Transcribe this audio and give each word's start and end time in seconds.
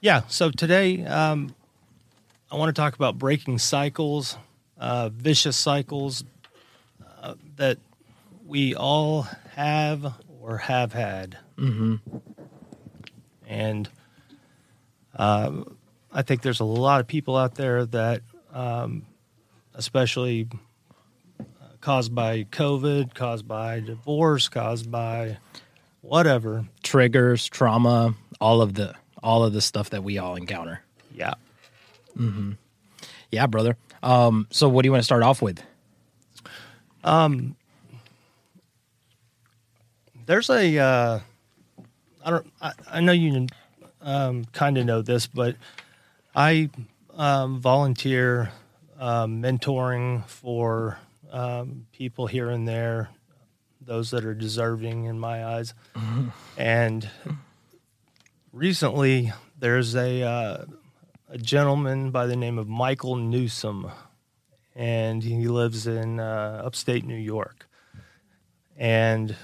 Yeah. 0.00 0.22
So 0.28 0.50
today, 0.50 1.04
um, 1.04 1.54
I 2.52 2.56
want 2.56 2.74
to 2.74 2.80
talk 2.80 2.94
about 2.94 3.18
breaking 3.18 3.58
cycles, 3.58 4.38
uh, 4.78 5.08
vicious 5.08 5.56
cycles 5.56 6.22
uh, 7.20 7.34
that 7.56 7.78
we 8.46 8.76
all 8.76 9.22
have 9.56 10.14
or 10.40 10.58
have 10.58 10.92
had. 10.92 11.36
Mm-hmm. 11.56 11.96
And 13.48 13.88
uh, 15.16 15.64
I 16.12 16.22
think 16.22 16.42
there's 16.42 16.60
a 16.60 16.64
lot 16.64 17.00
of 17.00 17.08
people 17.08 17.36
out 17.36 17.56
there 17.56 17.84
that, 17.86 18.22
um, 18.52 19.04
especially 19.74 20.46
uh, 21.40 21.44
caused 21.80 22.14
by 22.14 22.44
COVID, 22.44 23.14
caused 23.14 23.48
by 23.48 23.80
divorce, 23.80 24.48
caused 24.48 24.92
by 24.92 25.38
whatever. 26.02 26.66
Triggers, 26.84 27.48
trauma, 27.48 28.14
all 28.40 28.62
of 28.62 28.74
the 28.74 28.94
all 29.22 29.44
of 29.44 29.52
the 29.52 29.60
stuff 29.60 29.90
that 29.90 30.02
we 30.04 30.18
all 30.18 30.36
encounter. 30.36 30.82
Yeah. 31.14 31.34
Yeah, 33.30 33.46
brother. 33.46 33.76
Um, 34.02 34.46
so 34.50 34.68
what 34.68 34.82
do 34.82 34.86
you 34.86 34.92
want 34.92 35.00
to 35.00 35.04
start 35.04 35.22
off 35.22 35.42
with? 35.42 35.62
There's 40.26 40.50
a, 40.50 40.78
uh, 40.78 41.20
I 42.24 42.30
don't, 42.30 42.52
I, 42.60 42.72
I 42.90 43.00
know 43.00 43.12
you 43.12 43.46
um, 44.02 44.44
kind 44.46 44.76
of 44.78 44.84
know 44.84 45.02
this, 45.02 45.26
but 45.26 45.56
I 46.34 46.70
um, 47.16 47.60
volunteer 47.60 48.52
um, 48.98 49.42
mentoring 49.42 50.26
for 50.26 50.98
um, 51.30 51.86
people 51.92 52.26
here 52.26 52.50
and 52.50 52.66
there, 52.68 53.08
those 53.80 54.10
that 54.10 54.24
are 54.24 54.34
deserving 54.34 55.04
in 55.04 55.18
my 55.18 55.44
eyes. 55.44 55.74
And 56.56 57.08
recently, 58.58 59.32
there's 59.58 59.94
a 59.94 60.22
uh, 60.22 60.64
a 61.28 61.38
gentleman 61.38 62.10
by 62.10 62.26
the 62.26 62.36
name 62.36 62.58
of 62.58 62.68
Michael 62.68 63.16
Newsom, 63.16 63.90
and 64.74 65.22
he 65.22 65.48
lives 65.48 65.86
in 65.86 66.20
uh, 66.20 66.62
upstate 66.64 67.04
New 67.04 67.16
York. 67.16 67.68
And 68.76 69.36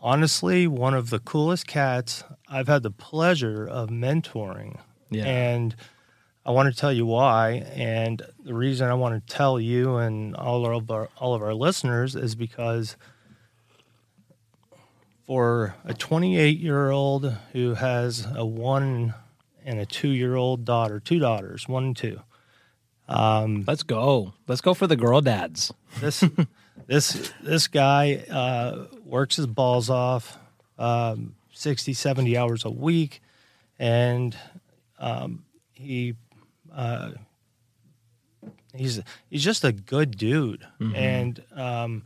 honestly, 0.00 0.66
one 0.66 0.94
of 0.94 1.10
the 1.10 1.18
coolest 1.18 1.66
cats 1.66 2.24
I've 2.48 2.68
had 2.68 2.82
the 2.82 2.90
pleasure 2.90 3.66
of 3.66 3.88
mentoring. 3.88 4.78
Yeah. 5.10 5.24
And 5.24 5.74
I 6.46 6.50
want 6.50 6.72
to 6.72 6.78
tell 6.78 6.92
you 6.92 7.06
why. 7.06 7.66
And 7.74 8.22
the 8.42 8.54
reason 8.54 8.88
I 8.88 8.94
want 8.94 9.26
to 9.26 9.34
tell 9.34 9.60
you 9.60 9.96
and 9.96 10.34
all 10.34 10.66
of 10.66 10.90
our, 10.90 11.08
all 11.18 11.34
of 11.34 11.42
our 11.42 11.54
listeners 11.54 12.16
is 12.16 12.34
because 12.34 12.96
for 15.26 15.74
a 15.84 15.94
28 15.94 16.58
year 16.58 16.90
old 16.90 17.34
who 17.52 17.74
has 17.74 18.26
a 18.34 18.44
one 18.44 19.14
and 19.64 19.78
a 19.80 19.86
two 19.86 20.08
year 20.10 20.36
old 20.36 20.64
daughter, 20.64 21.00
two 21.00 21.18
daughters, 21.18 21.66
one 21.68 21.84
and 21.84 21.96
two, 21.96 22.20
Let's 23.66 23.82
go. 23.82 24.34
Let's 24.46 24.60
go 24.60 24.74
for 24.74 24.86
the 24.86 24.96
girl 24.96 25.20
dads. 25.20 25.72
this 26.00 26.22
this 26.86 27.32
this 27.42 27.66
guy 27.68 28.24
uh, 28.30 28.86
works 29.04 29.36
his 29.36 29.46
balls 29.46 29.90
off 29.90 30.38
um, 30.78 31.34
60 31.52 31.92
70 31.94 32.36
hours 32.36 32.64
a 32.64 32.70
week 32.70 33.22
and 33.78 34.36
um, 34.98 35.44
he 35.72 36.14
uh, 36.74 37.12
he's 38.74 39.00
he's 39.30 39.44
just 39.44 39.64
a 39.64 39.72
good 39.72 40.16
dude 40.16 40.66
and 40.94 41.42
um, 41.54 42.02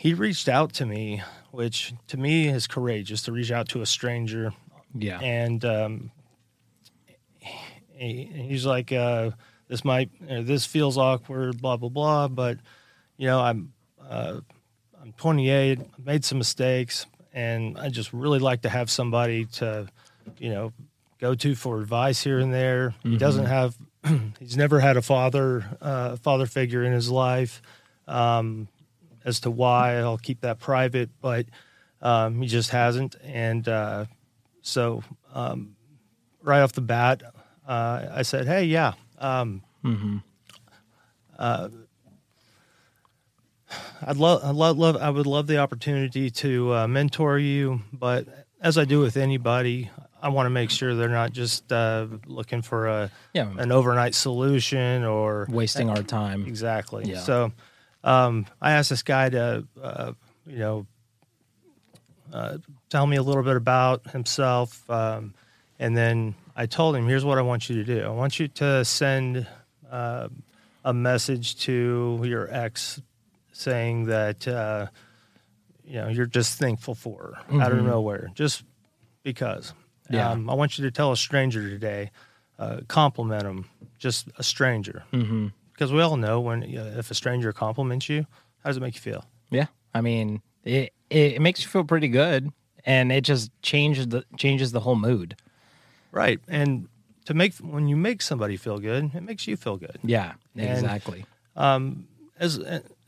he 0.00 0.14
reached 0.14 0.48
out 0.48 0.72
to 0.74 0.86
me 0.86 1.22
which 1.50 1.92
to 2.08 2.16
me 2.16 2.48
is 2.48 2.66
courageous 2.66 3.22
to 3.22 3.32
reach 3.32 3.50
out 3.52 3.68
to 3.68 3.80
a 3.82 3.86
stranger 3.86 4.52
Yeah. 4.94 5.20
and 5.20 5.64
um, 5.64 6.10
he, 7.92 8.24
he's 8.24 8.66
like, 8.66 8.92
uh, 8.92 9.30
"This 9.68 9.84
might, 9.84 10.10
uh, 10.28 10.42
this 10.42 10.66
feels 10.66 10.98
awkward, 10.98 11.60
blah 11.60 11.76
blah 11.76 11.88
blah." 11.88 12.28
But 12.28 12.58
you 13.16 13.26
know, 13.28 13.40
I'm, 13.40 13.72
uh, 14.08 14.40
I'm 15.00 15.12
28, 15.12 15.78
made 16.04 16.24
some 16.24 16.38
mistakes, 16.38 17.06
and 17.32 17.78
I 17.78 17.88
just 17.88 18.12
really 18.12 18.38
like 18.40 18.62
to 18.62 18.68
have 18.68 18.90
somebody 18.90 19.44
to, 19.46 19.86
you 20.38 20.50
know, 20.50 20.72
go 21.20 21.34
to 21.36 21.54
for 21.54 21.80
advice 21.80 22.22
here 22.22 22.40
and 22.40 22.52
there. 22.52 22.94
He 23.02 23.16
doesn't 23.16 23.46
have, 23.46 23.76
he's 24.40 24.56
never 24.56 24.80
had 24.80 24.96
a 24.96 25.02
father, 25.02 25.64
uh, 25.80 26.16
father 26.16 26.46
figure 26.46 26.82
in 26.82 26.92
his 26.92 27.08
life. 27.10 27.62
Um, 28.08 28.66
as 29.24 29.40
to 29.40 29.50
why, 29.50 29.96
I'll 29.96 30.18
keep 30.18 30.40
that 30.42 30.58
private, 30.60 31.10
but 31.20 31.46
um, 32.02 32.40
he 32.42 32.48
just 32.48 32.70
hasn't, 32.70 33.16
and 33.24 33.66
uh, 33.68 34.04
so 34.62 35.02
um, 35.32 35.76
right 36.42 36.60
off 36.60 36.72
the 36.72 36.80
bat, 36.82 37.22
uh, 37.66 38.06
I 38.12 38.22
said, 38.22 38.46
"Hey, 38.46 38.64
yeah, 38.64 38.92
um, 39.18 39.62
uh, 41.38 41.68
I'd 44.06 44.16
love, 44.16 44.44
I'd 44.44 44.54
love, 44.54 44.78
love, 44.78 44.96
I 44.96 45.10
would 45.10 45.26
love 45.26 45.46
the 45.46 45.58
opportunity 45.58 46.30
to 46.30 46.74
uh, 46.74 46.86
mentor 46.88 47.38
you, 47.38 47.80
but 47.92 48.26
as 48.60 48.76
I 48.78 48.84
do 48.84 49.00
with 49.00 49.16
anybody, 49.16 49.90
I 50.22 50.28
want 50.28 50.46
to 50.46 50.50
make 50.50 50.70
sure 50.70 50.94
they're 50.94 51.08
not 51.08 51.32
just 51.32 51.72
uh, 51.72 52.06
looking 52.26 52.62
for 52.62 52.86
a 52.86 53.10
Yeah. 53.32 53.48
an 53.58 53.72
overnight 53.72 54.14
solution 54.14 55.04
or 55.04 55.46
Wasting 55.50 55.90
our 55.90 56.02
time. 56.02 56.44
Exactly. 56.46 57.10
Yeah. 57.10 57.18
So 57.20 57.52
um, 58.04 58.46
I 58.60 58.72
asked 58.72 58.90
this 58.90 59.02
guy 59.02 59.30
to, 59.30 59.66
uh, 59.82 60.12
you 60.46 60.58
know, 60.58 60.86
uh, 62.32 62.58
tell 62.90 63.06
me 63.06 63.16
a 63.16 63.22
little 63.22 63.42
bit 63.42 63.56
about 63.56 64.10
himself. 64.10 64.88
Um, 64.90 65.34
and 65.78 65.96
then 65.96 66.34
I 66.54 66.66
told 66.66 66.94
him, 66.94 67.08
here's 67.08 67.24
what 67.24 67.38
I 67.38 67.42
want 67.42 67.68
you 67.68 67.76
to 67.76 67.84
do 67.84 68.04
I 68.04 68.10
want 68.10 68.38
you 68.38 68.48
to 68.48 68.84
send 68.84 69.46
uh, 69.90 70.28
a 70.84 70.92
message 70.92 71.56
to 71.60 72.20
your 72.22 72.48
ex 72.52 73.00
saying 73.52 74.06
that, 74.06 74.46
uh, 74.46 74.86
you 75.84 75.94
know, 75.94 76.08
you're 76.08 76.26
just 76.26 76.58
thankful 76.58 76.94
for 76.94 77.36
her 77.48 77.60
out 77.60 77.72
of 77.72 77.84
nowhere, 77.84 78.30
just 78.34 78.64
because. 79.22 79.72
Yeah. 80.10 80.30
Um, 80.30 80.50
I 80.50 80.54
want 80.54 80.76
you 80.76 80.84
to 80.84 80.90
tell 80.90 81.12
a 81.12 81.16
stranger 81.16 81.66
today, 81.66 82.10
uh, 82.58 82.80
compliment 82.88 83.44
him, 83.44 83.64
just 83.98 84.28
a 84.36 84.42
stranger 84.42 85.04
hmm 85.10 85.48
because 85.74 85.92
we 85.92 86.00
all 86.00 86.16
know 86.16 86.40
when 86.40 86.62
uh, 86.62 86.94
if 86.96 87.10
a 87.10 87.14
stranger 87.14 87.52
compliments 87.52 88.08
you, 88.08 88.26
how 88.62 88.70
does 88.70 88.78
it 88.78 88.80
make 88.80 88.94
you 88.94 89.00
feel? 89.02 89.24
Yeah. 89.50 89.66
I 89.92 90.00
mean, 90.00 90.40
it, 90.64 90.92
it 91.10 91.40
makes 91.42 91.62
you 91.62 91.68
feel 91.68 91.84
pretty 91.84 92.08
good, 92.08 92.50
and 92.86 93.12
it 93.12 93.20
just 93.22 93.50
changes 93.62 94.08
the 94.08 94.24
changes 94.38 94.72
the 94.72 94.80
whole 94.80 94.96
mood. 94.96 95.36
Right, 96.12 96.40
and 96.48 96.88
to 97.26 97.34
make 97.34 97.54
when 97.56 97.88
you 97.88 97.96
make 97.96 98.22
somebody 98.22 98.56
feel 98.56 98.78
good, 98.78 99.14
it 99.14 99.22
makes 99.22 99.46
you 99.46 99.56
feel 99.56 99.76
good. 99.76 99.98
Yeah. 100.02 100.32
And- 100.56 100.70
Exactly. 100.70 101.26
Um, 101.56 102.06
as 102.38 102.58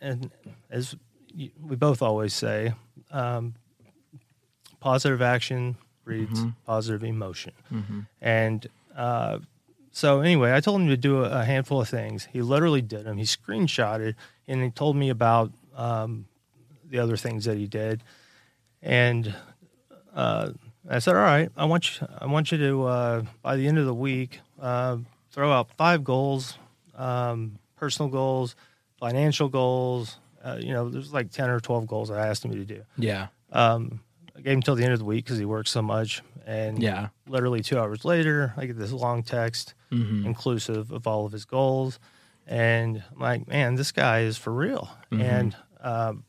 and 0.01 0.31
as 0.71 0.95
you- 1.35 1.51
we 1.61 1.75
both 1.77 2.03
always 2.03 2.33
say, 2.35 2.75
um, 3.11 3.55
positive 4.81 5.23
action 5.23 5.77
breeds 6.05 6.45
positive 6.65 7.03
emotion, 7.05 7.53
and 8.21 8.67
uh, 8.97 9.39
so 9.97 10.21
anyway, 10.21 10.53
I 10.53 10.61
told 10.61 10.83
him 10.83 10.89
to 10.89 10.97
do 10.99 11.25
a, 11.25 11.43
handful 11.43 11.81
of 11.81 11.89
things. 11.89 12.29
He 12.31 12.43
literally 12.43 12.83
did 12.83 13.07
them. 13.07 13.17
He 13.17 13.25
screenshotted 13.25 14.15
and 14.47 14.63
he 14.63 14.69
told 14.69 14.95
me 14.95 15.09
about 15.09 15.53
um, 15.75 16.27
the 16.85 16.99
other 16.99 17.17
things 17.17 17.47
that 17.47 17.57
he 17.57 17.67
did, 17.67 18.03
and 18.83 19.35
uh, 20.15 20.51
I 20.87 20.99
said, 20.99 21.17
"All 21.17 21.23
right, 21.23 21.51
I 21.57 21.65
want 21.65 21.99
you. 21.99 22.07
I 22.19 22.27
want 22.27 22.53
you 22.53 22.59
to 22.59 22.85
uh, 22.85 23.23
by 23.41 23.57
the 23.57 23.67
end 23.67 23.79
of 23.79 23.87
the 23.87 23.95
week 23.95 24.41
uh, 24.61 24.99
throw 25.31 25.51
out 25.51 25.71
five 25.79 26.05
goals, 26.05 26.59
um, 26.95 27.59
personal 27.77 28.11
goals, 28.11 28.55
financial 29.01 29.49
goals. 29.49 30.19
Uh, 30.45 30.59
you 30.61 30.75
know, 30.75 30.91
there's 30.91 31.15
like 31.15 31.31
ten 31.31 31.49
or 31.49 31.59
twelve 31.59 31.87
goals 31.87 32.11
I 32.11 32.27
asked 32.27 32.45
him 32.45 32.53
to 32.53 32.67
do. 32.67 32.83
Yeah. 32.99 33.29
Um, 33.51 34.01
I 34.37 34.43
gave 34.43 34.53
him 34.53 34.63
till 34.63 34.75
the 34.75 34.85
end 34.85 34.93
of 34.93 34.99
the 34.99 35.07
week 35.07 35.25
because 35.25 35.39
he 35.39 35.47
works 35.47 35.71
so 35.71 35.81
much, 35.81 36.21
and 36.47 36.81
Yeah. 36.83 37.09
literally 37.29 37.61
two 37.61 37.79
hours 37.79 38.05
later, 38.05 38.55
I 38.57 38.65
get 38.67 38.79
this 38.79 38.93
long 38.93 39.23
text 39.23 39.75
Mm-hmm. 39.93 40.25
inclusive 40.27 40.91
of 40.93 41.07
all 41.07 41.27
of 41.27 41.33
his 41.33 41.45
goals, 41.45 41.99
and 42.47 43.03
I'm 43.13 43.21
like, 43.21 43.47
man, 43.49 43.75
this 43.77 43.93
guy 43.93 44.21
is 44.21 44.37
for 44.39 44.53
real. 44.53 44.89
Mm-hmm. 45.13 45.23
And 45.23 45.57
um, 45.81 46.25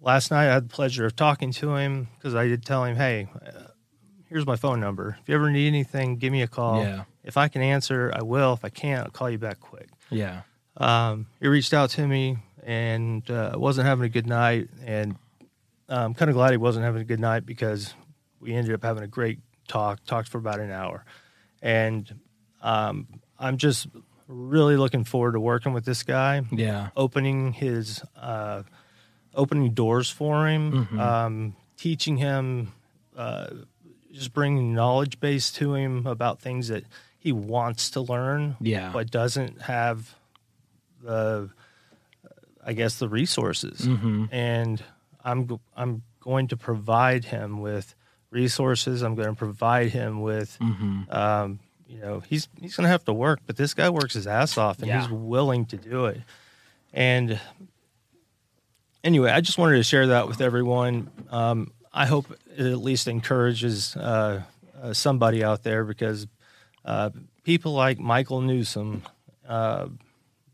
last 0.00 0.30
night 0.30 0.48
I 0.48 0.54
had 0.54 0.64
the 0.68 0.72
pleasure 0.74 1.04
of 1.06 1.14
talking 1.16 1.50
to 1.52 1.74
him 1.76 2.08
because 2.16 2.34
I 2.34 2.46
did 2.46 2.64
tell 2.64 2.84
him, 2.84 2.96
hey, 2.96 3.28
uh, 3.46 3.68
here's 4.28 4.46
my 4.46 4.56
phone 4.56 4.80
number. 4.80 5.16
If 5.20 5.28
you 5.28 5.34
ever 5.34 5.50
need 5.50 5.66
anything, 5.68 6.16
give 6.16 6.32
me 6.32 6.42
a 6.42 6.46
call. 6.46 6.82
Yeah. 6.82 7.04
If 7.22 7.36
I 7.36 7.48
can 7.48 7.62
answer, 7.62 8.12
I 8.14 8.22
will. 8.22 8.52
If 8.54 8.64
I 8.64 8.68
can't, 8.70 9.04
I'll 9.06 9.10
call 9.10 9.28
you 9.30 9.38
back 9.38 9.60
quick. 9.60 9.88
Yeah. 10.10 10.42
Um, 10.76 11.26
he 11.40 11.48
reached 11.48 11.72
out 11.74 11.90
to 11.90 12.06
me 12.06 12.38
and 12.62 13.28
uh, 13.30 13.52
wasn't 13.56 13.86
having 13.86 14.04
a 14.04 14.08
good 14.08 14.26
night, 14.26 14.68
and 14.84 15.16
I'm 15.88 16.14
kind 16.14 16.30
of 16.30 16.34
glad 16.34 16.50
he 16.52 16.56
wasn't 16.56 16.84
having 16.86 17.02
a 17.02 17.04
good 17.04 17.20
night 17.20 17.44
because 17.46 17.94
we 18.44 18.54
ended 18.54 18.74
up 18.74 18.82
having 18.84 19.02
a 19.02 19.08
great 19.08 19.40
talk. 19.66 20.04
Talked 20.04 20.28
for 20.28 20.38
about 20.38 20.60
an 20.60 20.70
hour, 20.70 21.04
and 21.62 22.12
um, 22.62 23.08
I'm 23.38 23.56
just 23.56 23.88
really 24.28 24.76
looking 24.76 25.04
forward 25.04 25.32
to 25.32 25.40
working 25.40 25.72
with 25.72 25.84
this 25.84 26.02
guy 26.02 26.42
Yeah. 26.50 26.88
opening 26.96 27.52
his 27.52 28.02
uh, 28.16 28.62
opening 29.34 29.72
doors 29.74 30.08
for 30.10 30.46
him, 30.48 30.72
Mm-hmm. 30.72 31.00
um, 31.00 31.56
teaching 31.76 32.16
him 32.18 32.72
uh, 33.16 33.48
just 34.12 34.32
bringing 34.32 34.74
knowledge 34.74 35.20
base 35.20 35.50
to 35.52 35.74
him 35.74 36.06
about 36.06 36.40
things 36.40 36.68
that 36.68 36.84
he 37.18 37.32
wants 37.32 37.90
to 37.90 38.00
learn, 38.00 38.56
Yeah. 38.60 38.90
but 38.92 39.10
doesn't 39.10 39.62
have 39.62 40.14
the, 41.02 41.50
I 42.64 42.72
guess, 42.72 42.98
the 42.98 43.08
resources. 43.08 43.80
Mm-hmm. 43.82 44.26
And 44.32 44.82
I'm 45.24 45.60
I'm 45.76 46.02
going 46.20 46.48
to 46.48 46.56
provide 46.56 47.24
him 47.26 47.60
with 47.60 47.94
resources. 48.34 49.02
I'm 49.02 49.14
going 49.14 49.28
to 49.28 49.34
provide 49.34 49.90
him 49.90 50.20
with, 50.20 50.58
Mm-hmm. 50.60 51.10
um, 51.10 51.60
you 51.88 52.00
know, 52.00 52.20
he's 52.20 52.48
he's 52.60 52.74
going 52.76 52.84
to 52.84 52.90
have 52.90 53.04
to 53.04 53.12
work, 53.12 53.40
but 53.46 53.56
this 53.56 53.72
guy 53.74 53.88
works 53.90 54.14
his 54.14 54.26
ass 54.26 54.58
off, 54.58 54.78
and 54.80 54.88
Yeah. 54.88 55.00
he's 55.02 55.10
willing 55.10 55.64
to 55.66 55.76
do 55.76 56.06
it. 56.06 56.20
And 56.92 57.38
anyway, 59.02 59.30
I 59.30 59.40
just 59.40 59.58
wanted 59.58 59.76
to 59.76 59.82
share 59.82 60.08
that 60.08 60.26
with 60.28 60.40
everyone. 60.40 61.10
Um, 61.30 61.72
I 61.92 62.06
hope 62.06 62.26
it 62.56 62.66
at 62.66 62.78
least 62.78 63.06
encourages 63.06 63.94
uh, 63.96 64.42
uh, 64.82 64.92
somebody 64.92 65.44
out 65.44 65.62
there 65.62 65.84
because 65.84 66.26
uh, 66.84 67.10
people 67.44 67.72
like 67.72 67.98
Michael 68.00 68.40
Newsom 68.40 69.02
uh, 69.48 69.86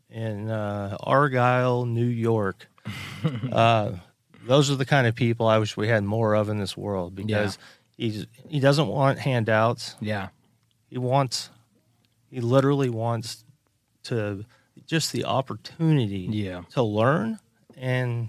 in 0.09 0.49
uh, 0.49 0.97
Argyle, 0.99 1.85
New 1.85 2.05
York, 2.05 2.67
uh, 3.51 3.93
those 4.51 4.69
are 4.69 4.75
the 4.75 4.85
kind 4.85 5.07
of 5.07 5.15
people 5.15 5.47
I 5.47 5.57
wish 5.59 5.77
we 5.77 5.87
had 5.87 6.03
more 6.03 6.33
of 6.35 6.49
in 6.49 6.59
this 6.59 6.75
world 6.75 7.15
because 7.15 7.57
he's 7.95 8.27
he 8.49 8.59
doesn't 8.59 8.87
want 8.87 9.17
handouts. 9.19 9.95
Yeah. 10.01 10.27
He 10.89 10.97
wants, 10.97 11.49
he 12.29 12.41
literally 12.41 12.89
wants 12.89 13.45
to 14.03 14.43
just 14.85 15.13
the 15.13 15.23
opportunity 15.23 16.27
Yeah. 16.29 16.63
to 16.71 16.83
learn 16.83 17.39
and 17.77 18.27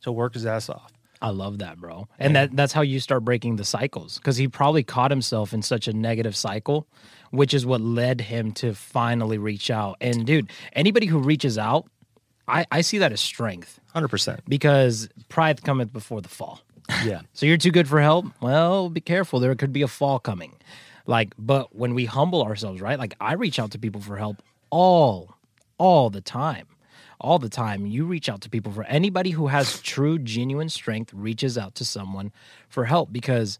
to 0.00 0.10
work 0.10 0.32
his 0.34 0.46
ass 0.46 0.70
off. 0.70 0.90
I 1.20 1.30
love 1.30 1.58
that, 1.58 1.78
bro. 1.78 2.08
And 2.18 2.34
that 2.36 2.56
that's 2.56 2.72
how 2.72 2.82
you 2.82 2.98
start 3.00 3.24
breaking 3.24 3.56
the 3.56 3.64
cycles 3.64 4.18
cuz 4.20 4.36
he 4.38 4.48
probably 4.48 4.84
caught 4.84 5.10
himself 5.10 5.52
in 5.52 5.60
such 5.62 5.86
a 5.88 5.92
negative 5.92 6.34
cycle, 6.36 6.86
which 7.30 7.52
is 7.52 7.66
what 7.66 7.80
led 7.82 8.20
him 8.22 8.52
to 8.52 8.74
finally 8.74 9.36
reach 9.38 9.70
out. 9.70 9.96
And 10.00 10.26
dude, 10.26 10.50
anybody 10.72 11.06
who 11.06 11.18
reaches 11.18 11.58
out, 11.58 11.88
I 12.48 12.66
I 12.70 12.80
see 12.82 12.98
that 12.98 13.12
as 13.12 13.20
strength 13.20 13.80
Hundred 13.92 14.08
percent. 14.08 14.40
because 14.48 15.08
pride 15.28 15.62
cometh 15.62 15.92
before 15.92 16.20
the 16.20 16.28
fall. 16.28 16.60
Yeah. 17.04 17.22
So 17.32 17.46
you're 17.46 17.56
too 17.56 17.70
good 17.72 17.88
for 17.88 18.00
help? 18.00 18.26
Well, 18.40 18.88
be 18.90 19.00
careful. 19.00 19.40
There 19.40 19.54
could 19.54 19.72
be 19.72 19.82
a 19.82 19.88
fall 19.88 20.18
coming. 20.18 20.52
Like, 21.06 21.34
but 21.38 21.74
when 21.74 21.94
we 21.94 22.04
humble 22.04 22.42
ourselves, 22.42 22.80
right? 22.80 22.98
Like 22.98 23.14
I 23.20 23.34
reach 23.34 23.58
out 23.58 23.70
to 23.72 23.78
people 23.78 24.00
for 24.00 24.16
help 24.16 24.42
all, 24.70 25.34
all 25.78 26.10
the 26.10 26.20
time. 26.20 26.66
All 27.20 27.38
the 27.38 27.48
time. 27.48 27.86
You 27.86 28.04
reach 28.04 28.28
out 28.28 28.40
to 28.42 28.50
people 28.50 28.72
for 28.72 28.84
anybody 28.84 29.30
who 29.30 29.46
has 29.46 29.80
true, 29.80 30.18
genuine 30.18 30.68
strength 30.68 31.12
reaches 31.14 31.56
out 31.56 31.74
to 31.76 31.84
someone 31.84 32.30
for 32.68 32.84
help 32.84 33.12
because 33.12 33.58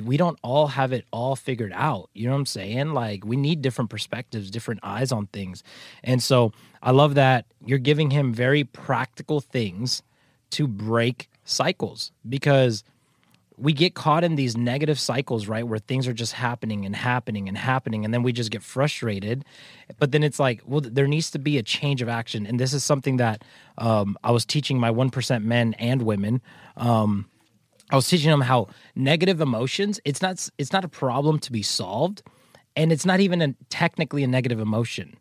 we 0.00 0.16
don't 0.16 0.38
all 0.42 0.68
have 0.68 0.92
it 0.92 1.04
all 1.10 1.36
figured 1.36 1.72
out. 1.74 2.08
You 2.14 2.26
know 2.26 2.32
what 2.32 2.38
I'm 2.38 2.46
saying? 2.46 2.94
Like 2.94 3.24
we 3.24 3.36
need 3.36 3.62
different 3.62 3.90
perspectives, 3.90 4.50
different 4.50 4.80
eyes 4.82 5.12
on 5.12 5.26
things. 5.26 5.62
And 6.02 6.22
so 6.22 6.52
I 6.82 6.92
love 6.92 7.14
that 7.16 7.46
you're 7.64 7.78
giving 7.78 8.10
him 8.10 8.32
very 8.32 8.64
practical 8.64 9.40
things 9.40 10.02
to 10.52 10.66
break 10.66 11.28
cycles 11.44 12.12
because 12.28 12.84
we 13.58 13.72
get 13.72 13.94
caught 13.94 14.24
in 14.24 14.34
these 14.34 14.56
negative 14.56 14.98
cycles, 14.98 15.46
right? 15.46 15.66
Where 15.66 15.78
things 15.78 16.08
are 16.08 16.12
just 16.12 16.32
happening 16.32 16.86
and 16.86 16.96
happening 16.96 17.48
and 17.48 17.56
happening. 17.56 18.04
And 18.04 18.12
then 18.12 18.22
we 18.22 18.32
just 18.32 18.50
get 18.50 18.62
frustrated. 18.62 19.44
But 19.98 20.10
then 20.10 20.22
it's 20.22 20.40
like, 20.40 20.62
well, 20.66 20.80
there 20.80 21.06
needs 21.06 21.30
to 21.32 21.38
be 21.38 21.58
a 21.58 21.62
change 21.62 22.02
of 22.02 22.08
action. 22.08 22.46
And 22.46 22.58
this 22.58 22.72
is 22.72 22.82
something 22.82 23.18
that 23.18 23.44
um, 23.78 24.16
I 24.24 24.30
was 24.30 24.44
teaching 24.44 24.80
my 24.80 24.90
1% 24.90 25.44
men 25.44 25.74
and 25.74 26.02
women. 26.02 26.40
Um, 26.76 27.26
I 27.92 27.96
was 27.96 28.08
teaching 28.08 28.30
them 28.30 28.40
how 28.40 28.68
negative 28.96 29.42
emotions, 29.42 30.00
it's 30.06 30.22
not 30.22 30.48
it's 30.56 30.72
not 30.72 30.84
a 30.84 30.88
problem 30.88 31.38
to 31.40 31.52
be 31.52 31.62
solved. 31.62 32.22
And 32.74 32.90
it's 32.90 33.04
not 33.04 33.20
even 33.20 33.42
a, 33.42 33.54
technically 33.68 34.24
a 34.24 34.26
negative 34.26 34.58
emotion. 34.58 35.14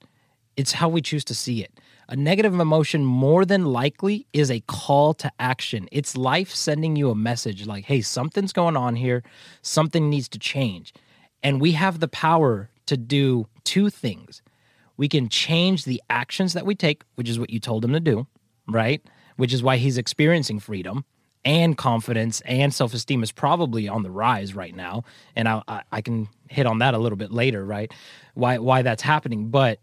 It's 0.55 0.71
how 0.71 0.87
we 0.87 1.01
choose 1.01 1.25
to 1.25 1.35
see 1.35 1.61
it. 1.61 1.79
A 2.07 2.15
negative 2.15 2.57
emotion, 2.57 3.03
more 3.03 3.43
than 3.43 3.65
likely, 3.65 4.25
is 4.31 4.49
a 4.49 4.61
call 4.61 5.13
to 5.15 5.29
action. 5.37 5.89
It's 5.91 6.15
life 6.15 6.55
sending 6.55 6.95
you 6.95 7.09
a 7.09 7.15
message 7.15 7.65
like, 7.65 7.83
hey, 7.83 7.99
something's 8.01 8.53
going 8.53 8.77
on 8.77 8.95
here. 8.95 9.21
Something 9.61 10.09
needs 10.09 10.29
to 10.29 10.39
change. 10.39 10.93
And 11.43 11.59
we 11.59 11.73
have 11.73 11.99
the 11.99 12.07
power 12.07 12.69
to 12.85 12.95
do 12.95 13.47
two 13.65 13.89
things. 13.89 14.41
We 14.95 15.09
can 15.09 15.27
change 15.27 15.83
the 15.83 16.01
actions 16.09 16.53
that 16.53 16.65
we 16.65 16.75
take, 16.75 17.03
which 17.15 17.27
is 17.27 17.37
what 17.37 17.49
you 17.49 17.59
told 17.59 17.83
him 17.83 17.91
to 17.93 17.99
do, 17.99 18.27
right? 18.67 19.01
Which 19.35 19.53
is 19.53 19.61
why 19.61 19.77
he's 19.77 19.97
experiencing 19.97 20.59
freedom 20.59 21.03
and 21.43 21.77
confidence 21.77 22.41
and 22.41 22.73
self 22.73 22.93
esteem 22.93 23.23
is 23.23 23.31
probably 23.31 23.87
on 23.87 24.03
the 24.03 24.11
rise 24.11 24.55
right 24.55 24.75
now. 24.75 25.03
And 25.35 25.47
I, 25.47 25.63
I, 25.67 25.81
I 25.91 26.01
can 26.01 26.29
hit 26.49 26.65
on 26.65 26.79
that 26.79 26.93
a 26.93 26.97
little 26.97 27.17
bit 27.17 27.31
later, 27.31 27.65
right? 27.65 27.91
Why 28.33 28.57
why 28.57 28.81
that's 28.81 29.01
happening. 29.01 29.49
But 29.49 29.79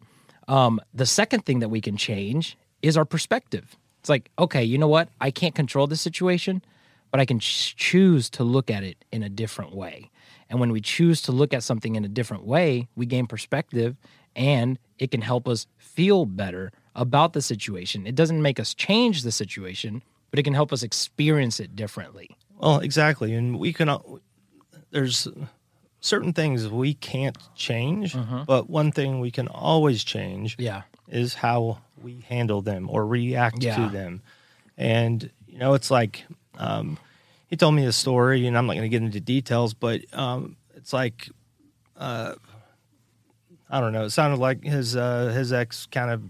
um, 0.46 0.80
the 0.94 1.06
second 1.06 1.44
thing 1.44 1.60
that 1.60 1.68
we 1.68 1.80
can 1.80 1.96
change 1.96 2.56
is 2.82 2.96
our 2.96 3.04
perspective. 3.04 3.76
It's 4.00 4.08
like, 4.08 4.30
okay, 4.38 4.64
you 4.64 4.78
know 4.78 4.88
what? 4.88 5.08
I 5.20 5.30
can't 5.30 5.54
control 5.54 5.86
the 5.86 5.96
situation, 5.96 6.62
but 7.10 7.20
I 7.20 7.24
can 7.24 7.40
ch- 7.40 7.76
choose 7.76 8.30
to 8.30 8.44
look 8.44 8.70
at 8.70 8.84
it 8.84 9.04
in 9.12 9.22
a 9.22 9.28
different 9.28 9.74
way. 9.74 10.10
And 10.48 10.60
when 10.60 10.72
we 10.72 10.80
choose 10.80 11.20
to 11.22 11.32
look 11.32 11.52
at 11.52 11.62
something 11.62 11.96
in 11.96 12.04
a 12.04 12.08
different 12.08 12.44
way, 12.44 12.88
we 12.96 13.04
gain 13.04 13.26
perspective 13.26 13.96
and 14.34 14.78
it 14.98 15.10
can 15.10 15.20
help 15.20 15.48
us 15.48 15.66
feel 15.76 16.24
better 16.24 16.72
about 16.94 17.32
the 17.32 17.42
situation. 17.42 18.06
It 18.06 18.14
doesn't 18.14 18.40
make 18.40 18.58
us 18.58 18.72
change 18.74 19.22
the 19.22 19.32
situation, 19.32 20.02
but 20.30 20.38
it 20.38 20.42
can 20.42 20.54
help 20.54 20.72
us 20.72 20.82
experience 20.82 21.60
it 21.60 21.74
differently. 21.76 22.30
Well, 22.56 22.80
exactly, 22.80 23.34
and 23.34 23.58
we 23.58 23.72
can. 23.72 23.96
There's 24.90 25.28
certain 26.00 26.32
things 26.32 26.68
we 26.68 26.94
can't 26.94 27.36
change, 27.54 28.16
but 28.46 28.70
one 28.70 28.92
thing 28.92 29.20
we 29.20 29.30
can 29.30 29.48
always 29.48 30.04
change 30.04 30.56
Yeah. 30.58 30.82
is 31.08 31.34
how 31.34 31.78
we 32.02 32.20
handle 32.28 32.62
them 32.62 32.88
or 32.90 33.06
react 33.06 33.62
Yeah. 33.62 33.76
to 33.76 33.92
them. 33.92 34.22
And 34.76 35.30
you 35.46 35.58
know, 35.58 35.74
it's 35.74 35.90
like 35.90 36.24
um, 36.56 36.98
he 37.48 37.56
told 37.56 37.74
me 37.74 37.84
a 37.84 37.92
story, 37.92 38.46
and 38.46 38.56
I'm 38.56 38.66
not 38.66 38.74
going 38.74 38.82
to 38.84 38.88
get 38.88 39.02
into 39.02 39.20
details, 39.20 39.74
but 39.74 40.00
um, 40.12 40.56
it's 40.74 40.92
like 40.92 41.28
uh, 41.96 42.34
I 43.70 43.80
don't 43.80 43.92
know. 43.92 44.04
It 44.04 44.10
sounded 44.10 44.38
like 44.38 44.62
his 44.64 44.96
uh, 44.96 45.32
his 45.34 45.52
ex 45.52 45.86
kind 45.86 46.10
of 46.10 46.22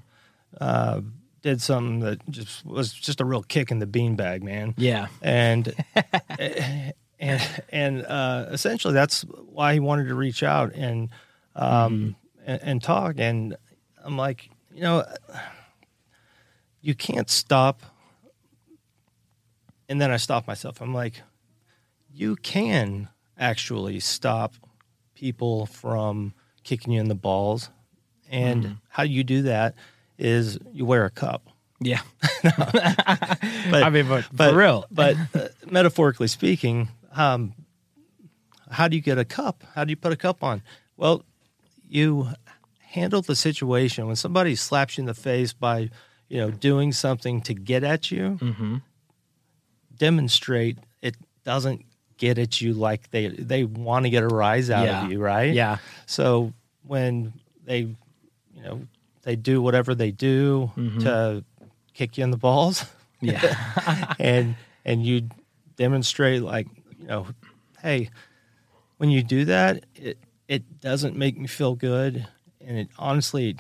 uh, 0.61 1.01
did 1.43 1.61
something 1.61 2.01
that 2.01 2.29
just 2.31 2.65
was 2.65 2.93
just 2.93 3.21
a 3.21 3.25
real 3.25 3.43
kick 3.43 3.71
in 3.71 3.79
the 3.79 3.87
beanbag, 3.87 4.43
man. 4.43 4.75
Yeah. 4.77 5.09
and 5.23 5.75
and 7.19 7.63
and 7.71 8.07
uh, 8.07 8.47
essentially 8.51 8.95
that's 8.95 9.23
why 9.23 9.73
he 9.73 9.81
wanted 9.81 10.09
to 10.09 10.15
reach 10.15 10.43
out 10.43 10.75
and 10.75 11.11
um 11.55 12.17
and, 12.45 12.61
and 12.63 12.83
talk. 12.83 13.15
And 13.19 13.57
I'm 14.05 14.17
like 14.17 14.51
you 14.75 14.83
know 14.83 15.05
you 16.81 16.95
can't 16.95 17.31
stop. 17.31 17.83
And 19.89 20.01
then 20.01 20.11
I 20.11 20.19
stop 20.19 20.47
myself. 20.47 20.81
I'm 20.81 20.95
like 20.95 21.23
you 22.13 22.37
can 22.37 23.09
actually 23.39 24.01
stop 24.01 24.55
people 25.15 25.67
from 25.67 26.35
kicking 26.65 26.93
you 26.93 27.01
in 27.01 27.09
the 27.09 27.15
balls. 27.15 27.71
And 28.31 28.77
how 28.91 29.05
do 29.05 29.09
you 29.09 29.25
do 29.25 29.43
that 29.43 29.75
is 30.19 30.59
you 30.73 30.85
wear 30.85 31.05
a 31.05 31.11
cup 31.11 31.49
Yeah. 31.81 32.01
but 32.43 33.83
I 33.85 33.91
mean, 33.91 34.09
but, 34.09 34.27
but 34.33 34.51
for 34.51 34.57
real. 34.57 34.85
but 34.91 35.17
uh, 35.35 35.49
metaphorically 35.71 36.29
speaking, 36.29 36.89
um, 37.15 37.55
how 38.71 38.89
do 38.89 38.97
you 38.97 39.03
get 39.03 39.19
a 39.19 39.25
cup? 39.25 39.65
How 39.75 39.85
do 39.85 39.91
you 39.91 39.97
put 39.97 40.13
a 40.13 40.17
cup 40.17 40.43
on? 40.43 40.63
Well, 40.97 41.25
you 41.89 42.29
handle 42.81 43.23
the 43.23 43.37
situation 43.37 44.07
when 44.07 44.17
somebody 44.17 44.55
slaps 44.57 44.99
you 44.99 45.03
in 45.03 45.07
the 45.07 45.15
face 45.15 45.53
by, 45.53 45.91
you 46.29 46.39
know, 46.39 46.51
doing 46.51 46.93
something 46.93 47.41
to 47.43 47.55
get 47.55 47.85
at 47.85 48.11
you. 48.11 48.39
Mm-hmm. 48.41 48.77
Demonstrate 49.97 50.79
it 51.03 51.17
doesn't 51.45 51.85
get 52.19 52.39
at 52.39 52.61
you 52.61 52.73
like 52.73 53.11
they 53.11 53.29
they 53.29 53.65
want 53.65 54.05
to 54.05 54.11
get 54.11 54.23
a 54.23 54.29
rise 54.29 54.71
out 54.71 54.85
Yeah. 54.87 55.05
of 55.05 55.11
you, 55.13 55.21
right? 55.21 55.53
Yeah. 55.55 55.79
So 56.07 56.53
when 56.83 57.33
they, 57.65 57.81
you 57.81 58.63
know, 58.63 58.83
they 59.29 59.37
do 59.37 59.61
whatever 59.61 59.95
they 59.95 60.11
do 60.11 60.73
Mm-hmm. 60.77 61.01
to 61.01 61.45
kick 61.93 62.17
you 62.17 62.25
in 62.25 62.31
the 62.31 62.39
balls, 62.39 62.87
Yeah. 63.21 64.15
and 64.19 64.57
and 64.87 65.05
you 65.05 65.29
demonstrate 65.77 66.43
like 66.43 66.67
you 66.99 67.07
know 67.07 67.27
hey 67.83 68.09
when 68.97 69.11
you 69.11 69.23
do 69.23 69.45
that 69.45 69.85
it 69.95 70.17
it 70.49 70.81
doesn't 70.81 71.15
make 71.17 71.37
me 71.39 71.47
feel 71.47 71.75
good 71.75 72.27
and 72.61 72.79
it 72.79 72.89
honestly 72.99 73.57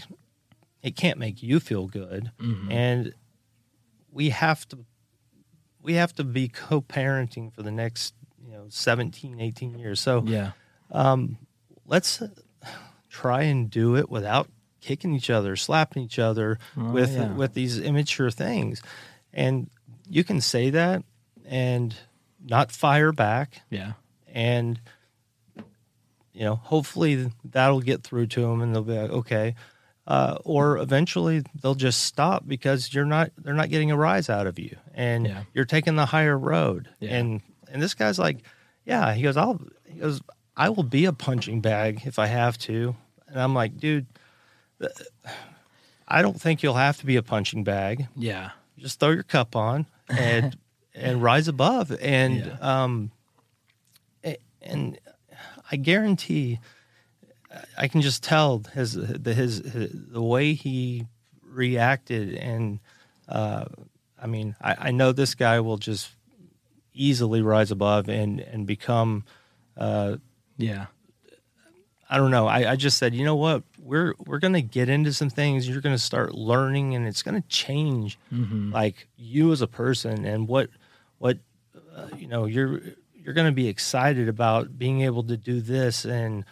it 0.82 0.96
can't 0.96 1.18
make 1.18 1.42
you 1.42 1.60
feel 1.60 1.86
good 1.86 2.30
Mm-hmm. 2.40 2.72
and 2.72 3.12
we 4.10 4.30
have 4.30 4.66
to 4.68 4.78
we 5.82 5.94
have 5.94 6.12
to 6.14 6.24
be 6.24 6.48
co-parenting 6.48 7.52
for 7.52 7.62
the 7.62 7.70
next 7.70 8.14
you 8.44 8.50
know 8.52 8.66
17 8.70 9.40
18 9.40 9.78
years 9.78 10.00
so 10.00 10.24
yeah. 10.26 10.52
let's 11.84 12.22
uh, 12.22 12.28
try 13.10 13.42
and 13.42 13.70
do 13.70 13.96
it 13.96 14.08
without 14.10 14.48
kicking 14.80 15.14
each 15.14 15.30
other, 15.30 15.56
slapping 15.56 16.02
each 16.02 16.18
other 16.18 16.58
with 16.76 17.14
yeah. 17.14 17.32
with 17.32 17.54
these 17.54 17.78
immature 17.78 18.30
things. 18.30 18.82
And 19.32 19.68
you 20.08 20.24
can 20.24 20.40
say 20.40 20.70
that 20.70 21.02
and 21.46 21.94
not 22.44 22.70
fire 22.72 23.12
back 23.12 23.62
Yeah. 23.70 23.92
and 24.32 24.80
you 26.32 26.44
know, 26.44 26.54
hopefully 26.56 27.30
that'll 27.44 27.80
get 27.80 28.04
through 28.04 28.26
to 28.28 28.40
them 28.42 28.60
and 28.62 28.74
they'll 28.74 28.84
be 28.84 28.96
like, 28.96 29.10
okay. 29.10 29.54
Uh, 30.06 30.38
or 30.44 30.78
eventually 30.78 31.42
they'll 31.60 31.74
just 31.74 32.02
stop 32.04 32.42
because 32.46 32.94
you're 32.94 33.04
not 33.04 33.30
they're 33.36 33.52
not 33.52 33.68
getting 33.68 33.90
a 33.90 33.96
rise 33.96 34.30
out 34.30 34.46
of 34.46 34.58
you 34.58 34.74
and 34.94 35.26
Yeah. 35.26 35.42
you're 35.52 35.66
taking 35.66 35.96
the 35.96 36.06
higher 36.06 36.38
road 36.38 36.88
Yeah. 36.98 37.16
and 37.16 37.42
and 37.70 37.82
this 37.82 37.92
guy's 37.92 38.18
like 38.18 38.38
yeah 38.86 39.12
he 39.12 39.20
goes 39.20 39.36
i'll 39.36 39.60
he 39.84 40.00
goes 40.00 40.22
i 40.56 40.70
will 40.70 40.82
be 40.82 41.04
a 41.04 41.12
punching 41.12 41.60
bag 41.60 42.00
if 42.06 42.18
i 42.18 42.24
have 42.26 42.56
to 42.60 42.96
and 43.26 43.38
i'm 43.38 43.52
like 43.52 43.76
dude 43.76 44.06
i 46.08 46.22
don't 46.22 46.40
think 46.40 46.62
you'll 46.62 46.74
have 46.74 46.96
to 46.98 47.06
be 47.06 47.16
a 47.16 47.22
punching 47.22 47.64
bag 47.64 48.06
Yeah. 48.16 48.50
just 48.78 48.98
throw 49.00 49.10
your 49.10 49.22
cup 49.24 49.54
on 49.56 49.86
and 50.08 50.56
and 50.94 51.22
rise 51.22 51.48
above 51.48 51.92
and 52.00 52.44
Yeah. 52.46 52.56
um 52.60 53.10
and 54.62 54.98
i 55.70 55.76
guarantee 55.76 56.58
i 57.76 57.88
can 57.88 58.00
just 58.00 58.22
tell 58.22 58.62
his 58.74 58.94
the 58.94 59.32
his, 59.34 59.58
his 59.58 59.90
the 59.92 60.22
way 60.22 60.52
he 60.54 61.06
reacted 61.42 62.34
and 62.34 62.80
uh 63.28 63.64
i 64.20 64.26
mean 64.26 64.56
I, 64.60 64.76
I 64.78 64.90
know 64.90 65.12
this 65.12 65.34
guy 65.34 65.60
will 65.60 65.76
just 65.78 66.10
easily 66.92 67.40
rise 67.42 67.70
above 67.70 68.08
and 68.08 68.40
and 68.40 68.66
become 68.66 69.24
uh 69.76 70.16
Yeah. 70.56 70.86
I 72.10 72.16
don't 72.16 72.30
know. 72.30 72.46
I, 72.46 72.72
I 72.72 72.76
just 72.76 72.98
said, 72.98 73.14
you 73.14 73.24
know 73.24 73.36
what? 73.36 73.62
We're 73.78 74.14
we're 74.26 74.38
gonna 74.38 74.60
get 74.62 74.88
into 74.88 75.12
some 75.12 75.30
things. 75.30 75.68
You're 75.68 75.80
gonna 75.80 75.98
start 75.98 76.34
learning, 76.34 76.94
and 76.94 77.06
it's 77.06 77.22
gonna 77.22 77.44
change, 77.48 78.18
like 78.30 79.08
you 79.16 79.52
as 79.52 79.60
a 79.62 79.66
person, 79.66 80.24
and 80.24 80.48
what 80.48 80.70
what 81.18 81.38
uh, 81.94 82.08
you 82.16 82.26
know. 82.28 82.46
You're 82.46 82.80
you're 83.14 83.34
gonna 83.34 83.52
be 83.52 83.68
excited 83.68 84.28
about 84.28 84.78
being 84.78 85.02
able 85.02 85.22
to 85.24 85.36
do 85.36 85.60
this, 85.60 86.04
and 86.06 86.44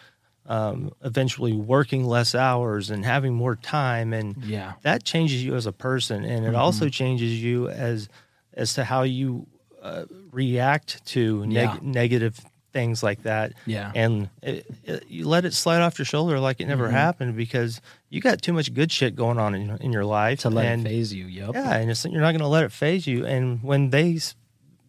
um, 0.47 0.93
eventually 1.03 1.55
working 1.55 2.05
less 2.05 2.35
hours 2.35 2.91
and 2.91 3.05
having 3.05 3.35
more 3.35 3.57
time, 3.57 4.13
and 4.13 4.37
Yeah. 4.45 4.75
that 4.83 5.05
changes 5.05 5.43
you 5.43 5.55
as 5.57 5.67
a 5.67 5.73
person, 5.73 6.25
and 6.25 6.45
it 6.47 6.55
also 6.55 6.89
changes 6.89 7.43
you 7.43 7.69
as 7.69 8.09
as 8.55 8.75
to 8.75 8.85
how 8.85 9.03
you 9.03 9.47
uh, 9.83 10.05
react 10.31 11.05
to 11.07 11.45
neg- 11.47 11.55
Yeah. 11.75 11.79
negative 11.83 12.41
things 12.77 13.03
like 13.03 13.23
that 13.23 13.53
Yeah. 13.65 13.91
and 13.95 14.29
it, 14.43 14.67
it, 14.85 15.05
you 15.09 15.27
let 15.27 15.47
it 15.47 15.55
slide 15.55 15.81
off 15.81 15.99
your 15.99 16.05
shoulder 16.05 16.39
like 16.39 16.61
it 16.61 16.67
never 16.67 16.85
Mm-hmm. 16.89 16.95
happened 17.07 17.37
because 17.37 17.81
you 18.11 18.21
got 18.21 18.43
too 18.43 18.53
much 18.53 18.75
good 18.75 18.93
shit 18.93 19.17
going 19.17 19.39
on 19.39 19.55
in, 19.55 19.71
in 19.81 19.93
your 19.95 20.05
life 20.05 20.41
To 20.41 20.51
let 20.51 20.67
and, 20.67 20.87
it 20.87 20.91
faze 20.91 21.15
you. 21.15 21.25
Yep. 21.25 21.55
yeah 21.55 21.75
and 21.77 21.91
it's, 21.91 22.05
you're 22.05 22.21
not 22.21 22.33
going 22.33 22.41
to 22.41 22.47
let 22.49 22.65
it 22.65 22.73
faze 22.73 23.07
you 23.07 23.25
and 23.25 23.63
when 23.63 23.89
they 23.89 24.19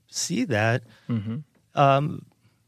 see 0.09 0.43
that 0.45 0.83
Mm-hmm. 1.09 1.37
um 1.79 2.25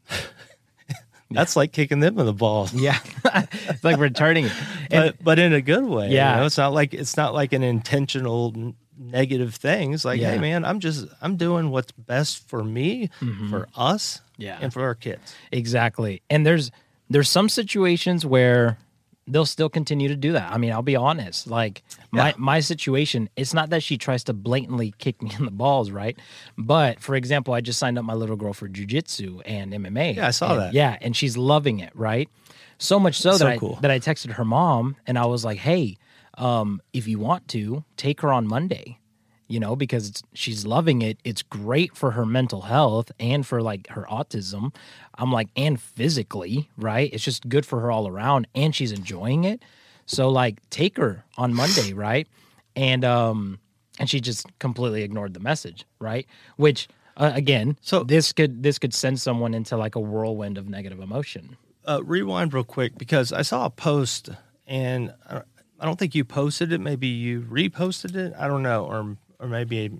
that's 1.31 1.55
like 1.55 1.71
kicking 1.73 1.99
them 1.99 2.17
in 2.17 2.25
the 2.25 2.33
balls 2.33 2.73
Yeah. 2.73 2.97
it's 3.35 3.83
like 3.83 3.97
returning 3.99 4.45
it. 4.45 4.53
And- 4.89 5.13
but 5.17 5.23
but 5.23 5.39
in 5.39 5.51
a 5.53 5.61
good 5.61 5.83
way 5.85 6.09
Yeah. 6.11 6.35
you 6.35 6.39
know? 6.39 6.45
it's 6.45 6.57
not 6.57 6.73
like 6.73 6.93
it's 6.93 7.17
not 7.17 7.33
like 7.33 7.51
an 7.53 7.61
intentional 7.63 8.73
negative 8.99 9.55
things. 9.55 10.03
like 10.03 10.19
Yeah. 10.19 10.31
hey 10.33 10.37
man 10.39 10.65
i'm 10.65 10.79
just 10.81 11.07
i'm 11.21 11.37
doing 11.37 11.69
what's 11.71 11.91
best 11.93 12.47
for 12.49 12.63
me 12.63 13.09
for 13.49 13.67
us 13.75 14.17
Mm-hmm. 14.17 14.41
Yeah. 14.43 14.57
and 14.61 14.71
for 14.73 14.83
our 14.83 14.95
kids 14.95 15.33
Exactly. 15.51 16.21
And 16.29 16.45
there's 16.45 16.69
there's 17.09 17.29
some 17.29 17.49
situations 17.49 18.25
where 18.25 18.77
they'll 19.27 19.45
still 19.45 19.69
continue 19.69 20.07
to 20.07 20.15
do 20.15 20.31
that. 20.31 20.51
I 20.51 20.57
mean, 20.57 20.71
I'll 20.71 20.81
be 20.81 20.95
honest. 20.95 21.45
Like 21.47 21.83
my 22.11 22.29
Yeah. 22.29 22.33
my 22.37 22.59
situation, 22.61 23.29
it's 23.35 23.53
not 23.53 23.69
that 23.71 23.83
she 23.83 23.97
tries 23.97 24.23
to 24.25 24.33
blatantly 24.33 24.93
kick 24.97 25.21
me 25.21 25.31
in 25.39 25.45
the 25.45 25.51
balls, 25.51 25.91
right? 25.91 26.17
But 26.57 26.99
for 26.99 27.15
example, 27.15 27.53
I 27.53 27.61
just 27.61 27.79
signed 27.79 27.97
up 27.99 28.05
my 28.05 28.13
little 28.15 28.35
girl 28.37 28.53
for 28.53 28.67
jujitsu 28.69 29.41
and 29.45 29.71
MMA. 29.73 30.15
Yeah, 30.15 30.27
I 30.27 30.31
saw 30.31 30.51
And- 30.53 30.59
that. 30.61 30.73
Yeah, 30.73 30.97
and 31.01 31.15
she's 31.15 31.35
loving 31.37 31.79
it, 31.79 31.91
right? 31.95 32.27
So 32.79 32.99
much 32.99 33.19
so 33.19 33.33
So 33.33 33.37
that 33.45 33.61
I 33.61 33.81
that 33.81 33.91
I 33.91 33.99
texted 33.99 34.31
her 34.33 34.45
mom 34.45 34.95
and 35.05 35.17
I 35.19 35.25
was 35.25 35.43
like, 35.43 35.57
"Hey, 35.59 35.97
um, 36.39 36.81
if 36.93 37.07
you 37.07 37.19
want 37.19 37.47
to, 37.49 37.83
take 37.97 38.21
her 38.21 38.31
on 38.33 38.47
Monday." 38.47 38.97
you 39.51 39.59
know, 39.59 39.75
because 39.75 40.07
it's, 40.07 40.21
she's 40.35 40.63
loving 40.63 41.01
it. 41.01 41.17
It's 41.23 41.41
great 41.41 41.97
for 41.97 42.11
her 42.11 42.23
mental 42.23 42.61
health 42.61 43.11
and 43.19 43.43
for 43.43 43.63
like 43.63 43.87
her 43.87 44.05
autism. 44.07 44.71
I'm 45.17 45.31
like, 45.31 45.47
and 45.55 45.81
physically, 45.81 46.69
right? 46.77 47.09
It's 47.11 47.23
just 47.23 47.49
good 47.49 47.65
for 47.65 47.79
her 47.79 47.89
all 47.91 48.07
around 48.07 48.45
and 48.53 48.75
she's 48.75 48.91
enjoying 48.91 49.45
it. 49.45 49.63
So 50.05 50.29
like 50.29 50.59
take 50.69 50.97
her 50.97 51.23
on 51.35 51.55
Monday, 51.55 51.93
right? 51.93 52.27
And 52.75 53.03
um 53.03 53.57
and 53.99 54.07
she 54.07 54.21
just 54.21 54.45
completely 54.59 55.01
ignored 55.01 55.33
the 55.33 55.39
message, 55.39 55.83
right? 55.97 56.27
Which 56.57 56.87
uh, 57.17 57.31
again, 57.33 57.75
So- 57.81 58.03
this 58.03 58.31
could 58.31 58.61
this 58.61 58.77
could 58.77 58.93
send 58.93 59.19
someone 59.19 59.55
into 59.55 59.75
like 59.77 59.95
a 59.95 59.99
whirlwind 59.99 60.59
of 60.59 60.69
negative 60.69 60.99
emotion. 60.99 61.57
uh, 61.87 62.03
rewind 62.03 62.53
real 62.53 62.63
quick 62.63 62.99
because 62.99 63.33
I 63.33 63.41
saw 63.41 63.65
a 63.65 63.71
post 63.71 64.29
and 64.67 65.11
I 65.79 65.85
don't 65.85 65.97
think 65.97 66.15
you 66.15 66.25
posted 66.25 66.71
it. 66.71 66.79
Maybe 66.79 67.07
you 67.07 67.41
reposted 67.41 68.15
it. 68.15 68.33
I 68.37 68.47
don't 68.47 68.63
know, 68.63 68.85
or 68.85 69.17
or 69.39 69.47
maybe 69.47 69.91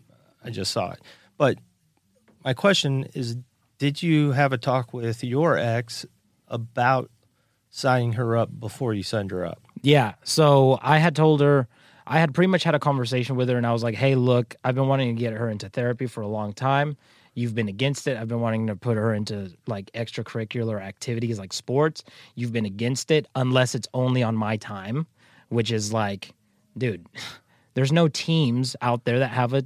I 0.43 0.50
just 0.50 0.71
saw 0.71 0.91
it. 0.91 1.00
But 1.38 1.57
my 2.43 2.53
question 2.53 3.05
is, 3.13 3.38
did 3.77 4.03
you 4.03 4.31
have 4.31 4.51
a 4.51 4.57
talk 4.57 4.93
with 4.93 5.24
your 5.24 5.57
ex 5.57 6.05
about 6.48 7.09
signing 7.69 8.13
her 8.13 8.36
up 8.36 8.59
before 8.59 8.93
you 8.93 9.03
signed 9.03 9.31
her 9.31 9.45
up? 9.45 9.62
Yeah. 9.81 10.15
So 10.24 10.79
I 10.81 10.98
had 10.98 11.15
told 11.15 11.41
her, 11.41 11.67
I 12.05 12.19
had 12.19 12.33
pretty 12.33 12.48
much 12.48 12.63
had 12.63 12.75
a 12.75 12.79
conversation 12.79 13.36
with 13.36 13.48
her, 13.50 13.57
and 13.57 13.65
I 13.65 13.71
was 13.71 13.83
like, 13.83 13.95
hey, 13.95 14.15
look, 14.15 14.55
I've 14.63 14.75
been 14.75 14.88
wanting 14.88 15.15
to 15.15 15.19
get 15.19 15.33
her 15.33 15.50
into 15.50 15.69
therapy 15.69 16.07
for 16.07 16.21
a 16.21 16.27
long 16.27 16.53
time. 16.53 16.98
You've 17.36 17.55
been 17.55 17.69
against 17.69 18.07
it. 18.07 18.17
I've 18.17 18.27
been 18.27 18.41
wanting 18.41 18.67
to 18.67 18.75
put 18.75 18.98
her 18.98 19.13
into 19.13 19.53
like 19.67 19.91
extracurricular 19.93 20.81
activities 20.81 21.39
like 21.39 21.53
sports. 21.53 22.03
You've 22.36 22.51
been 22.51 22.65
against 22.65 23.12
it 23.12 23.27
unless 23.36 23.75
it's 23.75 23.88
only 23.93 24.24
on 24.24 24.36
my 24.36 24.57
time, 24.57 25.07
which 25.50 25.72
is 25.72 25.91
like, 25.94 26.34
dude, 26.77 27.06
there's 27.74 27.91
no 27.91 28.08
teams 28.08 28.75
out 28.82 29.06
there 29.06 29.20
that 29.20 29.29
have 29.29 29.53
a, 29.53 29.63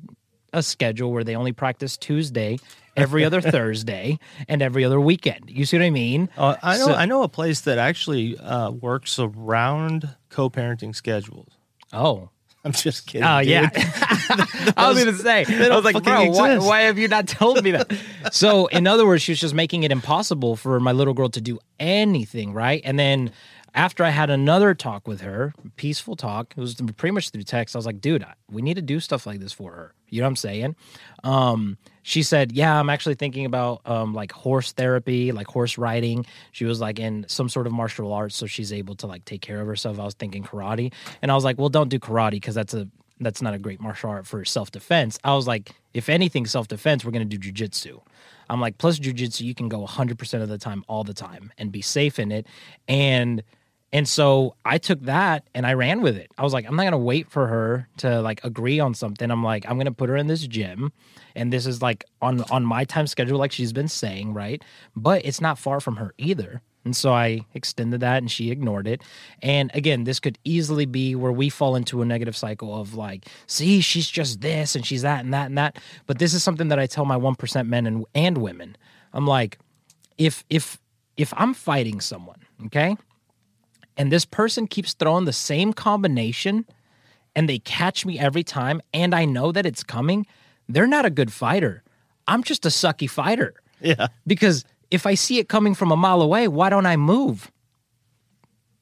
a 0.52 0.62
schedule 0.64 1.12
where 1.12 1.24
they 1.24 1.36
only 1.36 1.52
practice 1.54 1.96
Tuesday, 1.98 2.60
every 2.98 3.24
other 3.26 3.42
Thursday, 3.56 4.20
and 4.48 4.62
every 4.62 4.84
other 4.86 5.00
weekend. 5.00 5.50
You 5.50 5.66
see 5.66 5.78
what 5.78 5.86
I 5.86 5.90
mean? 5.90 6.30
Uh, 6.38 6.56
I 6.62 6.78
know 6.78 6.86
So- 6.88 6.94
I 6.94 7.06
know 7.06 7.24
a 7.24 7.30
place 7.30 7.62
that 7.62 7.78
actually 7.78 8.38
uh, 8.38 8.70
works 8.72 9.20
around 9.20 10.10
co-parenting 10.30 10.96
schedules. 10.96 11.50
Oh, 11.92 12.30
I'm 12.66 12.72
just 12.72 13.08
kidding. 13.08 13.28
Oh 13.28 13.40
dude. 13.40 13.50
yeah, 13.50 13.70
I 14.78 14.88
was 14.90 14.98
gonna 15.04 15.18
say. 15.18 15.44
I 15.46 15.76
was 15.76 15.84
like, 15.84 16.02
bro, 16.02 16.30
why, 16.30 16.58
why 16.60 16.82
have 16.82 16.98
you 16.98 17.08
not 17.10 17.28
told 17.28 17.62
me 17.62 17.72
that? 17.72 17.92
so, 18.32 18.68
in 18.68 18.88
other 18.88 19.06
words, 19.06 19.22
she 19.22 19.34
was 19.34 19.40
just 19.42 19.54
making 19.54 19.84
it 19.84 19.92
impossible 19.92 20.56
for 20.56 20.80
my 20.80 20.94
little 20.94 21.14
girl 21.14 21.28
to 21.30 21.42
do 21.42 21.60
anything, 21.80 22.54
right? 22.54 22.82
And 22.86 22.98
then 22.98 23.32
after 23.76 24.04
I 24.04 24.10
had 24.10 24.30
another 24.30 24.76
talk 24.76 25.08
with 25.08 25.22
her, 25.22 25.54
peaceful 25.78 26.16
talk, 26.16 26.54
it 26.56 26.60
was 26.60 26.76
pretty 26.76 27.14
much 27.14 27.32
through 27.32 27.44
text. 27.44 27.76
I 27.76 27.80
was 27.80 27.86
like, 27.86 28.02
dude, 28.02 28.26
we 28.52 28.62
need 28.62 28.76
to 28.76 28.82
do 28.82 29.00
stuff 29.00 29.26
like 29.26 29.40
this 29.40 29.52
for 29.52 29.72
her. 29.72 29.94
You 30.10 30.22
know 30.22 30.26
what 30.26 30.32
I'm 30.32 30.36
saying? 30.36 30.76
Um, 31.24 31.78
she 32.04 32.22
said, 32.22 32.52
yeah, 32.52 32.80
I'm 32.80 32.90
actually 32.90 33.16
thinking 33.16 33.46
about 33.46 33.82
um, 33.86 34.14
like 34.14 34.32
horse 34.32 34.74
therapy, 34.74 35.32
like 35.32 35.48
horse 35.48 35.78
riding. 35.78 36.26
She 36.52 36.66
was 36.66 36.80
like 36.80 37.00
in 37.00 37.26
some 37.28 37.50
sort 37.50 37.66
of 37.66 37.74
martial 37.74 38.14
arts, 38.14 38.36
so 38.36 38.46
she's 38.46 38.72
able 38.72 38.96
to 38.98 39.08
like 39.08 39.26
take 39.26 39.42
care 39.42 39.60
of 39.60 39.66
herself. 39.66 40.00
I 40.00 40.04
was 40.04 40.14
thinking 40.14 40.44
karate, 40.44 40.94
and 41.22 41.32
I 41.32 41.36
was 41.36 41.44
like, 41.44 41.58
well, 41.58 41.70
don't 41.70 41.90
do 41.90 41.98
karate 41.98 42.32
because 42.32 42.54
that's 42.56 42.76
a 42.76 42.88
that's 43.20 43.42
not 43.42 43.54
a 43.54 43.60
great 43.60 43.80
martial 43.80 44.10
art 44.10 44.28
for 44.28 44.46
self 44.46 44.70
defense. 44.70 45.18
I 45.24 45.34
was 45.34 45.48
like, 45.48 45.72
if 45.96 46.10
anything, 46.10 46.46
self 46.46 46.68
defense, 46.68 47.04
we're 47.04 47.12
gonna 47.12 47.26
do 47.26 47.40
jujitsu. 47.40 48.00
I'm 48.50 48.62
like, 48.62 48.78
plus 48.78 49.00
jujitsu, 49.00 49.42
you 49.42 49.56
can 49.56 49.68
go 49.68 49.80
100 49.80 50.20
percent 50.20 50.44
of 50.44 50.50
the 50.50 50.60
time, 50.60 50.84
all 50.88 51.04
the 51.04 51.14
time, 51.14 51.52
and 51.58 51.72
be 51.72 51.82
safe 51.82 52.20
in 52.20 52.32
it, 52.32 52.46
and 52.88 53.42
and 53.94 54.10
so 54.10 54.56
I 54.66 54.80
took 54.80 55.02
that 55.04 55.48
and 55.54 55.68
I 55.68 55.74
ran 55.74 56.02
with 56.02 56.18
it. 56.18 56.32
I 56.38 56.44
was 56.44 56.52
like, 56.52 56.66
I'm 56.68 56.76
not 56.76 56.84
gonna 56.84 56.98
wait 56.98 57.30
for 57.30 57.48
her 57.48 57.88
to 57.98 58.22
like 58.22 58.44
agree 58.44 58.80
on 58.80 58.96
something. 58.96 59.30
I'm 59.30 59.44
like, 59.44 59.66
I'm 59.70 59.78
gonna 59.78 59.92
put 59.92 60.10
her 60.10 60.18
in 60.18 60.26
this 60.28 60.48
gym, 60.48 60.92
and 61.36 61.54
this 61.54 61.68
is 61.68 61.82
like 61.82 62.04
on 62.20 62.42
on 62.50 62.66
my 62.66 62.86
time 62.86 63.06
schedule, 63.06 63.38
like 63.38 63.52
she's 63.52 63.72
been 63.72 63.88
saying, 63.88 64.34
right? 64.34 64.64
But 64.96 65.24
it's 65.24 65.40
not 65.40 65.60
far 65.60 65.80
from 65.80 65.98
her 65.98 66.14
either. 66.18 66.64
And 66.86 66.96
so 66.96 67.14
I 67.14 67.46
extended 67.54 68.02
that 68.02 68.18
and 68.18 68.30
she 68.30 68.52
ignored 68.52 68.88
it. 68.88 69.02
And 69.42 69.72
again, 69.74 70.04
this 70.04 70.20
could 70.20 70.38
easily 70.44 70.86
be 70.86 71.16
where 71.16 71.32
we 71.32 71.50
fall 71.50 71.78
into 71.78 72.02
a 72.02 72.06
negative 72.06 72.36
cycle 72.36 72.78
of 72.78 72.94
like, 72.94 73.26
see, 73.48 73.80
she's 73.80 74.10
just 74.10 74.42
this 74.42 74.76
and 74.76 74.86
she's 74.86 75.04
that 75.04 75.24
and 75.24 75.34
that 75.34 75.46
and 75.46 75.58
that. 75.58 75.78
But 76.08 76.20
this 76.20 76.34
is 76.34 76.44
something 76.44 76.68
that 76.68 76.80
I 76.80 76.88
tell 76.88 77.06
my 77.06 77.18
1% 77.18 77.68
men 77.68 77.86
and, 77.86 78.06
and 78.14 78.38
women. 78.40 78.76
I'm 79.14 79.26
like, 79.26 79.60
if 80.18 80.44
if 80.50 80.78
if 81.16 81.34
I'm 81.38 81.54
fighting 81.54 82.02
someone, 82.02 82.42
okay? 82.66 82.98
And 83.98 84.12
this 84.12 84.26
person 84.26 84.68
keeps 84.68 84.94
throwing 84.94 85.26
the 85.26 85.34
same 85.34 85.74
combination 85.74 86.66
and 87.36 87.50
they 87.50 87.60
catch 87.60 88.06
me 88.06 88.20
every 88.20 88.44
time 88.44 88.82
and 88.94 89.14
I 89.14 89.26
know 89.26 89.52
that 89.52 89.66
it's 89.66 89.84
coming, 89.84 90.26
they're 90.68 90.88
not 90.88 91.06
a 91.06 91.10
good 91.10 91.32
fighter. 91.32 91.84
I'm 92.28 92.44
just 92.44 92.66
a 92.66 92.70
sucky 92.70 93.10
fighter. 93.10 93.54
Yeah. 93.82 94.08
Because 94.26 94.66
if 94.92 95.06
I 95.06 95.16
see 95.16 95.40
it 95.40 95.50
coming 95.50 95.76
from 95.76 95.92
a 95.92 95.98
mile 95.98 96.22
away, 96.22 96.48
why 96.48 96.70
don't 96.70 96.86
I 96.86 96.96
move? 96.96 97.52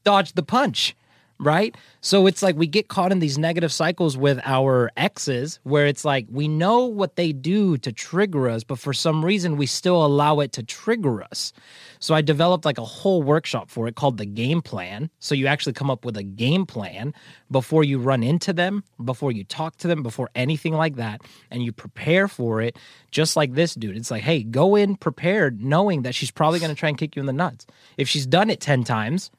Dodge 0.03 0.33
the 0.33 0.43
punch, 0.43 0.95
right? 1.41 1.75
So 2.01 2.27
it's 2.27 2.43
like 2.43 2.55
we 2.55 2.67
get 2.67 2.87
caught 2.87 3.11
in 3.11 3.19
these 3.19 3.37
negative 3.37 3.73
cycles 3.73 4.15
with 4.15 4.39
our 4.45 4.91
exes 4.95 5.59
where 5.63 5.87
it's 5.87 6.05
like 6.05 6.27
we 6.29 6.47
know 6.47 6.85
what 6.85 7.15
they 7.15 7.33
do 7.33 7.77
to 7.79 7.91
trigger 7.91 8.47
us, 8.47 8.63
but 8.63 8.77
for 8.77 8.93
some 8.93 9.25
reason 9.25 9.57
we 9.57 9.65
still 9.65 10.05
allow 10.05 10.39
it 10.39 10.51
to 10.53 10.63
trigger 10.63 11.23
us. 11.23 11.51
So 11.99 12.13
I 12.13 12.21
developed 12.21 12.63
like 12.63 12.77
a 12.77 12.85
whole 12.85 13.23
workshop 13.23 13.71
for 13.71 13.87
it 13.87 13.95
called 13.95 14.17
the 14.17 14.25
game 14.25 14.61
plan. 14.61 15.09
So 15.19 15.33
you 15.33 15.47
actually 15.47 15.73
come 15.73 15.89
up 15.89 16.05
with 16.05 16.15
a 16.15 16.23
game 16.23 16.65
plan 16.65 17.13
before 17.49 17.83
you 17.83 17.97
run 17.97 18.21
into 18.21 18.53
them, 18.53 18.83
before 19.03 19.31
you 19.31 19.43
talk 19.43 19.77
to 19.77 19.87
them, 19.87 20.03
before 20.03 20.29
anything 20.35 20.73
like 20.73 20.95
that, 20.97 21.21
and 21.49 21.63
you 21.63 21.71
prepare 21.71 22.27
for 22.27 22.61
it 22.61 22.77
just 23.09 23.35
like 23.35 23.53
this 23.53 23.73
dude. 23.73 23.97
It's 23.97 24.11
like, 24.11 24.23
hey, 24.23 24.43
go 24.43 24.75
in 24.75 24.95
prepared 24.95 25.61
knowing 25.61 26.03
that 26.03 26.13
she's 26.13 26.31
probably 26.31 26.59
going 26.59 26.73
to 26.73 26.79
try 26.79 26.89
and 26.89 26.97
kick 26.97 27.15
you 27.15 27.19
in 27.19 27.25
the 27.25 27.33
nuts. 27.33 27.65
If 27.97 28.07
she's 28.07 28.27
done 28.27 28.51
it 28.51 28.61
10 28.61 28.83
times, 28.83 29.31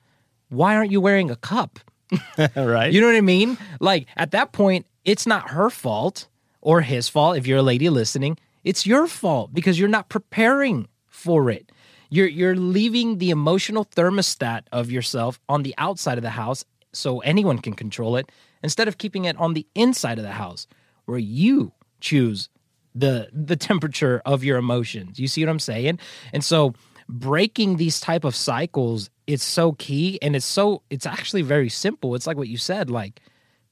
why 0.48 0.76
aren't 0.76 0.90
you 0.90 1.00
wearing 1.00 1.30
a 1.30 1.36
cup? 1.36 1.78
right. 2.56 2.92
You 2.92 3.00
know 3.00 3.06
what 3.06 3.16
I 3.16 3.20
mean? 3.20 3.58
Like 3.80 4.06
at 4.16 4.30
that 4.32 4.52
point, 4.52 4.86
it's 5.04 5.26
not 5.26 5.50
her 5.50 5.70
fault 5.70 6.28
or 6.60 6.80
his 6.80 7.08
fault 7.08 7.36
if 7.36 7.46
you're 7.46 7.58
a 7.58 7.62
lady 7.62 7.88
listening. 7.88 8.38
It's 8.64 8.86
your 8.86 9.06
fault 9.06 9.52
because 9.52 9.78
you're 9.78 9.88
not 9.88 10.08
preparing 10.08 10.88
for 11.08 11.50
it. 11.50 11.70
You're 12.10 12.28
you're 12.28 12.56
leaving 12.56 13.18
the 13.18 13.30
emotional 13.30 13.84
thermostat 13.84 14.62
of 14.70 14.90
yourself 14.90 15.40
on 15.48 15.62
the 15.62 15.74
outside 15.78 16.18
of 16.18 16.22
the 16.22 16.30
house 16.30 16.64
so 16.92 17.20
anyone 17.20 17.58
can 17.58 17.72
control 17.72 18.16
it 18.16 18.30
instead 18.62 18.86
of 18.86 18.98
keeping 18.98 19.24
it 19.24 19.36
on 19.38 19.54
the 19.54 19.66
inside 19.74 20.18
of 20.18 20.24
the 20.24 20.32
house 20.32 20.66
where 21.06 21.18
you 21.18 21.72
choose 22.00 22.48
the 22.94 23.28
the 23.32 23.56
temperature 23.56 24.22
of 24.24 24.44
your 24.44 24.58
emotions. 24.58 25.18
You 25.18 25.26
see 25.26 25.42
what 25.42 25.50
I'm 25.50 25.58
saying? 25.58 25.98
And 26.32 26.44
so 26.44 26.74
breaking 27.12 27.76
these 27.76 28.00
type 28.00 28.24
of 28.24 28.34
cycles 28.34 29.10
it's 29.26 29.44
so 29.44 29.72
key 29.72 30.18
and 30.22 30.34
it's 30.34 30.46
so 30.46 30.82
it's 30.90 31.06
actually 31.06 31.42
very 31.42 31.68
simple. 31.68 32.14
It's 32.14 32.26
like 32.26 32.36
what 32.36 32.48
you 32.48 32.56
said 32.56 32.90
like 32.90 33.20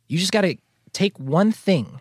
you 0.09 0.18
just 0.18 0.32
got 0.32 0.42
to 0.42 0.56
take 0.92 1.18
one 1.18 1.52
thing, 1.52 2.00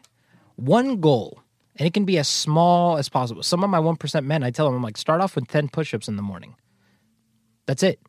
one 0.55 0.99
goal, 0.99 1.39
and 1.75 1.87
it 1.87 1.93
can 1.93 2.05
be 2.05 2.17
as 2.17 2.27
small 2.27 2.97
as 2.97 3.07
possible. 3.07 3.43
Some 3.43 3.63
of 3.63 3.69
my 3.69 3.77
1% 3.77 4.25
men, 4.25 4.43
I 4.43 4.49
tell 4.49 4.65
them, 4.65 4.75
I'm 4.75 4.81
like, 4.81 4.97
start 4.97 5.21
off 5.21 5.35
with 5.35 5.47
10 5.47 5.69
push 5.69 5.93
ups 5.93 6.07
in 6.07 6.15
the 6.15 6.23
morning. 6.23 6.55
That's 7.67 7.83
it. 7.83 7.99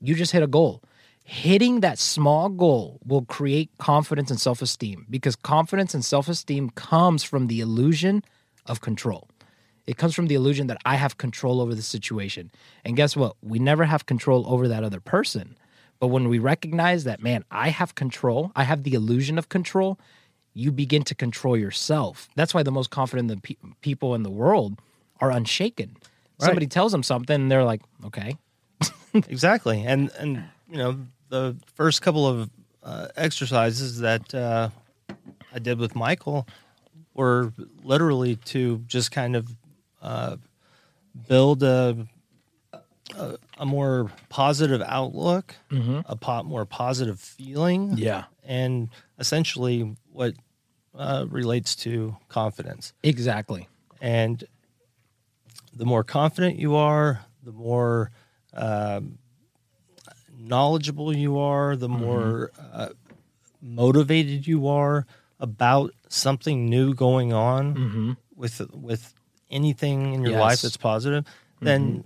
You 0.00 0.14
just 0.14 0.30
hit 0.30 0.44
a 0.44 0.46
goal. 0.46 0.82
Hitting 1.24 1.80
that 1.80 1.98
small 1.98 2.48
goal 2.48 3.00
will 3.04 3.24
create 3.24 3.70
confidence 3.78 4.30
and 4.30 4.40
self 4.40 4.62
esteem 4.62 5.06
because 5.10 5.36
confidence 5.36 5.92
and 5.92 6.04
self 6.04 6.28
esteem 6.28 6.70
comes 6.70 7.22
from 7.22 7.48
the 7.48 7.60
illusion 7.60 8.22
of 8.64 8.80
control. 8.80 9.27
It 9.88 9.96
comes 9.96 10.14
from 10.14 10.26
the 10.26 10.34
illusion 10.34 10.66
that 10.66 10.76
I 10.84 10.96
have 10.96 11.16
control 11.16 11.62
over 11.62 11.74
the 11.74 11.80
situation. 11.80 12.50
And 12.84 12.94
guess 12.94 13.16
what? 13.16 13.36
We 13.40 13.58
never 13.58 13.86
have 13.86 14.04
control 14.04 14.44
over 14.46 14.68
that 14.68 14.84
other 14.84 15.00
person. 15.00 15.56
But 15.98 16.08
when 16.08 16.28
we 16.28 16.38
recognize 16.38 17.04
that, 17.04 17.22
man, 17.22 17.42
I 17.50 17.70
have 17.70 17.94
control, 17.94 18.52
I 18.54 18.64
have 18.64 18.82
the 18.82 18.92
illusion 18.92 19.38
of 19.38 19.48
control, 19.48 19.98
you 20.52 20.70
begin 20.72 21.04
to 21.04 21.14
control 21.14 21.56
yourself. 21.56 22.28
That's 22.36 22.52
why 22.52 22.62
the 22.62 22.70
most 22.70 22.90
confident 22.90 23.28
the 23.28 23.38
pe- 23.38 23.56
people 23.80 24.14
in 24.14 24.24
the 24.24 24.30
world 24.30 24.78
are 25.22 25.30
unshaken. 25.30 25.96
Somebody 26.38 26.66
tells 26.66 26.92
them 26.92 27.02
something, 27.02 27.34
and 27.34 27.50
they're 27.50 27.64
like, 27.64 27.80
okay. 28.04 28.36
exactly. 29.14 29.82
And 29.84 30.10
and 30.18 30.44
you 30.70 30.76
know 30.76 30.98
the 31.30 31.56
first 31.74 32.02
couple 32.02 32.26
of 32.26 32.50
uh, 32.84 33.08
exercises 33.16 34.00
that 34.00 34.34
uh, 34.34 34.68
I 35.52 35.58
did 35.58 35.78
with 35.78 35.96
Michael 35.96 36.46
were 37.14 37.54
literally 37.82 38.36
to 38.36 38.84
just 38.86 39.10
kind 39.10 39.34
of 39.34 39.48
uh, 40.02 40.36
build 41.28 41.62
a, 41.62 42.06
a, 43.16 43.36
a 43.58 43.66
more 43.66 44.10
positive 44.28 44.82
outlook, 44.86 45.54
a 46.06 46.16
po- 46.16 46.42
more 46.44 46.64
positive 46.64 47.18
feeling, 47.20 47.94
Yeah. 47.96 48.24
and 48.44 48.88
essentially 49.18 49.96
what 50.12 50.34
uh, 50.94 51.26
relates 51.28 51.76
to 51.76 52.16
confidence. 52.28 52.92
Exactly. 53.02 53.68
And 54.00 54.44
the 55.74 55.84
more 55.84 56.04
confident 56.04 56.58
you 56.58 56.74
are, 56.76 57.24
the 57.42 57.52
more 57.52 58.10
um, 58.54 59.18
knowledgeable 60.36 61.14
you 61.14 61.38
are, 61.38 61.76
the 61.76 61.88
more 61.88 62.50
uh, 62.72 62.88
motivated 63.60 64.46
you 64.46 64.66
are 64.68 65.06
about 65.40 65.92
something 66.08 66.66
new 66.68 66.94
going 66.94 67.32
on 67.32 68.16
with 68.34 68.60
with 68.72 69.14
anything 69.50 70.14
in 70.14 70.22
your 70.24 70.38
life 70.38 70.60
that's 70.62 70.76
positive, 70.76 71.24
then 71.60 72.04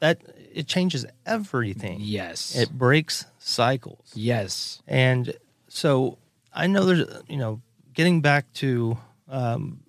that 0.00 0.20
it 0.52 0.66
changes 0.66 1.06
everything. 1.26 1.98
Yes. 2.00 2.56
It 2.56 2.70
breaks 2.70 3.24
cycles. 3.38 4.10
yes. 4.14 4.82
And 4.88 5.34
so 5.68 6.18
I 6.52 6.66
know 6.66 6.84
there's, 6.84 7.04
you 7.28 7.36
know, 7.36 7.60
getting 7.94 8.20
back 8.20 8.52
to, 8.54 8.98
um, 9.28 9.80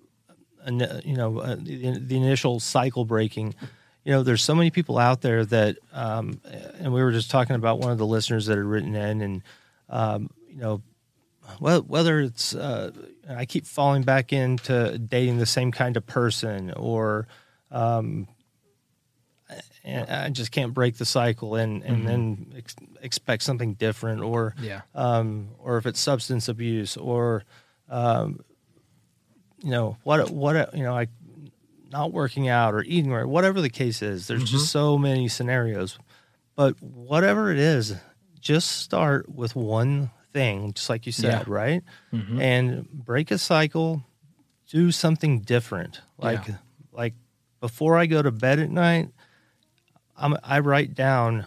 an- 0.64 1.02
you 1.04 1.16
know, 1.16 1.38
uh, 1.40 1.56
the, 1.58 1.98
the 1.98 2.16
initial 2.16 2.60
cycle 2.60 3.04
breaking, 3.04 3.54
you 4.04 4.12
know, 4.12 4.22
there's 4.22 4.42
so 4.44 4.54
many 4.54 4.70
people 4.70 4.98
out 4.98 5.20
there 5.22 5.44
that, 5.46 5.76
um, 5.92 6.40
and 6.78 6.92
we 6.92 7.02
were 7.02 7.12
just 7.12 7.30
talking 7.30 7.56
about 7.56 7.78
one 7.80 7.90
of 7.90 7.98
the 7.98 8.06
listeners 8.06 8.46
that 8.46 8.56
had 8.58 8.64
written 8.66 8.94
in 8.94 9.20
and, 9.20 9.42
um, 9.88 10.30
you 10.48 10.56
know, 10.60 10.82
well, 11.60 11.80
whether 11.82 12.20
it's, 12.20 12.54
uh, 12.54 12.90
I 13.28 13.44
keep 13.46 13.66
falling 13.66 14.02
back 14.02 14.32
into 14.32 14.98
dating 14.98 15.38
the 15.38 15.46
same 15.46 15.72
kind 15.72 15.96
of 15.96 16.06
person 16.06 16.72
or, 16.72 17.26
um, 17.70 18.28
I 19.84 20.30
just 20.30 20.52
can't 20.52 20.72
break 20.72 20.96
the 20.96 21.04
cycle 21.04 21.56
and, 21.56 21.82
and 21.82 22.06
then 22.06 22.54
ex- 22.56 22.76
expect 23.02 23.42
something 23.42 23.74
different 23.74 24.22
or, 24.22 24.54
Yeah. 24.60 24.82
um, 24.94 25.48
or 25.58 25.76
if 25.76 25.86
it's 25.86 26.00
substance 26.00 26.48
abuse 26.48 26.96
or, 26.96 27.42
um, 27.88 28.40
you 29.62 29.70
know, 29.70 29.96
what, 30.04 30.30
what, 30.30 30.74
you 30.76 30.84
know, 30.84 30.94
like 30.94 31.10
not 31.90 32.12
working 32.12 32.48
out 32.48 32.74
or 32.74 32.82
eating 32.84 33.12
right, 33.12 33.26
whatever 33.26 33.60
the 33.60 33.68
case 33.68 34.00
is, 34.02 34.26
there's 34.28 34.48
just 34.50 34.70
so 34.70 34.96
many 34.96 35.28
scenarios. 35.28 35.98
But 36.54 36.80
whatever 36.82 37.50
it 37.50 37.58
is, 37.58 37.94
just 38.40 38.70
start 38.82 39.28
with 39.28 39.54
one 39.56 40.10
thing, 40.32 40.72
just 40.72 40.88
like 40.90 41.06
you 41.06 41.12
said, 41.12 41.32
Yeah. 41.32 41.42
right? 41.46 41.82
And 42.12 42.88
break 42.90 43.30
a 43.30 43.38
cycle, 43.38 44.04
do 44.70 44.90
something 44.90 45.40
different. 45.40 46.00
Like, 46.18 46.48
Yeah. 46.48 46.56
like 46.92 47.14
before 47.60 47.96
I 47.98 48.06
go 48.06 48.22
to 48.22 48.30
bed 48.30 48.58
at 48.58 48.70
night, 48.70 49.10
I'm, 50.16 50.36
I 50.42 50.58
write 50.60 50.94
down 50.94 51.46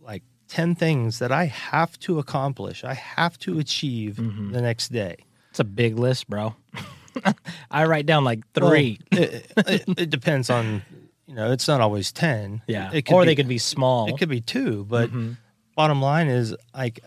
like 0.00 0.22
10 0.48 0.74
things 0.74 1.18
that 1.18 1.32
I 1.32 1.44
have 1.46 1.98
to 2.00 2.18
accomplish, 2.18 2.84
I 2.84 2.94
have 2.94 3.38
to 3.40 3.58
achieve 3.58 4.16
the 4.16 4.60
next 4.62 4.88
day. 4.92 5.16
It's 5.50 5.60
a 5.60 5.64
big 5.64 5.98
list, 5.98 6.28
bro. 6.28 6.54
I 7.70 7.84
write 7.86 8.06
down 8.06 8.24
like 8.24 8.40
three. 8.52 8.98
Well, 9.12 9.22
it, 9.22 9.52
it, 9.66 9.84
it 9.98 10.10
depends 10.10 10.50
on, 10.50 10.82
you 11.26 11.34
know, 11.34 11.50
it's 11.52 11.66
not 11.66 11.80
always 11.80 12.12
10. 12.12 12.62
yeah. 12.66 12.90
It 12.92 13.10
or 13.10 13.22
be, 13.22 13.26
they 13.26 13.34
could 13.34 13.48
be 13.48 13.58
small. 13.58 14.08
It 14.08 14.18
could 14.18 14.28
be 14.28 14.40
two, 14.40 14.84
but 14.88 15.08
Mm-hmm. 15.10 15.32
bottom 15.74 16.00
line 16.00 16.28
is 16.28 16.54
like 16.74 17.00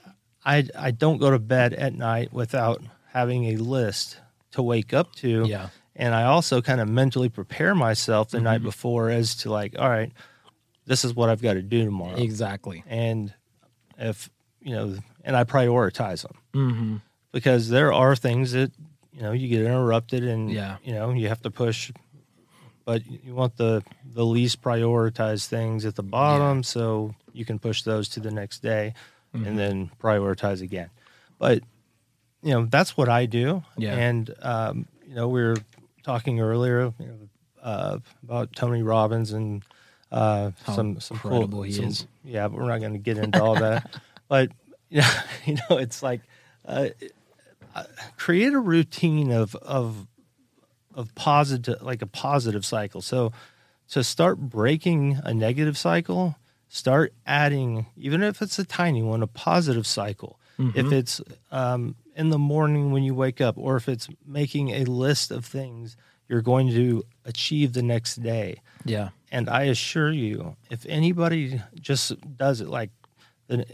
I 0.45 0.67
I 0.77 0.91
don't 0.91 1.17
go 1.17 1.31
to 1.31 1.39
bed 1.39 1.73
at 1.73 1.93
night 1.93 2.33
without 2.33 2.81
having 3.13 3.45
a 3.45 3.55
list 3.57 4.19
to 4.51 4.61
wake 4.61 4.93
up 4.93 5.15
to. 5.17 5.45
Yeah. 5.47 5.69
And 5.95 6.15
I 6.15 6.23
also 6.23 6.61
kind 6.61 6.79
of 6.81 6.87
mentally 6.89 7.29
prepare 7.29 7.75
myself 7.75 8.29
the 8.29 8.37
Mm-hmm. 8.37 8.43
night 8.45 8.63
before 8.63 9.09
as 9.09 9.35
to 9.37 9.51
like, 9.51 9.75
all 9.77 9.89
right, 9.89 10.11
this 10.85 11.03
is 11.05 11.13
what 11.13 11.29
I've 11.29 11.41
got 11.41 11.53
to 11.53 11.61
do 11.61 11.83
tomorrow. 11.85 12.15
exactly. 12.15 12.83
And 12.87 13.33
if 13.97 14.29
you 14.61 14.73
know, 14.75 14.97
and 15.23 15.35
I 15.35 15.43
prioritize 15.43 16.23
them 16.23 16.37
Mm-hmm. 16.53 16.95
because 17.31 17.69
there 17.69 17.91
are 17.93 18.15
things 18.15 18.51
that 18.53 18.71
you 19.13 19.21
know 19.21 19.31
you 19.33 19.47
get 19.47 19.61
interrupted 19.61 20.23
and 20.23 20.51
Yeah. 20.51 20.77
you 20.83 20.93
know 20.93 21.11
you 21.11 21.27
have 21.27 21.41
to 21.41 21.51
push 21.51 21.91
but 22.85 23.03
you 23.05 23.35
want 23.35 23.57
the 23.57 23.83
the 24.13 24.25
least 24.25 24.61
prioritized 24.61 25.47
things 25.47 25.85
at 25.85 25.95
the 25.95 26.03
bottom 26.03 26.63
so 26.63 27.13
you 27.33 27.45
can 27.45 27.59
push 27.59 27.83
those 27.83 28.09
to 28.09 28.19
the 28.19 28.31
next 28.31 28.59
day 28.63 28.93
Mm-hmm. 29.35 29.45
and 29.47 29.57
then 29.57 29.91
prioritize 30.01 30.61
again 30.61 30.89
but 31.39 31.63
you 32.43 32.51
know 32.51 32.65
that's 32.65 32.97
what 32.97 33.07
i 33.07 33.25
do 33.25 33.63
Yeah. 33.77 33.95
and 33.95 34.33
um, 34.41 34.87
you 35.07 35.15
know 35.15 35.29
we 35.29 35.41
were 35.41 35.55
talking 36.03 36.41
earlier 36.41 36.93
you 36.99 37.05
know, 37.05 37.17
uh, 37.63 37.97
about 38.23 38.53
tony 38.53 38.83
robbins 38.83 39.31
and 39.31 39.63
uh, 40.11 40.51
some 40.65 40.99
some 40.99 41.15
incredible 41.15 41.47
cool 41.49 41.61
he 41.63 41.71
some- 41.71 41.85
is. 41.85 42.07
yeah 42.25 42.49
but 42.49 42.57
we're 42.57 42.67
not 42.67 42.81
going 42.81 42.91
to 42.93 42.99
get 42.99 43.17
into 43.17 43.41
all 43.41 43.55
that 43.55 43.95
but 44.27 44.51
you 44.89 44.99
know, 45.01 45.07
you 45.45 45.53
know 45.69 45.77
it's 45.77 46.03
like 46.03 46.19
uh, 46.65 46.89
create 48.17 48.51
a 48.53 48.59
routine 48.59 49.31
of 49.31 49.55
of 49.55 50.07
of 50.93 51.15
positive 51.15 51.81
like 51.81 52.01
a 52.01 52.05
positive 52.07 52.65
cycle 52.65 53.01
so 53.01 53.31
to 53.87 54.03
start 54.03 54.37
breaking 54.39 55.19
a 55.23 55.33
negative 55.33 55.77
cycle 55.77 56.35
start 56.73 57.13
adding 57.25 57.85
even 57.97 58.23
if 58.23 58.41
it's 58.41 58.57
a 58.57 58.63
tiny 58.63 59.03
one 59.03 59.21
a 59.21 59.27
positive 59.27 59.85
cycle 59.85 60.39
if 60.75 60.91
it's 60.91 61.19
um, 61.51 61.95
in 62.15 62.29
the 62.29 62.37
morning 62.37 62.91
when 62.91 63.01
you 63.03 63.15
wake 63.15 63.41
up 63.41 63.57
or 63.57 63.77
if 63.77 63.89
it's 63.89 64.07
making 64.27 64.69
a 64.69 64.83
list 64.85 65.31
of 65.31 65.43
things 65.43 65.97
you're 66.29 66.43
going 66.43 66.69
to 66.69 67.03
achieve 67.25 67.73
the 67.73 67.81
next 67.81 68.21
day 68.21 68.61
Yeah. 68.85 69.09
and 69.31 69.49
I 69.49 69.63
assure 69.63 70.11
you, 70.11 70.55
if 70.69 70.85
anybody 70.87 71.59
just 71.89 72.13
does 72.37 72.61
it 72.61 72.67
like, 72.69 72.91
then 73.47 73.65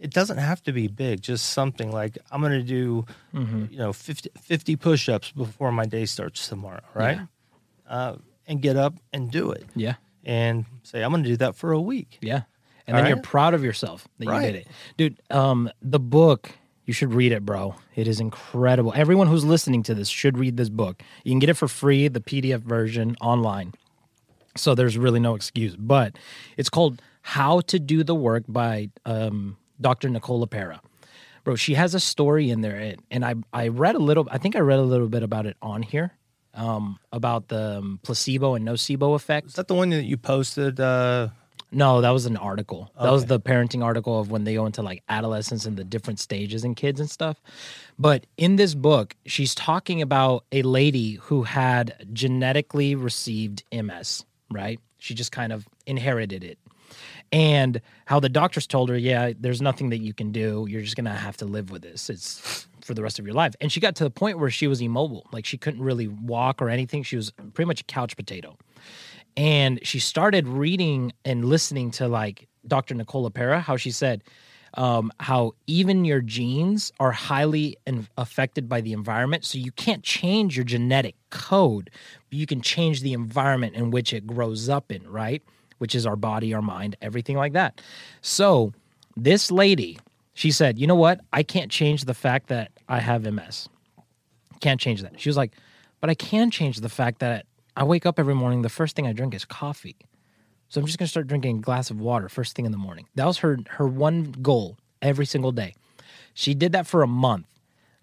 it 0.00 0.10
doesn't 0.10 0.38
have 0.38 0.62
to 0.64 0.72
be 0.72 0.88
big. 0.88 1.20
Just 1.20 1.44
something 1.52 1.92
like 1.92 2.16
I'm 2.32 2.40
going 2.40 2.58
to 2.58 2.62
do, 2.80 3.04
Mm-hmm. 3.34 3.66
you 3.70 3.78
know, 3.78 3.92
50, 3.92 4.30
50 4.40 4.76
push-ups 4.76 5.32
before 5.32 5.70
my 5.70 5.84
day 5.86 6.06
starts 6.06 6.48
tomorrow, 6.48 6.80
right? 6.94 7.20
Uh, 7.86 8.16
and 8.48 8.62
get 8.62 8.76
up 8.76 8.94
and 9.12 9.30
do 9.30 9.52
it, 9.52 9.64
Yeah. 9.76 9.94
And 10.24 10.66
say 10.82 11.02
I'm 11.02 11.10
going 11.10 11.22
to 11.24 11.28
do 11.28 11.36
that 11.38 11.56
for 11.56 11.72
a 11.72 11.80
week. 11.80 12.18
Yeah. 12.20 12.42
And 12.86 12.96
All 12.96 13.02
then 13.02 13.10
you're 13.10 13.22
proud 13.22 13.54
of 13.54 13.62
yourself 13.64 14.06
that 14.18 14.24
you 14.24 14.30
did 14.40 14.54
it. 14.56 14.66
Dude, 14.96 15.20
um, 15.30 15.70
the 15.80 16.00
book, 16.00 16.50
you 16.86 16.92
should 16.92 17.14
read 17.14 17.30
it, 17.32 17.44
bro. 17.46 17.76
It 17.94 18.08
is 18.08 18.18
incredible. 18.20 18.92
Everyone 18.96 19.28
who's 19.28 19.44
listening 19.44 19.82
to 19.84 19.94
this 19.94 20.08
should 20.08 20.36
read 20.38 20.56
this 20.56 20.68
book. 20.68 21.02
You 21.24 21.30
can 21.32 21.38
get 21.38 21.48
it 21.50 21.54
for 21.54 21.68
free, 21.68 22.08
the 22.08 22.20
PDF 22.20 22.60
version 22.60 23.16
online. 23.20 23.74
So 24.56 24.74
there's 24.74 24.98
really 24.98 25.20
no 25.20 25.34
excuse. 25.36 25.76
But 25.76 26.16
it's 26.56 26.68
called 26.68 27.00
How 27.22 27.60
to 27.62 27.78
Do 27.78 28.02
the 28.02 28.14
Work 28.14 28.44
by 28.48 28.90
um, 29.06 29.56
Dr. 29.80 30.08
Nicole 30.08 30.44
LePera. 30.44 30.80
Bro, 31.44 31.56
she 31.56 31.74
has 31.74 31.94
a 31.94 32.00
story 32.00 32.50
in 32.50 32.60
there, 32.60 32.76
and- 32.76 33.02
and 33.10 33.24
I 33.24 33.34
I 33.52 33.68
read 33.68 33.94
a 33.94 33.98
little. 33.98 34.28
I 34.30 34.36
think 34.38 34.56
I 34.56 34.58
read 34.60 34.78
a 34.78 34.82
little 34.82 35.08
bit 35.08 35.22
about 35.22 35.46
it 35.46 35.56
on 35.62 35.82
here, 35.82 36.12
um, 36.54 36.98
about 37.12 37.48
the 37.48 37.78
um, 37.78 38.00
placebo 38.02 38.54
and 38.54 38.66
nocebo 38.66 39.14
effect. 39.14 39.48
Is 39.48 39.54
that 39.54 39.68
the 39.68 39.74
one 39.74 39.90
that 39.90 40.04
you 40.04 40.16
posted? 40.16 40.80
Uh, 40.80 41.28
No, 41.72 42.00
that 42.00 42.10
was 42.10 42.26
an 42.26 42.36
article. 42.36 42.90
That 43.00 43.12
was 43.12 43.26
the 43.26 43.38
parenting 43.38 43.84
article 43.84 44.18
of 44.18 44.30
when 44.30 44.42
they 44.42 44.54
go 44.54 44.66
into 44.66 44.82
like 44.82 45.04
adolescence 45.08 45.64
and 45.66 45.76
the 45.76 45.84
different 45.84 46.18
stages 46.18 46.64
in 46.64 46.74
kids 46.74 46.98
and 46.98 47.08
stuff. 47.08 47.40
But 47.96 48.26
in 48.36 48.56
this 48.56 48.74
book, 48.74 49.14
she's 49.24 49.54
talking 49.54 50.02
about 50.02 50.44
a 50.50 50.62
lady 50.62 51.14
who 51.14 51.44
had 51.44 51.94
genetically 52.12 52.96
received 52.96 53.62
MS, 53.72 54.24
right? 54.50 54.80
She 54.98 55.14
just 55.14 55.30
kind 55.30 55.52
of 55.52 55.68
inherited 55.86 56.42
it. 56.42 56.58
And 57.30 57.80
how 58.06 58.18
the 58.18 58.28
doctors 58.28 58.66
told 58.66 58.88
her, 58.88 58.98
yeah, 58.98 59.32
there's 59.38 59.62
nothing 59.62 59.90
that 59.90 59.98
you 59.98 60.12
can 60.12 60.32
do. 60.32 60.66
You're 60.68 60.82
just 60.82 60.96
going 60.96 61.04
to 61.04 61.12
have 61.12 61.36
to 61.36 61.44
live 61.44 61.70
with 61.70 61.82
this. 61.82 62.10
It's 62.10 62.66
for 62.84 62.94
the 62.94 63.02
rest 63.02 63.18
of 63.18 63.26
your 63.26 63.34
life. 63.34 63.54
And 63.60 63.70
she 63.70 63.80
got 63.80 63.96
to 63.96 64.04
the 64.04 64.10
point 64.10 64.38
where 64.38 64.50
she 64.50 64.66
was 64.66 64.80
immobile. 64.80 65.26
Like 65.32 65.44
she 65.44 65.58
couldn't 65.58 65.82
really 65.82 66.08
walk 66.08 66.60
or 66.62 66.68
anything. 66.68 67.02
She 67.02 67.16
was 67.16 67.32
pretty 67.54 67.66
much 67.66 67.80
a 67.80 67.84
couch 67.84 68.16
potato 68.16 68.56
and 69.36 69.80
she 69.86 69.98
started 69.98 70.46
reading 70.48 71.12
and 71.24 71.44
listening 71.44 71.90
to 71.92 72.08
like 72.08 72.48
Dr. 72.66 72.94
Nicole 72.94 73.28
LePera, 73.28 73.60
how 73.60 73.76
she 73.76 73.90
said 73.90 74.22
um, 74.74 75.10
how 75.18 75.52
even 75.66 76.04
your 76.04 76.20
genes 76.20 76.92
are 77.00 77.10
highly 77.10 77.76
in- 77.86 78.06
affected 78.16 78.68
by 78.68 78.80
the 78.80 78.92
environment. 78.92 79.44
So 79.44 79.58
you 79.58 79.72
can't 79.72 80.02
change 80.02 80.56
your 80.56 80.64
genetic 80.64 81.16
code, 81.30 81.90
but 82.28 82.38
you 82.38 82.46
can 82.46 82.60
change 82.60 83.00
the 83.00 83.12
environment 83.12 83.74
in 83.74 83.90
which 83.90 84.12
it 84.12 84.26
grows 84.26 84.68
up 84.68 84.92
in, 84.92 85.08
right? 85.10 85.42
Which 85.78 85.94
is 85.94 86.06
our 86.06 86.16
body, 86.16 86.54
our 86.54 86.62
mind, 86.62 86.96
everything 87.02 87.36
like 87.36 87.52
that. 87.54 87.80
So 88.20 88.72
this 89.16 89.50
lady, 89.50 89.98
she 90.40 90.50
said, 90.50 90.78
you 90.78 90.86
know 90.86 90.94
what? 90.94 91.20
I 91.34 91.42
can't 91.42 91.70
change 91.70 92.06
the 92.06 92.14
fact 92.14 92.46
that 92.46 92.70
I 92.88 93.00
have 93.00 93.30
MS. 93.30 93.68
Can't 94.60 94.80
change 94.80 95.02
that. 95.02 95.20
She 95.20 95.28
was 95.28 95.36
like, 95.36 95.52
but 96.00 96.08
I 96.08 96.14
can 96.14 96.50
change 96.50 96.80
the 96.80 96.88
fact 96.88 97.18
that 97.18 97.44
I 97.76 97.84
wake 97.84 98.06
up 98.06 98.18
every 98.18 98.34
morning, 98.34 98.62
the 98.62 98.70
first 98.70 98.96
thing 98.96 99.06
I 99.06 99.12
drink 99.12 99.34
is 99.34 99.44
coffee. 99.44 99.96
So 100.70 100.80
I'm 100.80 100.86
just 100.86 100.98
gonna 100.98 101.08
start 101.08 101.26
drinking 101.26 101.58
a 101.58 101.60
glass 101.60 101.90
of 101.90 102.00
water 102.00 102.30
first 102.30 102.56
thing 102.56 102.64
in 102.64 102.72
the 102.72 102.78
morning. 102.78 103.06
That 103.16 103.26
was 103.26 103.36
her 103.38 103.58
her 103.68 103.86
one 103.86 104.32
goal 104.40 104.78
every 105.02 105.26
single 105.26 105.52
day. 105.52 105.74
She 106.32 106.54
did 106.54 106.72
that 106.72 106.86
for 106.86 107.02
a 107.02 107.06
month. 107.06 107.44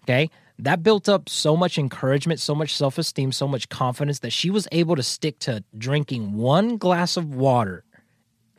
Okay. 0.04 0.30
That 0.60 0.84
built 0.84 1.08
up 1.08 1.28
so 1.28 1.56
much 1.56 1.76
encouragement, 1.76 2.38
so 2.38 2.54
much 2.54 2.72
self 2.72 2.98
esteem, 2.98 3.32
so 3.32 3.48
much 3.48 3.68
confidence 3.68 4.20
that 4.20 4.32
she 4.32 4.48
was 4.48 4.68
able 4.70 4.94
to 4.94 5.02
stick 5.02 5.40
to 5.40 5.64
drinking 5.76 6.34
one 6.34 6.76
glass 6.76 7.16
of 7.16 7.34
water 7.34 7.82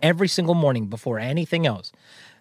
every 0.02 0.28
single 0.28 0.56
morning 0.56 0.88
before 0.88 1.18
anything 1.18 1.66
else. 1.66 1.94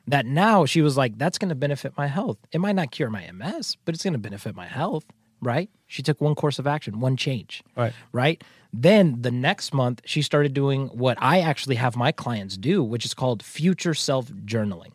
That 0.09 0.27
now 0.27 0.65
she 0.65 0.81
was 0.83 0.97
like, 0.97 1.19
that's 1.19 1.39
going 1.39 1.51
to 1.51 1.55
benefit 1.55 1.93
my 1.97 2.07
health. 2.07 2.39
It 2.53 2.61
might 2.61 2.75
not 2.75 2.91
cure 2.91 3.11
my 3.11 3.31
MS, 3.31 3.77
but 3.85 3.95
it's 3.95 4.03
going 4.05 4.15
to 4.15 4.19
benefit 4.19 4.57
my 4.57 4.67
health, 4.67 5.05
right? 5.43 5.69
She 5.87 6.03
took 6.03 6.21
one 6.21 6.35
course 6.35 6.59
of 6.59 6.67
action, 6.67 7.01
one 7.01 7.17
change, 7.17 7.63
Right. 7.77 7.93
right? 8.13 8.43
Then 8.73 9.21
the 9.23 9.31
next 9.31 9.73
month, 9.75 10.01
she 10.05 10.23
started 10.23 10.53
doing 10.55 10.89
what 10.89 11.17
I 11.21 11.41
actually 11.41 11.77
have 11.77 11.95
my 11.97 12.13
clients 12.13 12.57
do, 12.57 12.83
which 12.83 13.05
is 13.05 13.15
called 13.15 13.43
future 13.43 13.95
self 13.95 14.29
journaling. 14.45 14.93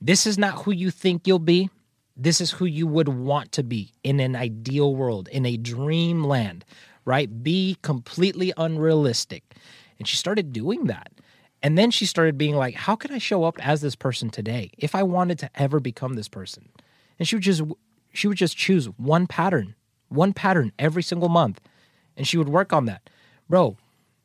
This 0.00 0.26
is 0.26 0.38
not 0.38 0.62
who 0.64 0.72
you 0.72 0.90
think 0.90 1.26
you'll 1.26 1.38
be. 1.40 1.70
This 2.16 2.40
is 2.40 2.50
who 2.52 2.64
you 2.64 2.86
would 2.86 3.08
want 3.08 3.52
to 3.52 3.62
be 3.62 3.92
in 4.02 4.18
an 4.20 4.34
ideal 4.34 4.94
world, 4.94 5.28
in 5.28 5.46
a 5.46 5.56
dreamland, 5.56 6.64
right? 7.04 7.42
Be 7.42 7.76
completely 7.82 8.52
unrealistic. 8.56 9.42
And 9.98 10.06
she 10.08 10.16
started 10.16 10.52
doing 10.52 10.84
that. 10.86 11.10
And 11.62 11.76
then 11.76 11.90
she 11.90 12.06
started 12.06 12.38
being 12.38 12.54
like, 12.54 12.74
how 12.74 12.94
can 12.94 13.12
I 13.12 13.18
show 13.18 13.44
up 13.44 13.58
as 13.66 13.80
this 13.80 13.96
person 13.96 14.30
today 14.30 14.70
if 14.78 14.94
I 14.94 15.02
wanted 15.02 15.38
to 15.40 15.50
ever 15.56 15.80
become 15.80 16.14
this 16.14 16.28
person? 16.28 16.68
And 17.18 17.26
she 17.26 17.36
would 17.36 17.42
just 17.42 17.62
she 18.12 18.28
would 18.28 18.38
just 18.38 18.56
choose 18.56 18.86
one 18.96 19.26
pattern, 19.26 19.74
one 20.08 20.32
pattern 20.32 20.72
every 20.78 21.02
single 21.02 21.28
month. 21.28 21.60
And 22.16 22.26
she 22.26 22.38
would 22.38 22.48
work 22.48 22.72
on 22.72 22.86
that. 22.86 23.10
Bro, 23.48 23.76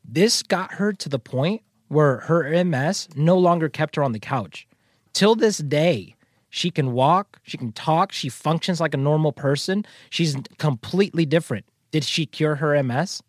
this 0.04 0.44
got 0.44 0.74
her 0.74 0.94
to 0.94 1.10
the 1.10 1.20
point 1.20 1.62
where 1.88 2.18
her 2.20 2.64
MS 2.64 3.10
no 3.16 3.38
longer 3.38 3.70
kept 3.70 3.96
her 3.96 4.04
on 4.04 4.12
the 4.12 4.20
couch. 4.20 4.68
Till 5.14 5.36
this 5.36 5.60
day, 5.60 6.16
she 6.50 6.72
can 6.72 6.92
walk, 6.92 7.40
she 7.44 7.58
can 7.58 7.72
talk, 7.72 8.12
she 8.12 8.30
functions 8.30 8.80
like 8.80 8.94
a 8.94 8.98
normal 8.98 9.32
person. 9.32 9.86
She's 10.10 10.36
completely 10.58 11.26
different. 11.26 11.66
Did 11.92 12.04
she 12.04 12.26
cure 12.26 12.56
her 12.56 12.82
MS? 12.82 13.22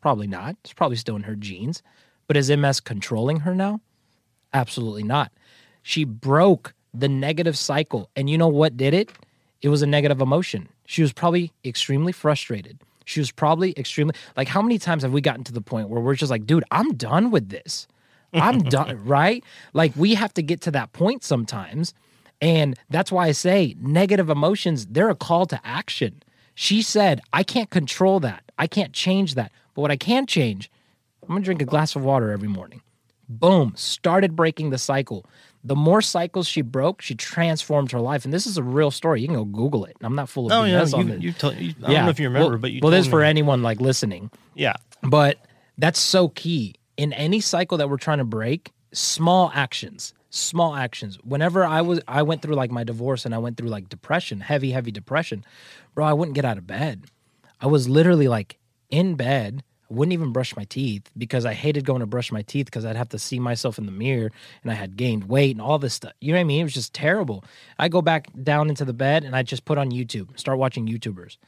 Probably 0.00 0.26
not. 0.26 0.56
It's 0.64 0.72
probably 0.72 0.96
still 0.96 1.16
in 1.16 1.24
her 1.24 1.34
genes. 1.34 1.82
But 2.28 2.36
is 2.36 2.50
MS 2.50 2.80
controlling 2.80 3.40
her 3.40 3.54
now? 3.54 3.80
Absolutely 4.52 5.02
not. 5.02 5.32
She 5.82 6.04
broke 6.04 6.74
the 6.94 7.08
negative 7.08 7.58
cycle. 7.58 8.10
And 8.14 8.30
you 8.30 8.38
know 8.38 8.48
what 8.48 8.76
did 8.76 8.94
it? 8.94 9.10
It 9.62 9.68
was 9.68 9.82
a 9.82 9.86
negative 9.86 10.20
emotion. 10.20 10.68
She 10.86 11.02
was 11.02 11.12
probably 11.12 11.52
extremely 11.64 12.12
frustrated. 12.12 12.78
She 13.04 13.20
was 13.20 13.30
probably 13.30 13.72
extremely 13.76 14.14
like 14.36 14.48
how 14.48 14.62
many 14.62 14.78
times 14.78 15.02
have 15.02 15.12
we 15.12 15.20
gotten 15.20 15.44
to 15.44 15.52
the 15.52 15.62
point 15.62 15.88
where 15.88 16.00
we're 16.00 16.14
just 16.14 16.30
like, 16.30 16.46
dude, 16.46 16.64
I'm 16.70 16.92
done 16.94 17.30
with 17.30 17.48
this. 17.48 17.88
I'm 18.34 18.58
done, 18.64 19.02
right? 19.04 19.42
Like 19.72 19.92
we 19.96 20.14
have 20.14 20.34
to 20.34 20.42
get 20.42 20.60
to 20.62 20.70
that 20.72 20.92
point 20.92 21.24
sometimes. 21.24 21.94
And 22.40 22.78
that's 22.90 23.10
why 23.10 23.26
I 23.26 23.32
say 23.32 23.74
negative 23.80 24.30
emotions, 24.30 24.86
they're 24.86 25.10
a 25.10 25.14
call 25.16 25.46
to 25.46 25.60
action. 25.64 26.22
She 26.54 26.82
said, 26.82 27.20
I 27.32 27.42
can't 27.42 27.70
control 27.70 28.20
that. 28.20 28.44
I 28.58 28.66
can't 28.66 28.92
change 28.92 29.34
that. 29.34 29.52
But 29.74 29.82
what 29.82 29.90
I 29.90 29.96
can 29.96 30.26
change, 30.26 30.70
I'm 31.28 31.34
gonna 31.34 31.44
drink 31.44 31.62
a 31.62 31.66
glass 31.66 31.94
of 31.94 32.02
water 32.02 32.30
every 32.30 32.48
morning. 32.48 32.82
Boom, 33.28 33.74
started 33.76 34.34
breaking 34.34 34.70
the 34.70 34.78
cycle. 34.78 35.26
The 35.62 35.76
more 35.76 36.00
cycles 36.00 36.46
she 36.46 36.62
broke, 36.62 37.02
she 37.02 37.14
transformed 37.14 37.92
her 37.92 38.00
life. 38.00 38.24
And 38.24 38.32
this 38.32 38.46
is 38.46 38.56
a 38.56 38.62
real 38.62 38.90
story. 38.90 39.20
You 39.20 39.26
can 39.28 39.36
go 39.36 39.44
Google 39.44 39.84
it. 39.84 39.96
I'm 40.00 40.14
not 40.14 40.28
full 40.28 40.46
of 40.46 40.50
no, 40.50 40.64
yeah, 40.64 40.80
BS 40.80 40.94
on 40.94 41.08
you, 41.08 41.14
it. 41.14 41.22
you, 41.22 41.32
told 41.32 41.56
you 41.56 41.74
I 41.84 41.92
don't 41.92 42.04
know 42.04 42.10
if 42.10 42.18
you 42.20 42.28
remember, 42.28 42.50
well, 42.50 42.58
but 42.58 42.72
you 42.72 42.80
well, 42.82 42.90
this 42.90 43.04
is 43.04 43.10
for 43.10 43.22
anyone 43.22 43.62
like 43.62 43.80
listening. 43.80 44.30
yeah, 44.54 44.74
But 45.02 45.38
that's 45.76 45.98
so 45.98 46.28
key. 46.28 46.76
In 46.96 47.12
any 47.12 47.40
cycle 47.40 47.78
that 47.78 47.90
we're 47.90 47.98
trying 47.98 48.18
to 48.18 48.24
break, 48.24 48.72
small 48.92 49.50
actions, 49.54 50.14
small 50.30 50.74
actions. 50.74 51.18
Whenever 51.22 51.64
I 51.64 51.82
was 51.82 52.00
I 52.08 52.22
went 52.22 52.42
through 52.42 52.54
like 52.54 52.70
my 52.70 52.84
divorce 52.84 53.24
and 53.24 53.34
I 53.34 53.38
went 53.38 53.56
through 53.56 53.68
like 53.68 53.88
depression, 53.88 54.40
heavy, 54.40 54.70
heavy 54.72 54.90
depression, 54.90 55.44
bro, 55.94 56.04
I 56.06 56.12
wouldn't 56.12 56.34
get 56.34 56.44
out 56.44 56.58
of 56.58 56.66
bed. 56.66 57.04
I 57.60 57.66
was 57.66 57.88
literally 57.88 58.28
like 58.28 58.58
in 58.90 59.14
bed. 59.14 59.62
I 59.90 59.94
wouldn't 59.94 60.12
even 60.12 60.32
brush 60.32 60.54
my 60.54 60.64
teeth 60.64 61.10
because 61.16 61.46
I 61.46 61.54
hated 61.54 61.84
going 61.86 62.00
to 62.00 62.06
brush 62.06 62.30
my 62.30 62.42
teeth 62.42 62.66
because 62.66 62.84
I'd 62.84 62.96
have 62.96 63.08
to 63.10 63.18
see 63.18 63.38
myself 63.38 63.78
in 63.78 63.86
the 63.86 63.92
mirror 63.92 64.30
and 64.62 64.70
I 64.70 64.74
had 64.74 64.96
gained 64.96 65.28
weight 65.28 65.52
and 65.52 65.62
all 65.62 65.78
this 65.78 65.94
stuff. 65.94 66.12
You 66.20 66.32
know 66.32 66.38
what 66.38 66.42
I 66.42 66.44
mean? 66.44 66.60
It 66.60 66.64
was 66.64 66.74
just 66.74 66.92
terrible. 66.92 67.42
I 67.78 67.88
go 67.88 68.02
back 68.02 68.28
down 68.42 68.68
into 68.68 68.84
the 68.84 68.92
bed 68.92 69.24
and 69.24 69.34
I 69.34 69.42
just 69.42 69.64
put 69.64 69.78
on 69.78 69.90
YouTube, 69.90 70.38
start 70.38 70.58
watching 70.58 70.86
YouTubers. 70.86 71.38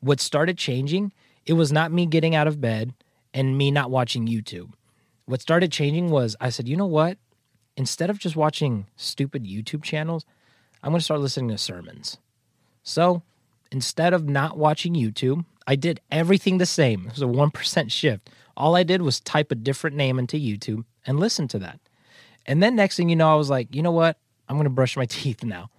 What 0.00 0.18
started 0.20 0.56
changing, 0.56 1.12
it 1.44 1.52
was 1.52 1.72
not 1.72 1.92
me 1.92 2.06
getting 2.06 2.34
out 2.34 2.46
of 2.46 2.60
bed 2.60 2.94
and 3.34 3.58
me 3.58 3.70
not 3.70 3.90
watching 3.90 4.26
YouTube. 4.26 4.72
What 5.26 5.42
started 5.42 5.70
changing 5.70 6.10
was 6.10 6.36
I 6.40 6.48
said, 6.48 6.68
you 6.68 6.76
know 6.76 6.86
what? 6.86 7.18
Instead 7.76 8.08
of 8.08 8.18
just 8.18 8.34
watching 8.34 8.86
stupid 8.96 9.44
YouTube 9.44 9.82
channels, 9.82 10.24
I'm 10.82 10.90
going 10.90 11.00
to 11.00 11.04
start 11.04 11.20
listening 11.20 11.50
to 11.50 11.58
sermons. 11.58 12.16
So 12.82 13.22
instead 13.70 14.14
of 14.14 14.26
not 14.26 14.56
watching 14.56 14.94
YouTube, 14.94 15.44
I 15.66 15.76
did 15.76 16.00
everything 16.10 16.58
the 16.58 16.66
same. 16.66 17.06
It 17.06 17.12
was 17.12 17.22
a 17.22 17.26
1% 17.26 17.90
shift. 17.90 18.30
All 18.56 18.76
I 18.76 18.82
did 18.82 19.02
was 19.02 19.20
type 19.20 19.50
a 19.50 19.54
different 19.54 19.96
name 19.96 20.18
into 20.18 20.36
YouTube 20.36 20.84
and 21.06 21.20
listen 21.20 21.48
to 21.48 21.58
that. 21.60 21.80
And 22.46 22.62
then 22.62 22.76
next 22.76 22.96
thing 22.96 23.08
you 23.08 23.16
know, 23.16 23.32
I 23.32 23.36
was 23.36 23.50
like, 23.50 23.74
you 23.74 23.82
know 23.82 23.92
what? 23.92 24.18
I'm 24.48 24.56
going 24.56 24.64
to 24.64 24.70
brush 24.70 24.96
my 24.96 25.06
teeth 25.08 25.44
now. 25.44 25.70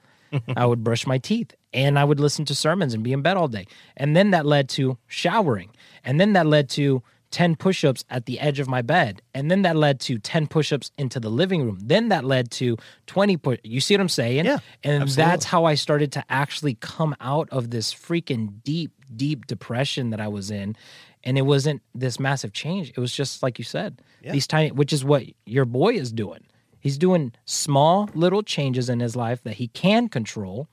I 0.56 0.66
would 0.66 0.84
brush 0.84 1.06
my 1.06 1.18
teeth 1.18 1.54
and 1.74 2.00
I 2.00 2.06
would 2.06 2.20
listen 2.20 2.46
to 2.46 2.56
sermons 2.56 2.94
and 2.94 3.04
be 3.04 3.12
in 3.12 3.22
bed 3.22 3.36
all 3.36 3.50
day. 3.50 3.68
And 3.98 4.16
then 4.16 4.32
that 4.32 4.46
led 4.46 4.70
to 4.70 4.98
showering. 5.08 5.72
And 6.06 6.22
then 6.22 6.34
that 6.34 6.46
led 6.46 6.70
to 6.72 7.04
10 7.32 7.56
push 7.56 7.84
ups 7.84 8.04
at 8.10 8.26
the 8.26 8.40
edge 8.40 8.60
of 8.60 8.68
my 8.68 8.82
bed. 8.82 9.22
And 9.34 9.50
then 9.50 9.62
that 9.64 9.76
led 9.76 10.00
to 10.02 10.20
10 10.20 10.48
push 10.48 10.72
ups 10.72 10.92
into 10.98 11.20
the 11.20 11.30
living 11.30 11.64
room. 11.66 11.80
Then 11.82 12.10
that 12.10 12.24
led 12.26 12.52
to 12.52 12.78
20 13.08 13.38
push. 13.38 13.60
You 13.64 13.80
see 13.82 13.94
what 13.96 14.02
I'm 14.02 14.10
saying? 14.10 14.46
Yeah, 14.46 14.60
And 14.84 15.04
absolutely. 15.04 15.32
that's 15.32 15.46
how 15.46 15.66
I 15.66 15.76
started 15.76 16.12
to 16.14 16.24
actually 16.30 16.76
come 16.76 17.16
out 17.22 17.50
of 17.52 17.72
this 17.72 17.94
freaking 17.94 18.62
deep, 18.64 18.92
deep 19.16 19.48
depression 19.48 20.10
that 20.12 20.20
I 20.22 20.28
was 20.28 20.52
in. 20.52 20.76
And 21.24 21.38
it 21.38 21.44
wasn't 21.44 21.82
this 21.96 22.20
massive 22.20 22.52
change. 22.54 22.90
It 22.90 23.00
was 23.00 23.14
just 23.14 23.42
like 23.44 23.58
you 23.60 23.66
said, 23.66 24.02
Yeah. 24.22 24.32
these 24.34 24.48
tiny, 24.48 24.72
which 24.72 24.92
is 24.94 25.04
what 25.06 25.24
your 25.46 25.66
boy 25.66 25.94
is 25.94 26.12
doing. 26.12 26.44
He's 26.80 26.98
doing 26.98 27.32
small 27.46 28.10
little 28.16 28.42
changes 28.42 28.90
in 28.90 29.00
his 29.00 29.16
life 29.16 29.44
that 29.44 29.54
he 29.56 29.68
can 29.68 30.10
control, 30.10 30.68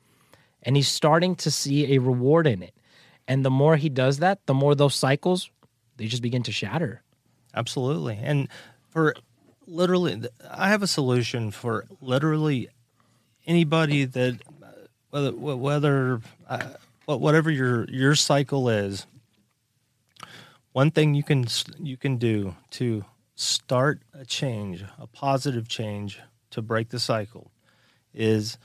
and 0.62 0.74
he's 0.74 0.88
starting 0.88 1.34
to 1.36 1.50
see 1.50 1.94
a 1.94 1.98
reward 1.98 2.46
in 2.46 2.62
it. 2.62 2.74
And 3.28 3.44
the 3.44 3.50
more 3.50 3.76
he 3.76 3.90
does 3.90 4.18
that, 4.20 4.46
the 4.46 4.54
more 4.54 4.74
those 4.74 4.94
cycles 4.94 5.50
they 5.98 6.06
just 6.06 6.22
begin 6.22 6.42
to 6.44 6.52
shatter. 6.52 7.02
Absolutely. 7.54 8.18
And 8.22 8.48
for 8.88 9.14
literally, 9.66 10.22
I 10.50 10.68
have 10.68 10.82
a 10.82 10.87
solution 10.87 11.50
for 11.50 11.84
literally 12.00 12.68
anybody 13.46 14.04
that 14.04 14.38
whether 15.11 15.32
whether 15.32 16.20
uh, 16.48 16.70
whatever 17.06 17.50
your 17.50 17.84
your 17.90 18.14
cycle 18.14 18.68
is. 18.68 19.06
One 20.72 20.90
thing 20.90 21.14
you 21.14 21.22
can 21.22 21.46
you 21.78 21.96
can 21.96 22.16
do 22.16 22.54
to 22.72 23.04
start 23.34 24.00
a 24.12 24.24
change, 24.24 24.84
a 24.98 25.06
positive 25.06 25.68
change 25.68 26.20
to 26.50 26.62
break 26.62 26.90
the 26.90 27.00
cycle, 27.00 27.50
is 28.14 28.58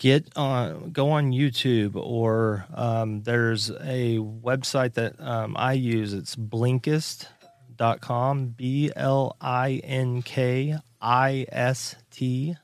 get 0.00 0.26
on 0.34 0.90
go 0.92 1.10
on 1.10 1.30
YouTube 1.30 1.94
or 1.94 2.66
um, 2.74 3.22
there's 3.22 3.70
a 3.70 4.18
website 4.18 4.94
that 4.94 5.20
um, 5.20 5.54
I 5.58 5.74
use. 5.74 6.14
It's 6.14 6.34
Blinkist.com, 6.34 8.46
B 8.46 8.90
L 8.96 9.36
I 9.40 9.80
N 9.84 10.22
K 10.22 10.76
I 11.00 11.46
S 11.52 11.94
T 12.10 12.56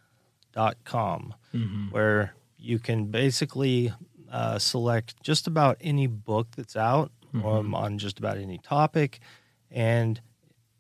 dot 0.53 0.79
com, 0.85 1.35
mm-hmm. 1.55 1.91
where 1.91 2.35
you 2.59 2.79
can 2.79 3.05
basically 3.05 3.93
uh, 4.33 4.59
select 4.59 5.23
just 5.23 5.47
about 5.47 5.77
any 5.83 6.07
book 6.07 6.49
that's 6.57 6.75
out 6.75 7.13
mm-hmm. 7.35 7.47
um, 7.47 7.75
on 7.75 7.99
just 7.99 8.19
about 8.19 8.39
any 8.39 8.57
topic, 8.59 9.21
and 9.71 10.23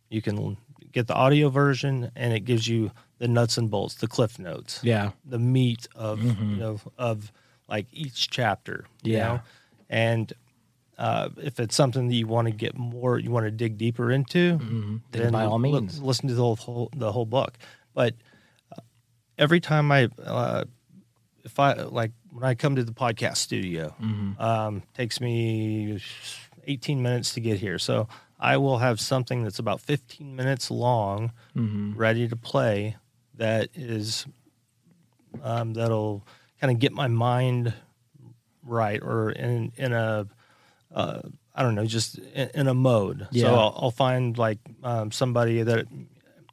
you 0.08 0.22
can 0.22 0.56
get 0.90 1.06
the 1.06 1.14
audio 1.14 1.50
version, 1.50 2.10
and 2.16 2.32
it 2.32 2.46
gives 2.46 2.66
you 2.66 2.92
the 3.18 3.28
nuts 3.28 3.56
and 3.56 3.70
bolts, 3.70 3.94
the 3.96 4.06
cliff 4.06 4.38
notes, 4.38 4.80
yeah, 4.82 5.10
the 5.24 5.38
meat 5.38 5.88
of 5.94 6.20
mm-hmm. 6.20 6.50
you 6.50 6.56
know 6.56 6.80
of 6.98 7.32
like 7.68 7.86
each 7.92 8.30
chapter, 8.30 8.84
yeah, 9.02 9.26
know? 9.26 9.40
and 9.88 10.32
uh, 10.98 11.28
if 11.36 11.60
it's 11.60 11.74
something 11.74 12.08
that 12.08 12.14
you 12.14 12.26
want 12.26 12.46
to 12.46 12.52
get 12.52 12.76
more, 12.76 13.18
you 13.18 13.30
want 13.30 13.44
to 13.44 13.50
dig 13.50 13.76
deeper 13.76 14.10
into, 14.10 14.58
mm-hmm. 14.58 14.96
then, 15.10 15.22
then, 15.22 15.32
by 15.32 15.44
all 15.44 15.58
means, 15.58 16.00
listen 16.00 16.28
to 16.28 16.34
the 16.34 16.54
whole 16.54 16.90
the 16.96 17.12
whole 17.12 17.26
book. 17.26 17.54
But 17.94 18.14
uh, 18.72 18.80
every 19.38 19.60
time 19.60 19.92
I, 19.92 20.08
uh, 20.22 20.64
if 21.44 21.58
I 21.58 21.74
like 21.74 22.12
when 22.30 22.44
I 22.44 22.54
come 22.54 22.76
to 22.76 22.84
the 22.84 22.92
podcast 22.92 23.38
studio, 23.38 23.94
mm-hmm. 24.00 24.40
um, 24.40 24.82
takes 24.94 25.20
me 25.20 26.00
18 26.66 27.02
minutes 27.02 27.34
to 27.34 27.40
get 27.40 27.58
here, 27.58 27.78
so 27.78 28.08
I 28.38 28.56
will 28.56 28.78
have 28.78 29.00
something 29.00 29.42
that's 29.42 29.58
about 29.58 29.80
15 29.80 30.34
minutes 30.34 30.70
long, 30.70 31.32
mm-hmm. 31.54 31.94
ready 31.94 32.28
to 32.28 32.36
play 32.36 32.96
that 33.36 33.68
is 33.74 34.26
um, 35.42 35.74
that'll 35.74 36.26
kind 36.60 36.72
of 36.72 36.78
get 36.78 36.92
my 36.92 37.08
mind 37.08 37.74
right 38.62 39.00
or 39.02 39.30
in 39.30 39.72
in 39.76 39.92
a 39.92 40.26
uh, 40.94 41.20
I 41.54 41.62
don't 41.62 41.74
know 41.74 41.86
just 41.86 42.18
in, 42.18 42.50
in 42.54 42.68
a 42.68 42.74
mode. 42.74 43.28
Yeah. 43.30 43.44
So 43.44 43.54
I'll, 43.54 43.78
I'll 43.82 43.90
find 43.90 44.36
like 44.36 44.58
um, 44.82 45.10
somebody 45.10 45.62
that 45.62 45.86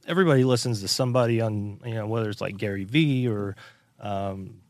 everybody 0.07 0.43
listens 0.43 0.81
to 0.81 0.87
somebody 0.87 1.41
on 1.41 1.79
you 1.85 1.93
know 1.95 2.07
whether 2.07 2.29
it's 2.29 2.41
like 2.41 2.57
Gary 2.57 2.83
Vee 2.83 3.27
or 3.27 3.55
um, 3.99 4.61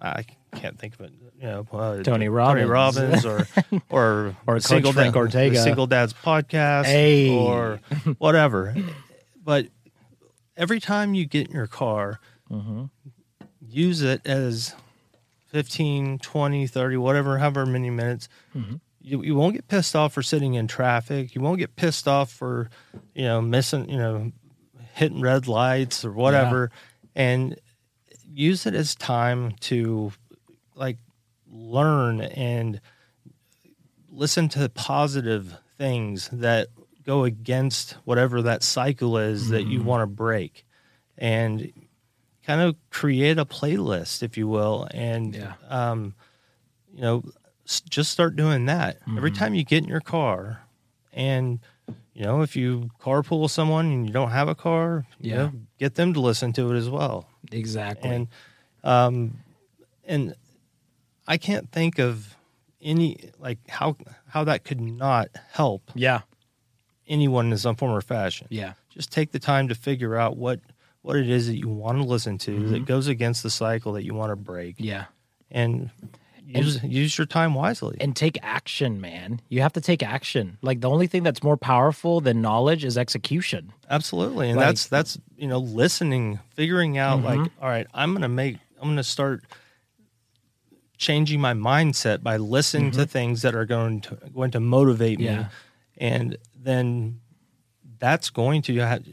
I 0.00 0.24
can't 0.54 0.78
think 0.78 0.94
of 0.94 1.02
it. 1.02 1.12
You 1.40 1.46
know, 1.46 1.66
uh, 1.72 2.02
Tony 2.02 2.28
Robbins, 2.28 2.60
Tony 2.60 2.70
Robbins, 2.70 3.24
or 3.26 3.46
or 3.88 4.36
or 4.46 4.60
single 4.60 4.92
Frank 4.92 5.14
dad, 5.14 5.20
Ortega, 5.20 5.62
single 5.62 5.86
dad's 5.86 6.12
podcast, 6.12 6.84
hey. 6.84 7.30
or 7.30 7.80
whatever. 8.18 8.74
but 9.42 9.66
every 10.60 10.78
time 10.78 11.14
you 11.14 11.24
get 11.24 11.48
in 11.48 11.54
your 11.54 11.66
car, 11.66 12.20
mm-hmm. 12.50 12.84
use 13.66 14.02
it 14.02 14.20
as 14.26 14.74
15, 15.46 16.18
20, 16.18 16.66
30, 16.66 16.96
whatever, 16.98 17.38
however 17.38 17.64
many 17.66 17.88
minutes. 17.90 18.28
Mm-hmm. 18.54 18.76
You, 19.00 19.22
you 19.22 19.34
won't 19.34 19.54
get 19.54 19.66
pissed 19.66 19.96
off 19.96 20.12
for 20.12 20.22
sitting 20.22 20.54
in 20.54 20.68
traffic. 20.68 21.34
You 21.34 21.40
won't 21.40 21.58
get 21.58 21.74
pissed 21.74 22.06
off 22.06 22.30
for, 22.30 22.68
you 23.14 23.24
know, 23.24 23.40
missing, 23.40 23.88
you 23.88 23.96
know, 23.96 24.32
hitting 24.92 25.22
red 25.22 25.48
lights 25.48 26.04
or 26.04 26.12
whatever. 26.12 26.70
Yeah. 27.16 27.22
And 27.22 27.60
use 28.30 28.66
it 28.66 28.74
as 28.74 28.94
time 28.94 29.52
to 29.60 30.12
like 30.76 30.98
learn 31.50 32.20
and 32.20 32.80
listen 34.10 34.50
to 34.50 34.58
the 34.58 34.68
positive 34.68 35.56
things 35.78 36.28
that 36.30 36.68
go 37.10 37.24
against 37.24 37.96
whatever 38.04 38.40
that 38.40 38.62
cycle 38.62 39.18
is 39.18 39.42
mm-hmm. 39.42 39.52
that 39.54 39.66
you 39.66 39.80
mm-hmm. 39.80 39.88
want 39.88 40.02
to 40.02 40.06
break 40.06 40.64
and 41.18 41.72
kind 42.46 42.60
of 42.60 42.76
create 42.90 43.36
a 43.36 43.44
playlist 43.44 44.22
if 44.22 44.38
you 44.38 44.46
will 44.46 44.86
and 44.94 45.34
yeah. 45.34 45.54
um, 45.68 46.14
you 46.94 47.00
know 47.00 47.24
just 47.66 48.12
start 48.12 48.36
doing 48.36 48.66
that 48.66 49.00
mm-hmm. 49.00 49.16
every 49.16 49.32
time 49.32 49.54
you 49.54 49.64
get 49.64 49.82
in 49.82 49.88
your 49.88 50.00
car 50.00 50.62
and 51.12 51.58
you 52.14 52.22
know 52.22 52.42
if 52.42 52.54
you 52.54 52.88
carpool 53.02 53.42
with 53.42 53.50
someone 53.50 53.86
and 53.86 54.06
you 54.06 54.12
don't 54.12 54.30
have 54.30 54.46
a 54.46 54.54
car 54.54 55.04
yeah. 55.18 55.36
know, 55.36 55.52
get 55.80 55.96
them 55.96 56.14
to 56.14 56.20
listen 56.20 56.52
to 56.52 56.72
it 56.72 56.76
as 56.76 56.88
well 56.88 57.28
exactly 57.50 58.08
and 58.08 58.28
um 58.84 59.36
and 60.04 60.36
i 61.26 61.36
can't 61.36 61.72
think 61.72 61.98
of 61.98 62.36
any 62.80 63.30
like 63.40 63.58
how 63.68 63.96
how 64.28 64.44
that 64.44 64.62
could 64.62 64.80
not 64.80 65.28
help 65.50 65.90
yeah 65.96 66.20
anyone 67.10 67.50
in 67.52 67.58
some 67.58 67.76
form 67.76 67.92
or 67.92 68.00
fashion. 68.00 68.46
Yeah. 68.48 68.74
Just 68.88 69.12
take 69.12 69.32
the 69.32 69.38
time 69.38 69.68
to 69.68 69.74
figure 69.74 70.16
out 70.16 70.36
what 70.36 70.60
what 71.02 71.16
it 71.16 71.28
is 71.28 71.46
that 71.46 71.56
you 71.56 71.68
want 71.68 71.98
to 71.98 72.04
listen 72.04 72.38
to 72.38 72.50
mm-hmm. 72.50 72.72
that 72.72 72.84
goes 72.84 73.08
against 73.08 73.42
the 73.42 73.50
cycle 73.50 73.94
that 73.94 74.04
you 74.04 74.14
want 74.14 74.30
to 74.30 74.36
break. 74.36 74.76
Yeah. 74.78 75.06
And 75.50 75.90
use 76.44 76.76
and, 76.76 76.92
use 76.92 77.16
your 77.16 77.26
time 77.26 77.54
wisely. 77.54 77.96
And 78.00 78.14
take 78.14 78.38
action, 78.42 79.00
man. 79.00 79.40
You 79.48 79.62
have 79.62 79.72
to 79.74 79.80
take 79.80 80.02
action. 80.02 80.58
Like 80.62 80.80
the 80.80 80.90
only 80.90 81.06
thing 81.06 81.22
that's 81.22 81.42
more 81.42 81.56
powerful 81.56 82.20
than 82.20 82.40
knowledge 82.40 82.84
is 82.84 82.96
execution. 82.96 83.72
Absolutely. 83.88 84.48
And 84.48 84.56
like, 84.56 84.66
that's 84.66 84.86
that's 84.86 85.18
you 85.36 85.48
know, 85.48 85.58
listening, 85.58 86.38
figuring 86.54 86.98
out 86.98 87.20
mm-hmm. 87.20 87.42
like, 87.42 87.50
all 87.60 87.68
right, 87.68 87.86
I'm 87.94 88.12
gonna 88.12 88.28
make 88.28 88.58
I'm 88.80 88.88
gonna 88.88 89.02
start 89.02 89.44
changing 90.98 91.40
my 91.40 91.54
mindset 91.54 92.22
by 92.22 92.36
listening 92.36 92.90
mm-hmm. 92.90 93.00
to 93.00 93.06
things 93.06 93.40
that 93.42 93.54
are 93.54 93.64
going 93.64 94.02
to 94.02 94.18
going 94.34 94.50
to 94.50 94.60
motivate 94.60 95.18
me. 95.18 95.46
And 96.00 96.38
then 96.58 97.20
that's 98.00 98.30
going 98.30 98.62
to 98.62 98.74
have, 98.78 99.04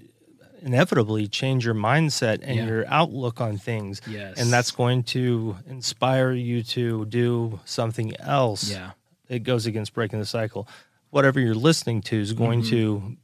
inevitably 0.62 1.28
change 1.28 1.65
your 1.65 1.76
mindset 1.76 2.39
and 2.41 2.56
yeah. 2.56 2.65
your 2.65 2.88
outlook 2.88 3.39
on 3.39 3.58
things. 3.58 4.02
Yes. 4.08 4.39
And 4.39 4.52
that's 4.52 4.71
going 4.71 5.04
to 5.04 5.58
inspire 5.67 6.32
you 6.32 6.63
to 6.63 7.06
do 7.06 7.60
something 7.65 8.17
else. 8.19 8.71
Yeah. 8.71 8.91
It 9.30 9.39
goes 9.39 9.65
against 9.65 9.93
breaking 9.93 10.19
the 10.19 10.26
cycle. 10.26 10.67
Whatever 11.10 11.39
you're 11.39 11.54
listening 11.54 12.02
to 12.04 12.19
is 12.19 12.34
going 12.34 12.62
mm-hmm. 12.62 12.69
to 12.69 13.17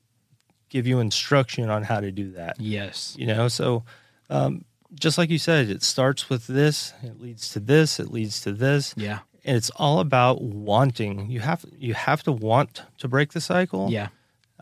give 0.70 0.86
you 0.86 1.00
instruction 1.00 1.70
on 1.70 1.84
how 1.84 2.02
to 2.02 2.12
do 2.12 2.34
that. 2.34 2.60
Yes. 2.60 3.16
You 3.18 3.28
know, 3.28 3.48
so 3.48 3.84
um, 4.30 4.66
just 4.94 5.18
like 5.18 5.30
you 5.30 5.40
said, 5.40 5.70
it 5.70 5.84
starts 5.84 6.30
with 6.30 6.48
this, 6.48 6.94
it 7.02 7.20
leads 7.22 7.50
to 7.54 7.60
this, 7.60 8.00
it 8.00 8.12
leads 8.12 8.42
to 8.42 8.52
this. 8.52 8.94
Yeah. 8.98 9.20
And 9.46 9.58
it's 9.58 9.70
all 9.72 10.00
about 10.00 10.42
wanting. 10.42 11.30
You 11.30 11.42
have 11.42 11.66
you 11.78 11.94
have 11.94 12.24
to 12.24 12.32
want 12.32 12.84
to 13.00 13.08
break 13.08 13.34
the 13.34 13.42
cycle. 13.42 13.90
Yeah 13.92 14.10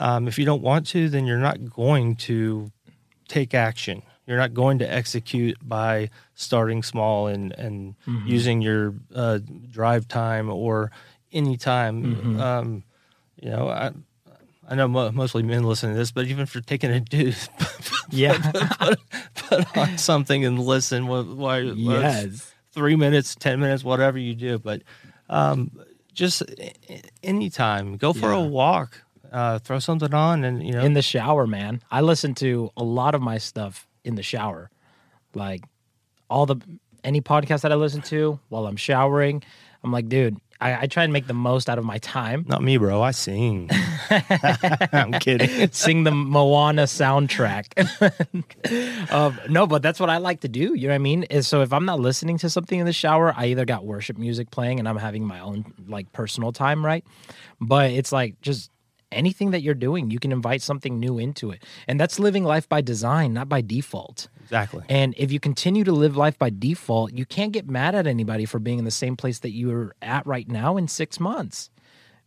um, 0.02 0.28
if 0.28 0.40
you 0.40 0.46
don't 0.46 0.64
want 0.64 0.88
to, 0.88 1.10
then 1.10 1.28
you're 1.28 1.38
not 1.38 1.70
going 1.70 2.16
to 2.16 2.72
take 3.28 3.54
action. 3.54 4.02
You're 4.26 4.38
not 4.38 4.54
going 4.54 4.80
to 4.80 4.92
execute 4.92 5.58
by 5.62 6.10
starting 6.34 6.82
small 6.82 7.28
and 7.28 7.52
and 7.54 7.96
mm-hmm. 8.08 8.28
using 8.28 8.62
your 8.62 8.96
uh, 9.14 9.40
drive 9.70 10.08
time 10.08 10.50
or 10.50 10.92
any 11.32 11.56
time. 11.56 12.04
Mm-hmm. 12.04 12.40
Um, 12.42 12.84
you 13.40 13.50
know, 13.50 13.70
I 13.70 13.92
I 14.68 14.76
know 14.76 14.88
mo- 14.88 15.12
mostly 15.12 15.44
men 15.44 15.64
listen 15.64 15.92
to 15.92 15.98
this, 15.98 16.12
but 16.12 16.26
even 16.26 16.48
for 16.48 16.62
taking 16.62 16.90
a 16.90 17.00
dude, 17.00 17.38
yeah, 18.10 18.38
put, 18.80 19.00
put, 19.36 19.78
on 19.78 19.98
something 20.00 20.46
and 20.46 20.60
listen. 20.60 21.08
Why? 21.08 21.60
Yes, 21.60 22.54
three 22.72 22.96
minutes, 22.96 23.36
ten 23.36 23.60
minutes, 23.60 23.84
whatever 23.84 24.18
you 24.18 24.36
do, 24.36 24.60
but 24.60 24.82
um, 25.30 25.72
just 26.14 26.44
anytime. 27.24 27.98
Go 27.98 28.14
for 28.14 28.32
yeah. 28.32 28.40
a 28.40 28.42
walk 28.42 29.02
uh, 29.32 29.60
throw 29.60 29.80
something 29.80 30.14
on 30.14 30.44
and 30.44 30.66
you 30.66 30.74
know 30.74 30.82
in 30.82 30.94
the 30.94 31.02
shower 31.02 31.48
man 31.48 31.82
i 31.90 32.02
listen 32.02 32.36
to 32.36 32.70
a 32.76 32.84
lot 32.84 33.16
of 33.16 33.22
my 33.22 33.38
stuff 33.38 33.88
in 34.04 34.16
the 34.16 34.24
shower 34.24 34.70
like 35.34 35.64
all 36.30 36.46
the 36.46 36.58
any 37.04 37.22
podcast 37.22 37.62
that 37.62 37.72
i 37.72 37.76
listen 37.76 38.02
to 38.02 38.40
while 38.50 38.68
i'm 38.68 38.76
showering 38.76 39.42
i'm 39.84 39.92
like 39.92 40.10
dude 40.10 40.38
I, 40.62 40.82
I 40.82 40.88
try 40.88 41.04
and 41.04 41.12
make 41.12 41.28
the 41.28 41.34
most 41.34 41.70
out 41.70 41.78
of 41.78 41.86
my 41.86 41.98
time. 41.98 42.46
Not 42.48 42.62
me 42.62 42.78
bro. 42.78 43.02
I 43.02 43.12
sing. 43.12 43.70
I'm 44.92 45.14
kidding. 45.14 45.72
Sing 45.72 46.04
the 46.04 46.12
moana 46.12 46.84
soundtrack. 46.84 47.72
Um, 49.12 49.40
no 49.50 49.68
but 49.68 49.82
that's 49.82 50.00
what 50.00 50.10
i 50.10 50.18
like 50.18 50.42
to 50.42 50.48
do 50.48 50.74
you 50.74 50.88
know 50.88 50.94
what 50.94 50.96
i 50.96 51.00
mean? 51.00 51.24
Is 51.24 51.48
so 51.48 51.62
if 51.62 51.74
i'm 51.74 51.86
not 51.86 52.00
listening 52.00 52.38
to 52.40 52.50
something 52.50 52.80
in 52.80 52.86
the 52.86 52.94
shower 52.94 53.34
i 53.36 53.48
either 53.48 53.66
got 53.66 53.86
worship 53.86 54.18
music 54.18 54.52
playing 54.52 54.80
and 54.80 54.88
i'm 54.88 54.98
having 54.98 55.26
my 55.26 55.40
own 55.40 55.66
like 55.88 56.12
personal 56.14 56.52
time 56.52 56.86
right? 56.86 57.04
But 57.60 57.92
it's 57.92 58.12
like 58.12 58.40
just 58.42 58.72
anything 59.12 59.52
that 59.52 59.62
you're 59.62 59.76
doing, 59.76 60.10
you 60.10 60.20
can 60.20 60.32
invite 60.32 60.62
something 60.62 61.00
new 61.00 61.18
into 61.18 61.52
it. 61.52 61.64
And 61.88 62.00
that's 62.00 62.20
living 62.20 62.44
life 62.44 62.68
by 62.68 62.82
design, 62.82 63.34
not 63.34 63.50
by 63.50 63.62
default. 63.62 64.30
Exactly. 64.52 64.84
And 64.90 65.16
if 65.18 65.32
you 65.32 65.40
continue 65.40 65.86
to 65.86 65.94
live 65.94 66.18
life 66.18 66.38
by 66.38 66.50
default, 66.50 67.14
you 67.14 67.26
can't 67.26 67.54
get 67.54 67.70
mad 67.70 67.96
at 67.96 68.06
anybody 68.06 68.44
for 68.44 68.60
being 68.60 68.80
in 68.80 68.86
the 68.86 68.92
same 68.92 69.16
place 69.16 69.40
that 69.40 69.52
you're 69.52 69.96
at 70.02 70.28
right 70.28 70.48
now 70.50 70.76
in 70.76 70.90
six 70.90 71.22
months 71.22 71.70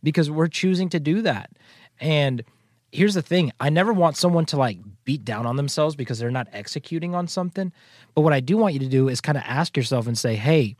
because 0.01 0.31
we're 0.31 0.47
choosing 0.47 0.89
to 0.89 0.99
do 0.99 1.21
that. 1.21 1.51
And 1.99 2.43
here's 2.91 3.13
the 3.13 3.21
thing 3.21 3.51
I 3.59 3.69
never 3.69 3.93
want 3.93 4.17
someone 4.17 4.45
to 4.47 4.57
like 4.57 4.79
beat 5.03 5.23
down 5.23 5.45
on 5.45 5.55
themselves 5.55 5.95
because 5.95 6.17
they're 6.17 6.31
not 6.31 6.47
executing 6.51 7.13
on 7.13 7.27
something. 7.27 7.71
But 8.15 8.21
what 8.21 8.33
I 8.33 8.39
do 8.39 8.57
want 8.57 8.73
you 8.73 8.79
to 8.79 8.87
do 8.87 9.07
is 9.07 9.21
kind 9.21 9.37
of 9.37 9.43
ask 9.45 9.77
yourself 9.77 10.07
and 10.07 10.17
say, 10.17 10.35
hey, 10.35 10.75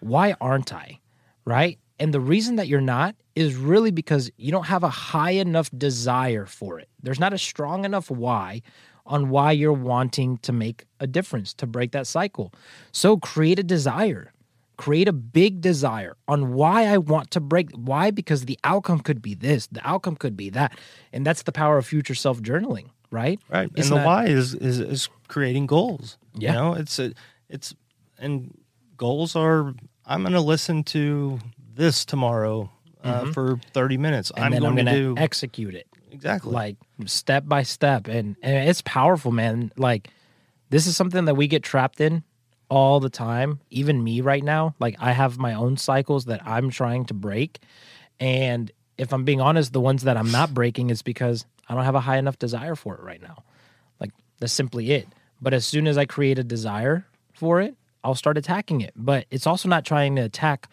why 0.00 0.34
aren't 0.40 0.72
I? 0.72 0.98
Right. 1.44 1.78
And 2.00 2.12
the 2.12 2.20
reason 2.20 2.56
that 2.56 2.66
you're 2.66 2.80
not 2.80 3.14
is 3.36 3.54
really 3.54 3.92
because 3.92 4.32
you 4.36 4.50
don't 4.50 4.66
have 4.66 4.82
a 4.82 4.88
high 4.88 5.30
enough 5.32 5.70
desire 5.76 6.44
for 6.44 6.80
it. 6.80 6.88
There's 7.02 7.20
not 7.20 7.32
a 7.32 7.38
strong 7.38 7.84
enough 7.84 8.10
why 8.10 8.62
on 9.08 9.30
why 9.30 9.52
you're 9.52 9.72
wanting 9.72 10.38
to 10.38 10.52
make 10.52 10.84
a 11.00 11.06
difference, 11.06 11.52
to 11.54 11.66
break 11.66 11.92
that 11.92 12.06
cycle. 12.06 12.52
So 12.92 13.16
create 13.16 13.58
a 13.58 13.62
desire. 13.62 14.32
Create 14.76 15.08
a 15.08 15.12
big 15.12 15.60
desire 15.60 16.16
on 16.28 16.52
why 16.52 16.84
I 16.84 16.98
want 16.98 17.32
to 17.32 17.40
break. 17.40 17.72
Why? 17.72 18.12
Because 18.12 18.44
the 18.44 18.58
outcome 18.62 19.00
could 19.00 19.20
be 19.20 19.34
this, 19.34 19.66
the 19.66 19.84
outcome 19.86 20.14
could 20.14 20.36
be 20.36 20.50
that. 20.50 20.78
And 21.12 21.26
that's 21.26 21.42
the 21.42 21.50
power 21.50 21.78
of 21.78 21.86
future 21.86 22.14
self 22.14 22.40
journaling, 22.40 22.90
right? 23.10 23.40
Right. 23.48 23.70
And 23.74 23.86
the 23.86 23.96
why 23.96 24.26
is, 24.26 24.54
is 24.54 24.78
is 24.78 25.08
creating 25.26 25.66
goals. 25.66 26.16
Yeah. 26.34 26.52
You 26.52 26.58
know, 26.58 26.74
it's 26.74 27.00
a 27.00 27.12
it's 27.48 27.74
and 28.18 28.56
goals 28.96 29.34
are 29.34 29.74
I'm 30.06 30.22
gonna 30.22 30.40
listen 30.40 30.84
to 30.84 31.40
this 31.74 32.04
tomorrow 32.04 32.70
uh, 33.02 33.32
for 33.32 33.58
30 33.72 33.96
minutes. 33.96 34.30
Mm-hmm. 34.30 34.44
And 34.44 34.54
I'm 34.54 34.60
going 34.60 34.70
I'm 34.70 34.76
to 34.76 34.84
going 34.84 34.94
to 34.94 35.14
do 35.14 35.20
execute 35.20 35.74
it. 35.74 35.87
Exactly. 36.10 36.52
Like 36.52 36.76
step 37.06 37.44
by 37.46 37.62
step. 37.62 38.08
And, 38.08 38.36
and 38.42 38.68
it's 38.68 38.82
powerful 38.82 39.32
man. 39.32 39.72
Like 39.76 40.08
this 40.70 40.86
is 40.86 40.96
something 40.96 41.24
that 41.26 41.34
we 41.34 41.46
get 41.46 41.62
trapped 41.62 42.00
in 42.00 42.22
all 42.70 43.00
the 43.00 43.10
time 43.10 43.60
even 43.70 44.02
me 44.02 44.20
right 44.20 44.44
now. 44.44 44.74
Like 44.78 44.96
i 44.98 45.12
have 45.12 45.38
my 45.38 45.54
own 45.54 45.76
cycles 45.76 46.26
that 46.26 46.46
i'm 46.46 46.70
trying 46.70 47.06
to 47.06 47.14
break. 47.14 47.58
And 48.20 48.70
if 48.96 49.12
i'm 49.12 49.24
being 49.24 49.40
honest 49.40 49.72
the 49.72 49.80
ones 49.80 50.04
that 50.04 50.16
i'm 50.16 50.30
not 50.30 50.52
breaking 50.52 50.90
is 50.90 51.02
because 51.02 51.46
i 51.68 51.74
don't 51.74 51.84
have 51.84 51.94
a 51.94 52.00
high 52.00 52.18
enough 52.18 52.38
desire 52.38 52.74
for 52.74 52.94
it 52.94 53.02
right 53.02 53.22
now. 53.22 53.42
Like 54.00 54.10
that's 54.38 54.52
simply 54.52 54.92
it. 54.92 55.08
But 55.40 55.54
as 55.54 55.64
soon 55.64 55.86
as 55.86 55.96
i 55.96 56.04
create 56.04 56.38
a 56.38 56.44
desire 56.44 57.06
for 57.32 57.60
it 57.60 57.74
i'll 58.04 58.14
start 58.14 58.36
attacking 58.36 58.80
it. 58.80 58.92
But 58.96 59.26
it's 59.30 59.46
also 59.46 59.68
not 59.68 59.84
trying 59.84 60.16
to 60.16 60.22
attack 60.22 60.68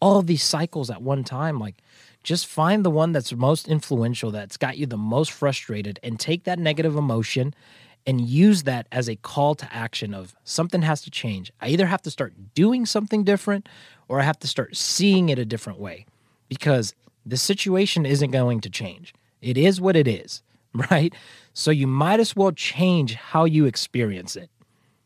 all 0.00 0.22
these 0.22 0.42
cycles 0.42 0.90
at 0.90 1.02
one 1.02 1.24
time 1.24 1.58
like 1.58 1.76
just 2.22 2.46
find 2.46 2.84
the 2.84 2.90
one 2.90 3.12
that's 3.12 3.32
most 3.32 3.68
influential 3.68 4.30
that's 4.30 4.56
got 4.56 4.76
you 4.76 4.86
the 4.86 4.96
most 4.96 5.30
frustrated 5.32 5.98
and 6.02 6.18
take 6.20 6.44
that 6.44 6.58
negative 6.58 6.96
emotion 6.96 7.54
and 8.06 8.20
use 8.20 8.64
that 8.64 8.86
as 8.92 9.08
a 9.08 9.16
call 9.16 9.54
to 9.54 9.72
action 9.74 10.12
of 10.14 10.34
something 10.44 10.82
has 10.82 11.00
to 11.02 11.10
change 11.10 11.52
i 11.60 11.68
either 11.68 11.86
have 11.86 12.02
to 12.02 12.10
start 12.10 12.34
doing 12.54 12.84
something 12.86 13.24
different 13.24 13.68
or 14.08 14.20
i 14.20 14.22
have 14.22 14.38
to 14.38 14.46
start 14.48 14.76
seeing 14.76 15.28
it 15.28 15.38
a 15.38 15.44
different 15.44 15.78
way 15.78 16.04
because 16.48 16.94
the 17.24 17.36
situation 17.36 18.04
isn't 18.06 18.30
going 18.30 18.60
to 18.60 18.70
change 18.70 19.14
it 19.40 19.56
is 19.56 19.80
what 19.80 19.96
it 19.96 20.06
is 20.08 20.42
right 20.90 21.14
so 21.54 21.70
you 21.70 21.86
might 21.86 22.20
as 22.20 22.36
well 22.36 22.52
change 22.52 23.14
how 23.14 23.44
you 23.44 23.64
experience 23.66 24.36
it 24.36 24.50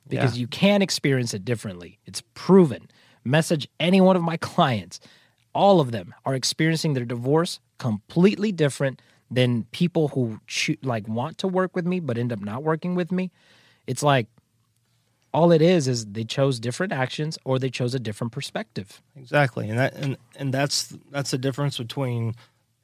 because 0.08 0.34
Yeah. 0.36 0.40
you 0.40 0.48
can 0.48 0.82
experience 0.82 1.32
it 1.34 1.44
differently. 1.44 2.00
It's 2.04 2.20
proven. 2.34 2.90
Message 3.24 3.68
any 3.78 4.00
one 4.00 4.16
of 4.16 4.22
my 4.22 4.36
clients. 4.36 5.00
All 5.54 5.80
of 5.80 5.92
them 5.92 6.14
are 6.24 6.34
experiencing 6.34 6.94
their 6.94 7.04
divorce 7.04 7.60
completely 7.78 8.52
different 8.52 9.00
than 9.30 9.64
people 9.72 10.08
who 10.08 10.40
choo- 10.46 10.76
like 10.82 11.06
want 11.08 11.38
to 11.38 11.48
work 11.48 11.74
with 11.76 11.86
me 11.86 12.00
but 12.00 12.18
end 12.18 12.32
up 12.32 12.40
not 12.40 12.62
working 12.62 12.94
with 12.94 13.10
me. 13.12 13.30
It's 13.86 14.02
like 14.02 14.26
all 15.32 15.52
it 15.52 15.62
is 15.62 15.86
is 15.86 16.06
they 16.06 16.24
chose 16.24 16.58
different 16.58 16.92
actions 16.92 17.38
or 17.44 17.58
they 17.58 17.70
chose 17.70 17.94
a 17.94 18.00
different 18.00 18.32
perspective. 18.32 19.00
exactly 19.16 19.68
and 19.68 19.78
that 19.78 19.94
and 19.94 20.16
and 20.36 20.52
that's 20.52 20.96
that's 21.10 21.30
the 21.30 21.38
difference 21.38 21.78
between 21.78 22.34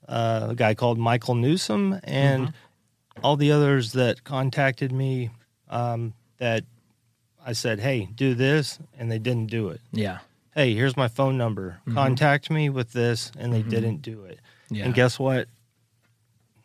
uh, 0.08 0.48
a 0.50 0.54
guy 0.54 0.72
called 0.74 0.98
Michael 0.98 1.34
Newsom 1.34 1.98
and 2.04 2.48
Mm-hmm. 2.48 3.20
all 3.24 3.36
the 3.36 3.50
others 3.50 3.92
that 3.92 4.22
contacted 4.24 4.92
me 4.92 5.30
um, 5.68 6.12
that 6.38 6.64
I 7.46 7.52
said, 7.52 7.78
"Hey, 7.80 8.06
do 8.14 8.34
this," 8.34 8.78
and 8.98 9.10
they 9.10 9.18
didn't 9.18 9.46
do 9.46 9.68
it. 9.68 9.80
Yeah. 9.92 10.18
hey, 10.54 10.74
here's 10.74 10.96
my 10.96 11.06
phone 11.08 11.36
number. 11.38 11.78
Contact 11.92 12.50
me 12.50 12.68
with 12.70 12.92
this, 12.92 13.30
and 13.38 13.52
they 13.52 13.60
didn't 13.62 14.00
do 14.02 14.24
it. 14.24 14.40
Yeah. 14.70 14.86
And 14.86 14.94
guess 14.94 15.18
what? 15.18 15.48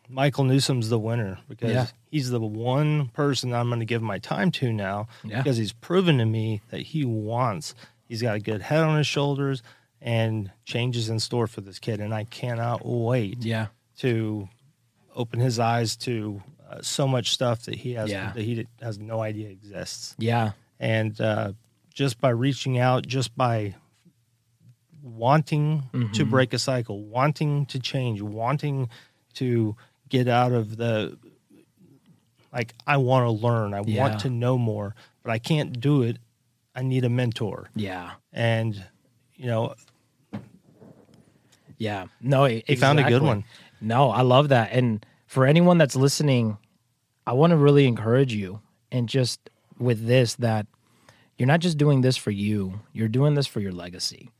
Michael 0.08 0.44
Newsom's 0.44 0.88
the 0.88 0.98
winner 0.98 1.38
because 1.48 1.70
Yeah. 1.72 1.86
he's 2.10 2.30
the 2.30 2.40
one 2.40 3.08
person 3.08 3.52
I'm 3.54 3.68
going 3.68 3.80
to 3.80 3.86
give 3.86 4.02
my 4.02 4.18
time 4.18 4.50
to 4.52 4.72
now 4.72 5.08
Yeah. 5.24 5.38
because 5.42 5.56
he's 5.56 5.72
proven 5.72 6.18
to 6.18 6.24
me 6.26 6.60
that 6.70 6.80
he 6.80 7.04
wants. 7.04 7.74
He's 8.08 8.20
got 8.22 8.34
a 8.36 8.40
good 8.40 8.62
head 8.62 8.82
on 8.82 8.96
his 8.98 9.06
shoulders 9.06 9.62
and 10.00 10.50
changes 10.64 11.08
in 11.08 11.20
store 11.20 11.46
for 11.46 11.60
this 11.60 11.78
kid, 11.78 12.00
and 12.00 12.12
I 12.14 12.24
cannot 12.24 12.84
wait 12.84 13.44
Yeah. 13.44 13.68
to 13.98 14.48
open 15.14 15.40
his 15.40 15.58
eyes 15.58 15.96
to 15.96 16.42
uh, 16.68 16.80
so 16.80 17.06
much 17.06 17.30
stuff 17.32 17.64
that 17.66 17.76
he 17.76 17.92
has 17.92 18.10
Yeah. 18.10 18.32
that 18.32 18.42
he 18.42 18.66
has 18.80 18.98
no 18.98 19.20
idea 19.20 19.50
exists 19.50 20.14
Yeah. 20.18 20.52
And 20.82 21.18
uh, 21.20 21.52
just 21.94 22.20
by 22.20 22.30
reaching 22.30 22.76
out, 22.78 23.06
just 23.06 23.34
by 23.36 23.74
wanting 25.02 25.84
Mm-hmm. 25.92 26.12
to 26.12 26.24
break 26.24 26.52
a 26.52 26.58
cycle, 26.58 27.02
wanting 27.04 27.66
to 27.66 27.78
change, 27.78 28.20
wanting 28.20 28.88
to 29.34 29.76
get 30.08 30.28
out 30.28 30.52
of 30.52 30.76
the 30.76 31.16
like 32.52 32.74
I 32.86 32.98
want 32.98 33.24
to 33.26 33.30
learn, 33.30 33.72
I 33.74 33.82
Yeah. 33.86 34.00
want 34.02 34.20
to 34.20 34.30
know 34.30 34.58
more, 34.58 34.94
but 35.22 35.30
I 35.32 35.38
can't 35.38 35.80
do 35.80 36.02
it. 36.02 36.18
I 36.74 36.82
need 36.82 37.04
a 37.04 37.08
mentor, 37.08 37.68
Yeah. 37.74 38.12
and 38.32 38.84
you 39.36 39.46
know, 39.46 39.74
Yeah. 41.78 42.06
No, 42.20 42.44
He 42.44 42.76
found 42.76 43.00
a 43.00 43.04
good 43.04 43.22
one. 43.22 43.44
No, 43.80 44.10
I 44.10 44.22
love 44.22 44.48
that. 44.50 44.70
And 44.72 45.04
for 45.26 45.46
anyone 45.46 45.78
that's 45.78 45.96
listening, 45.96 46.58
I 47.26 47.32
want 47.32 47.50
to 47.50 47.56
really 47.56 47.86
encourage 47.86 48.32
you 48.34 48.60
and 48.92 49.08
just 49.08 49.50
with 49.82 50.06
this 50.06 50.34
that 50.36 50.66
you're 51.36 51.46
not 51.46 51.60
just 51.60 51.78
doing 51.78 52.02
this 52.02 52.16
for 52.16 52.30
you, 52.30 52.80
you're 52.92 53.08
doing 53.08 53.34
this 53.34 53.46
for 53.46 53.60
your 53.60 53.72
legacy. 53.72 54.30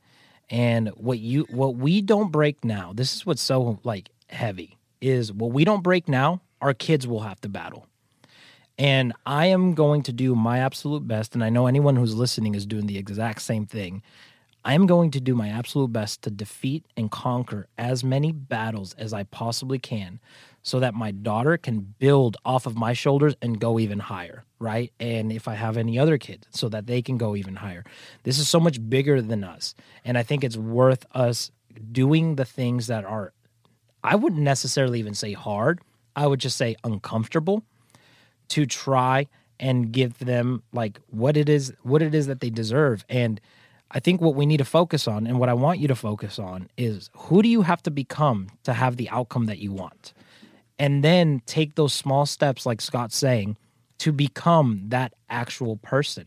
And 0.49 0.89
what 0.89 1.19
you 1.19 1.45
what 1.49 1.75
we 1.75 2.01
don't 2.01 2.31
break 2.31 2.63
now, 2.63 2.91
this 2.93 3.15
is 3.15 3.25
what's 3.25 3.41
so 3.41 3.79
like 3.83 4.09
heavy 4.29 4.77
is 5.01 5.33
what 5.33 5.51
we 5.51 5.65
don't 5.65 5.83
break 5.83 6.07
now, 6.07 6.41
our 6.61 6.73
kids 6.73 7.05
will 7.05 7.21
have 7.21 7.41
to 7.41 7.49
battle. 7.49 7.87
And 8.77 9.13
I 9.25 9.47
am 9.47 9.73
going 9.73 10.01
to 10.03 10.13
do 10.13 10.35
my 10.35 10.59
absolute 10.59 11.07
best 11.07 11.35
and 11.35 11.43
I 11.43 11.49
know 11.49 11.67
anyone 11.67 11.95
who's 11.95 12.15
listening 12.15 12.55
is 12.55 12.65
doing 12.65 12.87
the 12.87 12.97
exact 12.97 13.41
same 13.41 13.65
thing. 13.65 14.01
I 14.65 14.73
am 14.75 14.85
going 14.85 15.11
to 15.11 15.19
do 15.19 15.35
my 15.35 15.49
absolute 15.49 15.91
best 15.91 16.21
to 16.21 16.31
defeat 16.31 16.85
and 16.95 17.11
conquer 17.11 17.67
as 17.77 18.03
many 18.03 18.31
battles 18.31 18.93
as 18.93 19.13
I 19.13 19.23
possibly 19.23 19.77
can 19.77 20.21
so 20.63 20.79
that 20.79 20.93
my 20.93 21.11
daughter 21.11 21.57
can 21.57 21.93
build 21.99 22.37
off 22.45 22.65
of 22.65 22.75
my 22.75 22.93
shoulders 22.93 23.35
and 23.41 23.59
go 23.59 23.79
even 23.79 23.99
higher, 23.99 24.43
right? 24.59 24.91
And 24.99 25.31
if 25.31 25.47
I 25.47 25.55
have 25.55 25.77
any 25.77 25.99
other 25.99 26.17
kids, 26.17 26.47
so 26.51 26.69
that 26.69 26.87
they 26.87 27.01
can 27.01 27.17
go 27.17 27.35
even 27.35 27.57
higher. 27.57 27.83
This 28.23 28.39
is 28.39 28.49
so 28.49 28.59
much 28.59 28.79
bigger 28.89 29.21
than 29.21 29.43
us. 29.43 29.75
And 30.05 30.17
I 30.17 30.23
think 30.23 30.43
it's 30.43 30.57
worth 30.57 31.05
us 31.13 31.51
doing 31.91 32.35
the 32.35 32.45
things 32.45 32.87
that 32.87 33.03
are, 33.05 33.33
I 34.03 34.15
wouldn't 34.15 34.41
necessarily 34.41 34.99
even 34.99 35.13
say 35.13 35.33
hard, 35.33 35.81
I 36.15 36.27
would 36.27 36.39
just 36.39 36.57
say 36.57 36.75
uncomfortable 36.83 37.63
to 38.49 38.65
try 38.65 39.27
and 39.59 39.91
give 39.91 40.17
them 40.19 40.63
like 40.71 40.99
what 41.09 41.37
it 41.37 41.49
is 41.49 41.73
what 41.83 42.01
it 42.01 42.13
is 42.13 42.27
that 42.27 42.39
they 42.41 42.49
deserve 42.49 43.05
and 43.07 43.39
i 43.91 43.99
think 43.99 44.19
what 44.19 44.35
we 44.35 44.45
need 44.45 44.57
to 44.57 44.65
focus 44.65 45.07
on 45.07 45.25
and 45.27 45.39
what 45.39 45.49
i 45.49 45.53
want 45.53 45.79
you 45.79 45.87
to 45.87 45.95
focus 45.95 46.39
on 46.39 46.69
is 46.77 47.09
who 47.15 47.41
do 47.41 47.47
you 47.49 47.61
have 47.61 47.81
to 47.81 47.91
become 47.91 48.47
to 48.63 48.73
have 48.73 48.97
the 48.97 49.09
outcome 49.09 49.45
that 49.45 49.59
you 49.59 49.71
want 49.71 50.13
and 50.79 51.03
then 51.03 51.41
take 51.45 51.75
those 51.75 51.93
small 51.93 52.25
steps 52.25 52.65
like 52.65 52.81
scott's 52.81 53.15
saying 53.15 53.57
to 53.99 54.11
become 54.11 54.83
that 54.87 55.13
actual 55.29 55.77
person. 55.77 56.25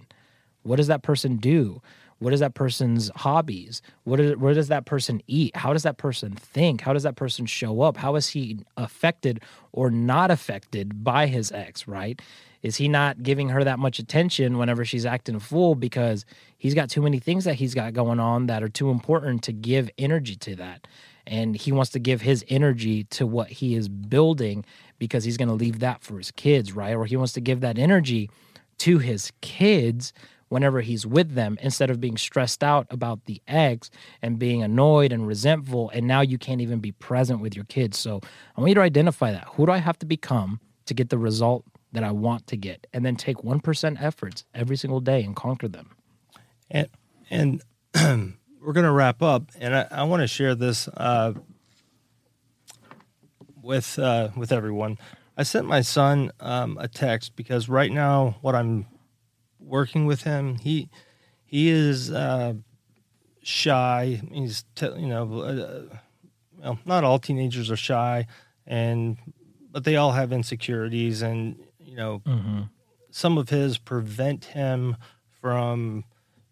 What 0.62 0.76
does 0.76 0.86
that 0.86 1.02
person 1.02 1.36
do? 1.36 1.82
What 2.18 2.32
is 2.32 2.40
that 2.40 2.54
person's 2.54 3.10
hobbies? 3.14 3.82
What 4.04 4.20
is, 4.20 4.36
where 4.36 4.54
does 4.54 4.68
that 4.68 4.86
person 4.86 5.20
eat? 5.26 5.54
How 5.54 5.74
does 5.74 5.82
that 5.82 5.98
person 5.98 6.32
think? 6.32 6.80
How 6.80 6.94
does 6.94 7.02
that 7.02 7.16
person 7.16 7.44
show 7.44 7.82
up? 7.82 7.98
How 7.98 8.14
is 8.16 8.28
he 8.28 8.60
affected 8.78 9.40
or 9.72 9.90
not 9.90 10.30
affected 10.30 11.04
by 11.04 11.26
his 11.26 11.52
ex 11.52 11.86
right? 11.86 12.20
Is 12.62 12.76
he 12.76 12.88
not 12.88 13.22
giving 13.22 13.50
her 13.50 13.62
that 13.62 13.78
much 13.78 13.98
attention 13.98 14.56
whenever 14.56 14.84
she's 14.84 15.04
acting 15.04 15.34
a 15.34 15.40
fool 15.40 15.74
because 15.74 16.24
he's 16.56 16.74
got 16.74 16.88
too 16.88 17.02
many 17.02 17.18
things 17.18 17.44
that 17.44 17.54
he's 17.56 17.74
got 17.74 17.92
going 17.92 18.18
on 18.18 18.46
that 18.46 18.62
are 18.62 18.68
too 18.68 18.90
important 18.90 19.42
to 19.44 19.52
give 19.52 19.90
energy 19.98 20.36
to 20.36 20.56
that 20.56 20.86
and 21.26 21.56
he 21.56 21.72
wants 21.72 21.90
to 21.90 21.98
give 21.98 22.20
his 22.22 22.44
energy 22.48 23.04
to 23.04 23.26
what 23.26 23.48
he 23.48 23.74
is 23.74 23.88
building 23.88 24.64
because 24.98 25.24
he's 25.24 25.36
going 25.36 25.48
to 25.48 25.54
leave 25.54 25.80
that 25.80 26.02
for 26.02 26.18
his 26.18 26.30
kids 26.30 26.72
right 26.72 26.94
or 26.94 27.04
he 27.04 27.16
wants 27.16 27.32
to 27.32 27.40
give 27.40 27.60
that 27.60 27.78
energy 27.78 28.30
to 28.78 28.98
his 28.98 29.32
kids 29.40 30.12
whenever 30.48 30.80
he's 30.80 31.06
with 31.06 31.34
them 31.34 31.58
instead 31.60 31.90
of 31.90 32.00
being 32.00 32.16
stressed 32.16 32.62
out 32.62 32.86
about 32.90 33.24
the 33.24 33.42
ex 33.48 33.90
and 34.22 34.38
being 34.38 34.62
annoyed 34.62 35.12
and 35.12 35.26
resentful. 35.26 35.90
And 35.90 36.06
now 36.06 36.20
you 36.20 36.38
can't 36.38 36.60
even 36.60 36.78
be 36.78 36.92
present 36.92 37.40
with 37.40 37.56
your 37.56 37.64
kids. 37.64 37.98
So 37.98 38.20
I 38.56 38.60
want 38.60 38.70
you 38.70 38.74
to 38.76 38.80
identify 38.82 39.32
that. 39.32 39.48
Who 39.54 39.66
do 39.66 39.72
I 39.72 39.78
have 39.78 39.98
to 40.00 40.06
become 40.06 40.60
to 40.86 40.94
get 40.94 41.10
the 41.10 41.18
result 41.18 41.64
that 41.92 42.04
I 42.04 42.12
want 42.12 42.46
to 42.48 42.56
get? 42.56 42.86
And 42.92 43.04
then 43.04 43.16
take 43.16 43.38
1% 43.38 44.02
efforts 44.02 44.44
every 44.54 44.76
single 44.76 45.00
day 45.00 45.22
and 45.22 45.34
conquer 45.34 45.68
them. 45.68 45.96
And, 46.70 46.88
and 47.30 47.62
we're 48.66 48.72
going 48.72 48.84
to 48.84 48.90
wrap 48.90 49.22
up. 49.22 49.52
And 49.60 49.76
I, 49.76 49.86
I 49.92 50.02
want 50.02 50.22
to 50.22 50.26
share 50.26 50.56
this 50.56 50.88
uh, 50.88 51.34
with, 53.62 53.96
uh, 53.96 54.30
with 54.36 54.50
everyone. 54.50 54.98
I 55.36 55.44
sent 55.44 55.68
my 55.68 55.82
son 55.82 56.32
um, 56.40 56.76
a 56.80 56.88
text 56.88 57.36
because 57.36 57.68
right 57.68 57.92
now, 57.92 58.38
what 58.40 58.56
I'm 58.56 58.86
working 59.60 60.04
with 60.04 60.22
him, 60.22 60.56
he 60.56 60.88
he 61.44 61.68
is 61.68 62.10
uh, 62.10 62.54
shy. 63.42 64.20
He's 64.32 64.64
te- 64.74 64.98
you 64.98 65.06
know, 65.06 65.40
uh, 65.40 65.96
well, 66.58 66.78
not 66.84 67.04
all 67.04 67.18
teenagers 67.18 67.70
are 67.70 67.76
shy, 67.76 68.26
and 68.66 69.18
but 69.70 69.84
they 69.84 69.96
all 69.96 70.12
have 70.12 70.32
insecurities, 70.32 71.20
and 71.22 71.56
you 71.84 71.96
know, 71.96 72.22
mm-hmm. 72.26 72.62
some 73.10 73.36
of 73.36 73.50
his 73.50 73.76
prevent 73.76 74.46
him 74.46 74.96
from 75.40 76.04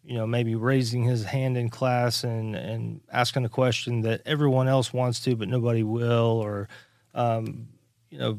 you 0.05 0.15
know 0.15 0.27
maybe 0.27 0.55
raising 0.55 1.03
his 1.03 1.25
hand 1.25 1.57
in 1.57 1.71
class 1.71 2.25
and 2.25 2.55
and 2.55 3.01
asking 3.13 3.45
a 3.45 3.49
question 3.49 4.03
that 4.03 4.21
everyone 4.27 4.69
else 4.69 4.93
wants 4.93 5.21
to 5.21 5.35
but 5.35 5.49
nobody 5.49 5.83
will 5.83 6.41
or 6.43 6.69
um, 7.15 7.69
you 8.11 8.19
know 8.19 8.39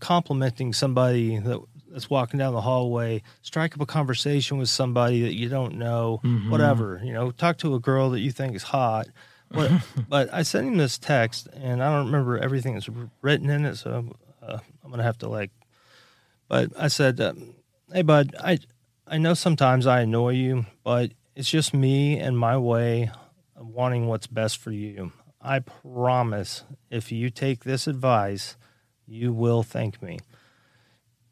complimenting 0.00 0.72
somebody 0.72 1.38
that, 1.38 1.60
that's 1.90 2.10
walking 2.10 2.38
down 2.38 2.54
the 2.54 2.60
hallway, 2.60 3.22
strike 3.42 3.74
up 3.74 3.80
a 3.80 3.86
conversation 3.86 4.58
with 4.58 4.68
somebody 4.68 5.22
that 5.22 5.34
you 5.34 5.48
don't 5.48 5.74
know, 5.74 6.20
mm-hmm. 6.24 6.50
whatever. 6.50 7.00
You 7.04 7.12
know, 7.12 7.30
talk 7.30 7.58
to 7.58 7.74
a 7.74 7.80
girl 7.80 8.10
that 8.10 8.20
you 8.20 8.32
think 8.32 8.54
is 8.54 8.62
hot. 8.62 9.08
But, 9.50 9.70
but 10.08 10.32
I 10.32 10.42
sent 10.42 10.66
him 10.66 10.76
this 10.76 10.98
text, 10.98 11.48
and 11.54 11.82
I 11.82 11.94
don't 11.94 12.06
remember 12.06 12.38
everything 12.38 12.74
that's 12.74 12.88
written 13.22 13.50
in 13.50 13.64
it, 13.64 13.76
so 13.76 14.16
uh, 14.42 14.58
I'm 14.84 14.90
gonna 14.90 15.02
have 15.02 15.18
to 15.18 15.28
like. 15.28 15.50
But 16.48 16.72
I 16.78 16.88
said, 16.88 17.20
um, 17.20 17.54
"Hey, 17.92 18.02
bud, 18.02 18.34
I 18.42 18.58
I 19.08 19.18
know 19.18 19.34
sometimes 19.34 19.86
I 19.86 20.00
annoy 20.00 20.34
you, 20.34 20.66
but 20.84 21.12
it's 21.34 21.50
just 21.50 21.72
me 21.72 22.18
and 22.18 22.38
my 22.38 22.56
way 22.56 23.10
of 23.56 23.66
wanting 23.66 24.06
what's 24.06 24.26
best 24.26 24.58
for 24.58 24.70
you. 24.70 25.12
I 25.40 25.60
promise, 25.60 26.64
if 26.90 27.10
you 27.10 27.30
take 27.30 27.64
this 27.64 27.86
advice." 27.86 28.56
you 29.08 29.32
will 29.32 29.62
thank 29.62 30.02
me. 30.02 30.18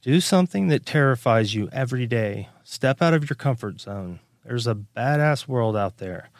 Do 0.03 0.21
something 0.21 0.69
that 0.69 0.87
terrifies 0.87 1.55
you 1.55 1.69
every 1.73 2.07
day. 2.07 2.49
Step 2.65 3.03
out 3.03 3.15
of 3.15 3.29
your 3.29 3.37
comfort 3.37 3.81
zone. 3.81 4.21
There's 4.45 4.67
a 4.67 4.75
badass 4.75 5.47
world 5.47 5.77
out 5.77 5.99
there. 5.99 6.31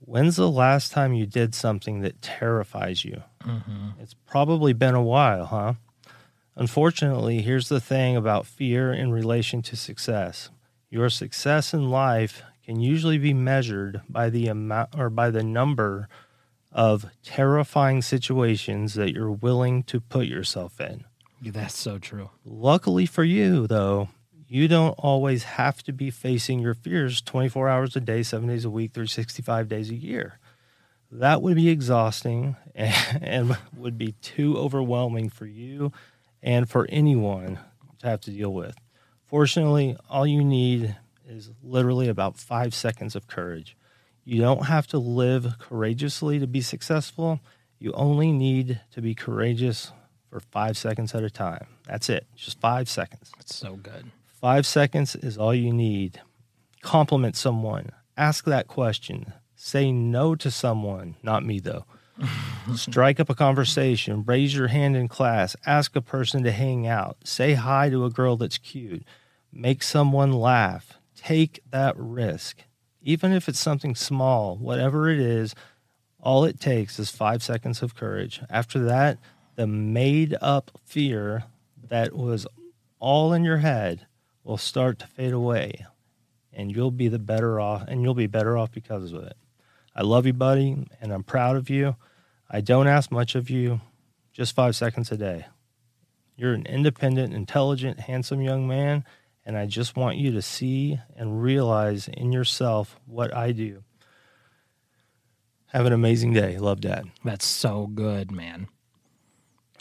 When's 0.00 0.36
the 0.36 0.50
last 0.50 0.90
time 0.90 1.14
you 1.14 1.26
did 1.26 1.54
something 1.54 2.00
that 2.00 2.20
terrifies 2.20 3.04
you? 3.04 3.22
Mm-hmm. 3.44 4.00
It's 4.00 4.14
probably 4.26 4.72
been 4.72 4.94
a 4.94 5.02
while, 5.02 5.46
huh? 5.46 5.74
Unfortunately, 6.54 7.40
here's 7.40 7.68
the 7.68 7.80
thing 7.80 8.16
about 8.16 8.46
fear 8.46 8.92
in 8.92 9.10
relation 9.10 9.62
to 9.62 9.76
success. 9.76 10.50
Your 10.90 11.08
success 11.08 11.72
in 11.72 11.90
life 11.90 12.42
can 12.64 12.80
usually 12.80 13.18
be 13.18 13.32
measured 13.32 14.02
by 14.08 14.28
the 14.28 14.48
amount 14.48 14.90
or 14.96 15.08
by 15.08 15.30
the 15.30 15.42
number 15.42 16.08
of 16.70 17.06
terrifying 17.22 18.02
situations 18.02 18.94
that 18.94 19.12
you're 19.12 19.30
willing 19.30 19.82
to 19.84 20.00
put 20.00 20.26
yourself 20.26 20.80
in. 20.80 21.04
That's 21.40 21.76
so 21.76 21.98
true. 21.98 22.30
Luckily 22.44 23.06
for 23.06 23.24
you, 23.24 23.66
though, 23.66 24.08
you 24.46 24.68
don't 24.68 24.92
always 24.98 25.44
have 25.44 25.82
to 25.84 25.92
be 25.92 26.10
facing 26.10 26.60
your 26.60 26.74
fears 26.74 27.20
24 27.22 27.68
hours 27.68 27.96
a 27.96 28.00
day, 28.00 28.22
seven 28.22 28.48
days 28.48 28.64
a 28.64 28.70
week, 28.70 28.92
365 28.92 29.68
days 29.68 29.90
a 29.90 29.94
year. 29.94 30.38
That 31.10 31.42
would 31.42 31.56
be 31.56 31.68
exhausting 31.68 32.56
and, 32.74 33.56
would 33.76 33.98
be 33.98 34.12
too 34.22 34.56
overwhelming 34.56 35.30
for 35.30 35.46
you 35.46 35.92
and 36.42 36.68
for 36.68 36.86
anyone 36.88 37.58
to 38.00 38.06
have 38.08 38.20
to 38.22 38.30
deal 38.30 38.52
with. 38.52 38.76
Fortunately, 39.26 39.96
all 40.10 40.26
you 40.26 40.44
need 40.44 40.96
is 41.26 41.50
literally 41.62 42.08
about 42.08 42.36
five 42.36 42.74
seconds 42.74 43.16
of 43.16 43.26
courage. 43.26 43.76
You 44.24 44.40
don't 44.40 44.66
have 44.66 44.86
to 44.88 44.98
live 44.98 45.54
courageously 45.58 46.38
to 46.38 46.46
be 46.46 46.60
successful. 46.60 47.40
You 47.78 47.92
only 47.92 48.30
need 48.30 48.80
to 48.92 49.00
be 49.00 49.14
courageous 49.14 49.92
for 50.30 50.40
five 50.40 50.76
seconds 50.76 51.14
at 51.14 51.24
a 51.24 51.30
time. 51.30 51.66
That's 51.86 52.08
it. 52.08 52.26
Just 52.36 52.60
five 52.60 52.88
seconds. 52.88 53.32
That's 53.36 53.54
so 53.54 53.74
good. 53.76 54.10
Five 54.26 54.66
seconds 54.66 55.16
is 55.16 55.36
all 55.38 55.54
you 55.54 55.72
need. 55.72 56.20
Compliment 56.82 57.36
someone. 57.36 57.90
Ask 58.16 58.44
that 58.44 58.68
question. 58.68 59.32
Say 59.56 59.92
no 59.92 60.34
to 60.36 60.50
someone. 60.50 61.16
Not 61.22 61.44
me, 61.44 61.60
though. 61.60 61.84
Strike 62.74 63.20
up 63.20 63.30
a 63.30 63.34
conversation. 63.34 64.24
Raise 64.24 64.54
your 64.54 64.68
hand 64.68 64.96
in 64.96 65.08
class. 65.08 65.56
Ask 65.66 65.96
a 65.96 66.02
person 66.02 66.42
to 66.44 66.52
hang 66.52 66.86
out. 66.86 67.16
Say 67.24 67.54
hi 67.54 67.90
to 67.90 68.04
a 68.04 68.10
girl 68.10 68.36
that's 68.36 68.58
cute. 68.58 69.04
Make 69.52 69.82
someone 69.82 70.32
laugh. 70.32 70.98
Take 71.16 71.60
that 71.70 71.94
risk 71.96 72.64
even 73.04 73.32
if 73.32 73.48
it's 73.48 73.58
something 73.58 73.94
small, 73.94 74.56
whatever 74.56 75.10
it 75.10 75.18
is, 75.18 75.54
all 76.20 76.44
it 76.44 76.60
takes 76.60 76.98
is 76.98 77.10
five 77.10 77.42
seconds 77.42 77.82
of 77.82 77.94
courage. 77.94 78.40
After 78.48 78.78
that, 78.84 79.18
the 79.56 79.66
made 79.66 80.36
up 80.40 80.70
fear 80.84 81.44
that 81.88 82.14
was 82.14 82.46
all 82.98 83.32
in 83.32 83.44
your 83.44 83.58
head 83.58 84.06
will 84.44 84.56
start 84.56 84.98
to 85.00 85.06
fade 85.06 85.32
away 85.32 85.84
and 86.52 86.74
you'll 86.74 86.90
be 86.90 87.08
the 87.08 87.18
better 87.18 87.58
off 87.58 87.84
and 87.88 88.02
you'll 88.02 88.14
be 88.14 88.26
better 88.26 88.56
off 88.56 88.70
because 88.70 89.12
of 89.12 89.24
it. 89.24 89.36
I 89.94 90.02
love 90.02 90.26
you, 90.26 90.32
buddy, 90.32 90.86
and 91.00 91.12
I'm 91.12 91.24
proud 91.24 91.56
of 91.56 91.68
you. 91.68 91.96
I 92.52 92.60
don't 92.60 92.86
ask 92.86 93.10
much 93.10 93.34
of 93.34 93.50
you, 93.50 93.80
just 94.32 94.54
five 94.54 94.76
seconds 94.76 95.10
a 95.10 95.16
day. 95.16 95.46
You're 96.36 96.52
an 96.52 96.66
independent, 96.66 97.32
intelligent, 97.34 98.00
handsome 98.00 98.40
young 98.40 98.68
man 98.68 99.04
and 99.44 99.56
I 99.56 99.66
just 99.66 99.96
want 99.96 100.16
you 100.18 100.32
to 100.32 100.42
see 100.42 101.00
and 101.16 101.42
realize 101.42 102.08
in 102.08 102.32
yourself 102.32 102.98
what 103.06 103.34
I 103.34 103.52
do. 103.52 103.82
Have 105.66 105.86
an 105.86 105.92
amazing 105.92 106.32
day. 106.32 106.58
Love, 106.58 106.80
Dad. 106.80 107.06
That's 107.24 107.46
so 107.46 107.86
good, 107.86 108.30
man. 108.30 108.68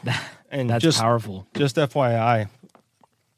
and 0.51 0.69
that's 0.69 0.84
just, 0.84 0.99
powerful. 0.99 1.47
Just 1.55 1.76
FYI, 1.76 2.49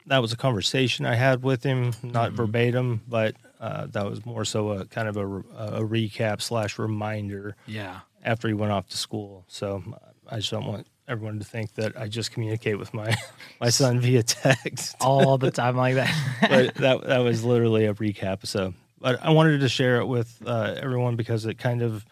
that 0.05 0.19
was 0.19 0.33
a 0.33 0.37
conversation 0.37 1.05
I 1.05 1.15
had 1.15 1.43
with 1.43 1.63
him, 1.63 1.93
not 2.03 2.27
mm-hmm. 2.27 2.35
verbatim, 2.37 3.01
but 3.07 3.35
uh, 3.59 3.87
that 3.87 4.05
was 4.05 4.25
more 4.25 4.45
so 4.45 4.69
a 4.71 4.85
kind 4.85 5.07
of 5.07 5.17
a, 5.17 5.25
a 5.27 5.81
recap 5.81 6.41
slash 6.41 6.77
reminder. 6.77 7.55
Yeah. 7.65 8.01
After 8.23 8.47
he 8.47 8.53
went 8.53 8.71
off 8.71 8.87
to 8.89 8.97
school, 8.97 9.45
so 9.47 9.83
I 10.29 10.37
just 10.37 10.51
don't 10.51 10.65
want 10.65 10.87
everyone 11.07 11.39
to 11.39 11.45
think 11.45 11.73
that 11.75 11.97
I 11.97 12.07
just 12.07 12.31
communicate 12.31 12.77
with 12.77 12.93
my 12.93 13.15
my 13.61 13.69
son 13.69 13.99
via 13.99 14.23
text 14.23 14.95
all 15.01 15.37
the 15.37 15.51
time 15.51 15.75
like 15.75 15.95
that. 15.95 16.13
but 16.41 16.75
that 16.75 17.03
that 17.07 17.19
was 17.19 17.43
literally 17.43 17.85
a 17.85 17.93
recap. 17.93 18.45
So, 18.45 18.73
but 18.99 19.23
I 19.23 19.31
wanted 19.31 19.59
to 19.59 19.69
share 19.69 19.99
it 19.99 20.05
with 20.05 20.41
uh, 20.45 20.75
everyone 20.77 21.15
because 21.15 21.45
it 21.45 21.57
kind 21.57 21.81
of 21.81 22.05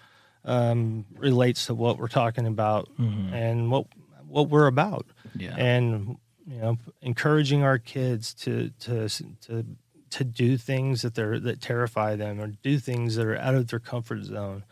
um, 0.44 1.06
relates 1.18 1.68
to 1.68 1.74
what 1.74 1.98
we're 1.98 2.08
talking 2.08 2.48
about 2.48 2.90
mm-hmm. 3.00 3.34
and 3.34 3.72
what 3.72 3.88
what 4.28 4.50
we're 4.50 4.68
about. 4.68 5.06
Yeah, 5.36 5.56
and 5.56 6.18
you 6.46 6.58
know, 6.58 6.78
encouraging 7.02 7.64
our 7.64 7.78
kids 7.78 8.34
to 8.36 8.72
to 8.82 9.08
to 9.08 9.66
to 10.10 10.24
do 10.26 10.58
things 10.58 11.04
that 11.04 11.16
they're 11.16 11.40
that 11.40 11.62
terrify 11.62 12.16
them 12.16 12.42
or 12.42 12.48
do 12.48 12.78
things 12.80 13.16
that 13.16 13.26
are 13.26 13.38
out 13.38 13.56
of 13.56 13.68
their 13.68 13.80
comfort 13.80 14.24
zone 14.24 14.66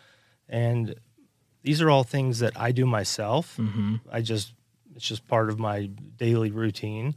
and 0.49 0.95
these 1.61 1.81
are 1.81 1.89
all 1.89 2.03
things 2.03 2.39
that 2.39 2.59
I 2.59 2.71
do 2.71 2.85
myself. 2.85 3.57
Mm-hmm. 3.57 3.95
I 4.11 4.21
just 4.21 4.53
it's 4.95 5.07
just 5.07 5.27
part 5.27 5.49
of 5.49 5.59
my 5.59 5.85
daily 6.17 6.51
routine. 6.51 7.15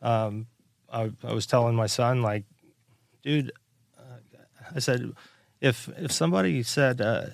Um, 0.00 0.46
I, 0.90 1.10
I, 1.22 1.32
was 1.32 1.46
telling 1.46 1.74
my 1.74 1.86
son 1.86 2.22
like, 2.22 2.44
dude, 3.22 3.52
uh, 3.98 4.38
I 4.74 4.78
said, 4.78 5.12
if 5.60 5.88
if 5.98 6.12
somebody 6.12 6.62
said 6.62 7.00
uh, 7.00 7.26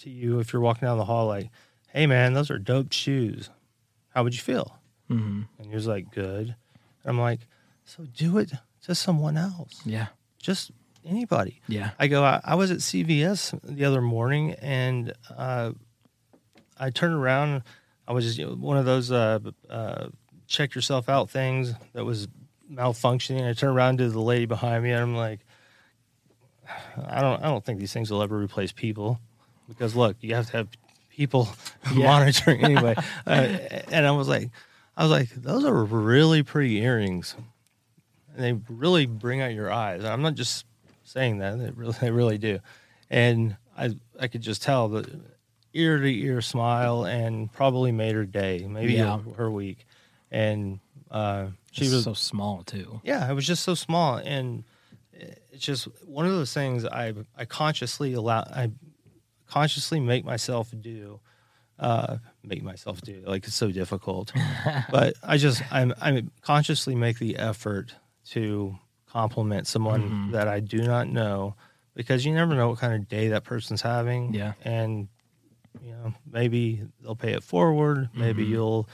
to 0.00 0.10
you 0.10 0.38
if 0.38 0.52
you're 0.52 0.62
walking 0.62 0.86
down 0.86 0.98
the 0.98 1.04
hall 1.04 1.26
like, 1.26 1.50
hey 1.88 2.06
man, 2.06 2.34
those 2.34 2.50
are 2.50 2.58
dope 2.58 2.92
shoes, 2.92 3.50
how 4.10 4.22
would 4.22 4.34
you 4.34 4.40
feel? 4.40 4.76
Mm-hmm. 5.10 5.42
And 5.58 5.66
he 5.66 5.74
was 5.74 5.86
like, 5.86 6.10
good. 6.12 6.54
And 7.02 7.10
I'm 7.10 7.20
like, 7.20 7.40
so 7.84 8.04
do 8.04 8.38
it 8.38 8.52
to 8.84 8.94
someone 8.94 9.36
else. 9.36 9.80
Yeah. 9.84 10.08
Just 10.40 10.70
anybody. 11.04 11.60
Yeah. 11.66 11.90
I 11.98 12.06
go, 12.06 12.22
I, 12.22 12.40
I 12.44 12.54
was 12.54 12.70
at 12.70 12.78
CVS 12.78 13.58
the 13.62 13.84
other 13.84 14.00
morning 14.00 14.52
and 14.52 15.12
uh, 15.36 15.72
I 16.80 16.90
turned 16.90 17.14
around. 17.14 17.62
I 18.08 18.12
was 18.12 18.34
just 18.34 18.56
one 18.56 18.76
of 18.78 18.86
those 18.86 19.12
uh, 19.12 19.38
uh, 19.68 20.08
check 20.48 20.74
yourself 20.74 21.08
out 21.08 21.30
things 21.30 21.74
that 21.92 22.04
was 22.04 22.26
malfunctioning. 22.72 23.48
I 23.48 23.52
turned 23.52 23.76
around 23.76 23.98
to 23.98 24.08
the 24.08 24.20
lady 24.20 24.46
behind 24.46 24.82
me, 24.82 24.90
and 24.90 25.02
I'm 25.02 25.14
like, 25.14 25.40
I 27.06 27.20
don't, 27.20 27.40
I 27.42 27.46
don't 27.46 27.64
think 27.64 27.78
these 27.78 27.92
things 27.92 28.10
will 28.10 28.22
ever 28.22 28.36
replace 28.38 28.72
people, 28.72 29.20
because 29.68 29.94
look, 29.94 30.16
you 30.20 30.34
have 30.34 30.46
to 30.46 30.56
have 30.56 30.68
people 31.10 31.50
yeah. 31.94 32.06
monitoring 32.06 32.64
anyway. 32.64 32.94
uh, 33.26 33.30
and 33.90 34.06
I 34.06 34.10
was 34.12 34.26
like, 34.26 34.50
I 34.96 35.02
was 35.02 35.12
like, 35.12 35.30
those 35.30 35.64
are 35.64 35.84
really 35.84 36.42
pretty 36.42 36.78
earrings. 36.78 37.36
and 38.34 38.42
they 38.42 38.72
really 38.72 39.06
bring 39.06 39.40
out 39.40 39.52
your 39.52 39.70
eyes. 39.70 40.04
I'm 40.04 40.22
not 40.22 40.34
just 40.34 40.64
saying 41.04 41.38
that; 41.38 41.58
they 41.58 41.70
really, 41.70 41.94
they 42.00 42.10
really 42.10 42.38
do. 42.38 42.60
And 43.10 43.56
I, 43.76 43.94
I 44.18 44.28
could 44.28 44.42
just 44.42 44.62
tell 44.62 44.88
the 44.88 45.20
ear 45.72 45.98
to 45.98 46.06
ear 46.08 46.40
smile, 46.40 47.04
and 47.04 47.52
probably 47.52 47.92
made 47.92 48.14
her 48.14 48.24
day, 48.26 48.66
maybe 48.68 48.94
Yeah. 48.94 49.18
her, 49.20 49.32
her 49.34 49.50
week. 49.50 49.86
And 50.30 50.80
uh, 51.10 51.48
she 51.72 51.84
It's 51.84 51.94
was 51.94 52.04
so 52.04 52.14
small 52.14 52.62
too. 52.64 53.00
yeah, 53.04 53.28
it 53.30 53.34
was 53.34 53.46
just 53.46 53.62
so 53.64 53.74
small, 53.74 54.16
and 54.16 54.64
it's 55.12 55.64
just 55.64 55.84
one 56.04 56.24
of 56.26 56.32
those 56.32 56.52
things 56.54 56.84
I 56.84 57.14
I 57.36 57.44
consciously 57.44 58.12
allow 58.14 58.40
I 58.40 58.70
consciously 59.46 60.00
make 60.00 60.24
myself 60.24 60.72
do, 60.80 61.20
uh, 61.78 62.18
make 62.44 62.62
myself 62.62 63.00
do 63.00 63.22
like 63.26 63.44
it's 63.46 63.56
so 63.56 63.70
difficult, 63.72 64.32
but 64.90 65.14
I 65.22 65.36
just 65.36 65.62
I'm 65.72 65.92
I 66.00 66.22
consciously 66.42 66.94
make 66.94 67.18
the 67.18 67.36
effort 67.36 67.94
to 68.30 68.78
compliment 69.06 69.66
someone 69.66 70.02
Mm-hmm. 70.02 70.32
that 70.32 70.46
I 70.46 70.60
do 70.60 70.78
not 70.82 71.08
know 71.08 71.56
because 71.94 72.24
you 72.24 72.32
never 72.32 72.54
know 72.54 72.68
what 72.68 72.78
kind 72.78 72.94
of 72.94 73.08
day 73.08 73.28
that 73.28 73.42
person's 73.42 73.82
having, 73.82 74.32
Yeah. 74.32 74.52
and 74.62 75.08
you 75.82 75.92
know 75.92 76.14
maybe 76.30 76.82
they'll 77.02 77.16
pay 77.16 77.32
it 77.32 77.42
forward, 77.42 78.08
maybe 78.14 78.42
Mm-hmm. 78.42 78.52
you'll 78.52 78.88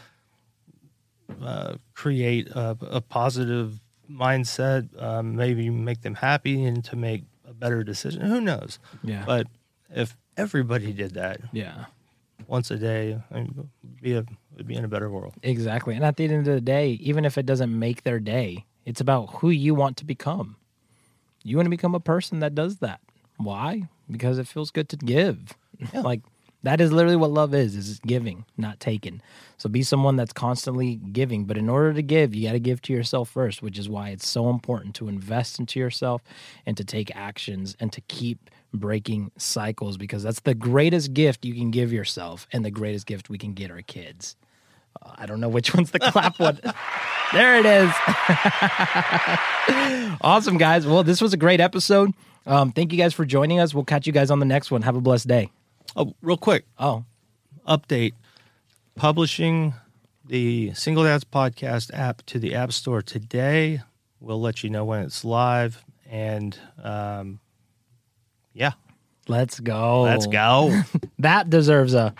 uh, 1.42 1.74
create 1.94 2.48
a, 2.48 2.76
a 2.82 3.00
positive 3.00 3.80
mindset, 4.10 4.88
um, 5.02 5.34
maybe 5.36 5.68
make 5.70 6.02
them 6.02 6.14
happy 6.14 6.64
and 6.64 6.84
to 6.84 6.96
make 6.96 7.24
a 7.48 7.52
better 7.54 7.82
decision. 7.82 8.22
Who 8.22 8.40
knows? 8.40 8.78
Yeah. 9.02 9.24
But 9.26 9.46
if 9.90 10.16
everybody 10.36 10.92
did 10.92 11.14
that 11.14 11.40
yeah. 11.52 11.86
once 12.46 12.70
a 12.70 12.76
day, 12.76 13.20
I 13.30 13.34
mean, 13.34 13.68
be 14.00 14.14
a 14.14 14.24
would 14.56 14.66
be 14.66 14.74
in 14.76 14.84
a 14.84 14.88
better 14.88 15.10
world. 15.10 15.34
Exactly. 15.42 15.94
And 15.94 16.04
at 16.04 16.16
the 16.16 16.24
end 16.24 16.46
of 16.48 16.54
the 16.54 16.60
day, 16.60 16.90
even 17.02 17.24
if 17.24 17.36
it 17.36 17.44
doesn't 17.44 17.76
make 17.76 18.04
their 18.04 18.18
day, 18.20 18.64
it's 18.86 19.00
about 19.00 19.26
who 19.36 19.50
you 19.50 19.74
want 19.74 19.96
to 19.98 20.04
become. 20.04 20.56
You 21.44 21.56
want 21.56 21.66
to 21.66 21.70
become 21.70 21.94
a 21.94 22.00
person 22.00 22.40
that 22.40 22.54
does 22.54 22.76
that. 22.78 23.00
Why? 23.36 23.88
Because 24.10 24.38
it 24.38 24.46
feels 24.46 24.70
good 24.70 24.88
to 24.90 24.96
give. 24.96 25.54
like 25.92 26.22
that 26.62 26.80
is 26.80 26.92
literally 26.92 27.16
what 27.16 27.30
love 27.30 27.54
is, 27.54 27.76
is 27.76 28.00
giving, 28.00 28.44
not 28.56 28.80
taking. 28.80 29.20
So 29.56 29.68
be 29.68 29.82
someone 29.82 30.16
that's 30.16 30.32
constantly 30.32 30.96
giving, 30.96 31.44
but 31.44 31.56
in 31.56 31.68
order 31.68 31.92
to 31.92 32.02
give, 32.02 32.34
you 32.34 32.46
got 32.48 32.52
to 32.52 32.60
give 32.60 32.82
to 32.82 32.92
yourself 32.92 33.30
first, 33.30 33.62
which 33.62 33.78
is 33.78 33.88
why 33.88 34.10
it's 34.10 34.28
so 34.28 34.50
important 34.50 34.94
to 34.96 35.08
invest 35.08 35.58
into 35.58 35.78
yourself 35.78 36.22
and 36.66 36.76
to 36.76 36.84
take 36.84 37.14
actions 37.14 37.76
and 37.78 37.92
to 37.92 38.00
keep 38.02 38.50
breaking 38.74 39.30
cycles 39.38 39.96
because 39.96 40.22
that's 40.22 40.40
the 40.40 40.54
greatest 40.54 41.14
gift 41.14 41.44
you 41.44 41.54
can 41.54 41.70
give 41.70 41.92
yourself 41.92 42.46
and 42.52 42.64
the 42.64 42.70
greatest 42.70 43.06
gift 43.06 43.30
we 43.30 43.38
can 43.38 43.54
get 43.54 43.70
our 43.70 43.82
kids. 43.82 44.36
Uh, 45.02 45.12
I 45.16 45.26
don't 45.26 45.40
know 45.40 45.48
which 45.48 45.74
one's 45.74 45.90
the 45.90 46.00
clap 46.00 46.38
one. 46.38 46.60
There 47.32 47.58
it 47.58 47.66
is. 47.66 47.90
awesome, 50.20 50.58
guys. 50.58 50.86
Well, 50.86 51.02
this 51.02 51.20
was 51.20 51.32
a 51.32 51.36
great 51.36 51.58
episode. 51.60 52.12
Um, 52.46 52.70
thank 52.70 52.92
you 52.92 52.98
guys 52.98 53.14
for 53.14 53.24
joining 53.24 53.58
us. 53.58 53.74
We'll 53.74 53.82
catch 53.84 54.06
you 54.06 54.12
guys 54.12 54.30
on 54.30 54.38
the 54.38 54.46
next 54.46 54.70
one. 54.70 54.82
Have 54.82 54.94
a 54.94 55.00
blessed 55.00 55.26
day. 55.26 55.50
Oh, 55.96 56.14
real 56.20 56.36
quick 56.36 56.66
Oh, 56.78 57.04
update: 57.66 58.12
publishing 58.96 59.72
the 60.26 60.74
Single 60.74 61.04
Dads 61.04 61.24
Podcast 61.24 61.90
app 61.94 62.22
to 62.26 62.38
the 62.38 62.54
App 62.54 62.72
Store 62.72 63.00
today. 63.00 63.80
We'll 64.20 64.40
let 64.40 64.62
you 64.62 64.68
know 64.70 64.84
when 64.84 65.02
it's 65.04 65.24
live, 65.24 65.82
and 66.10 66.58
um, 66.82 67.40
yeah, 68.52 68.72
let's 69.28 69.58
go. 69.60 70.02
let's 70.02 70.26
go. 70.26 70.82
That 71.18 71.48
deserves 71.48 71.94
a. 71.94 72.14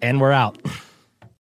And 0.00 0.20
we're 0.20 0.32
out. 0.32 0.58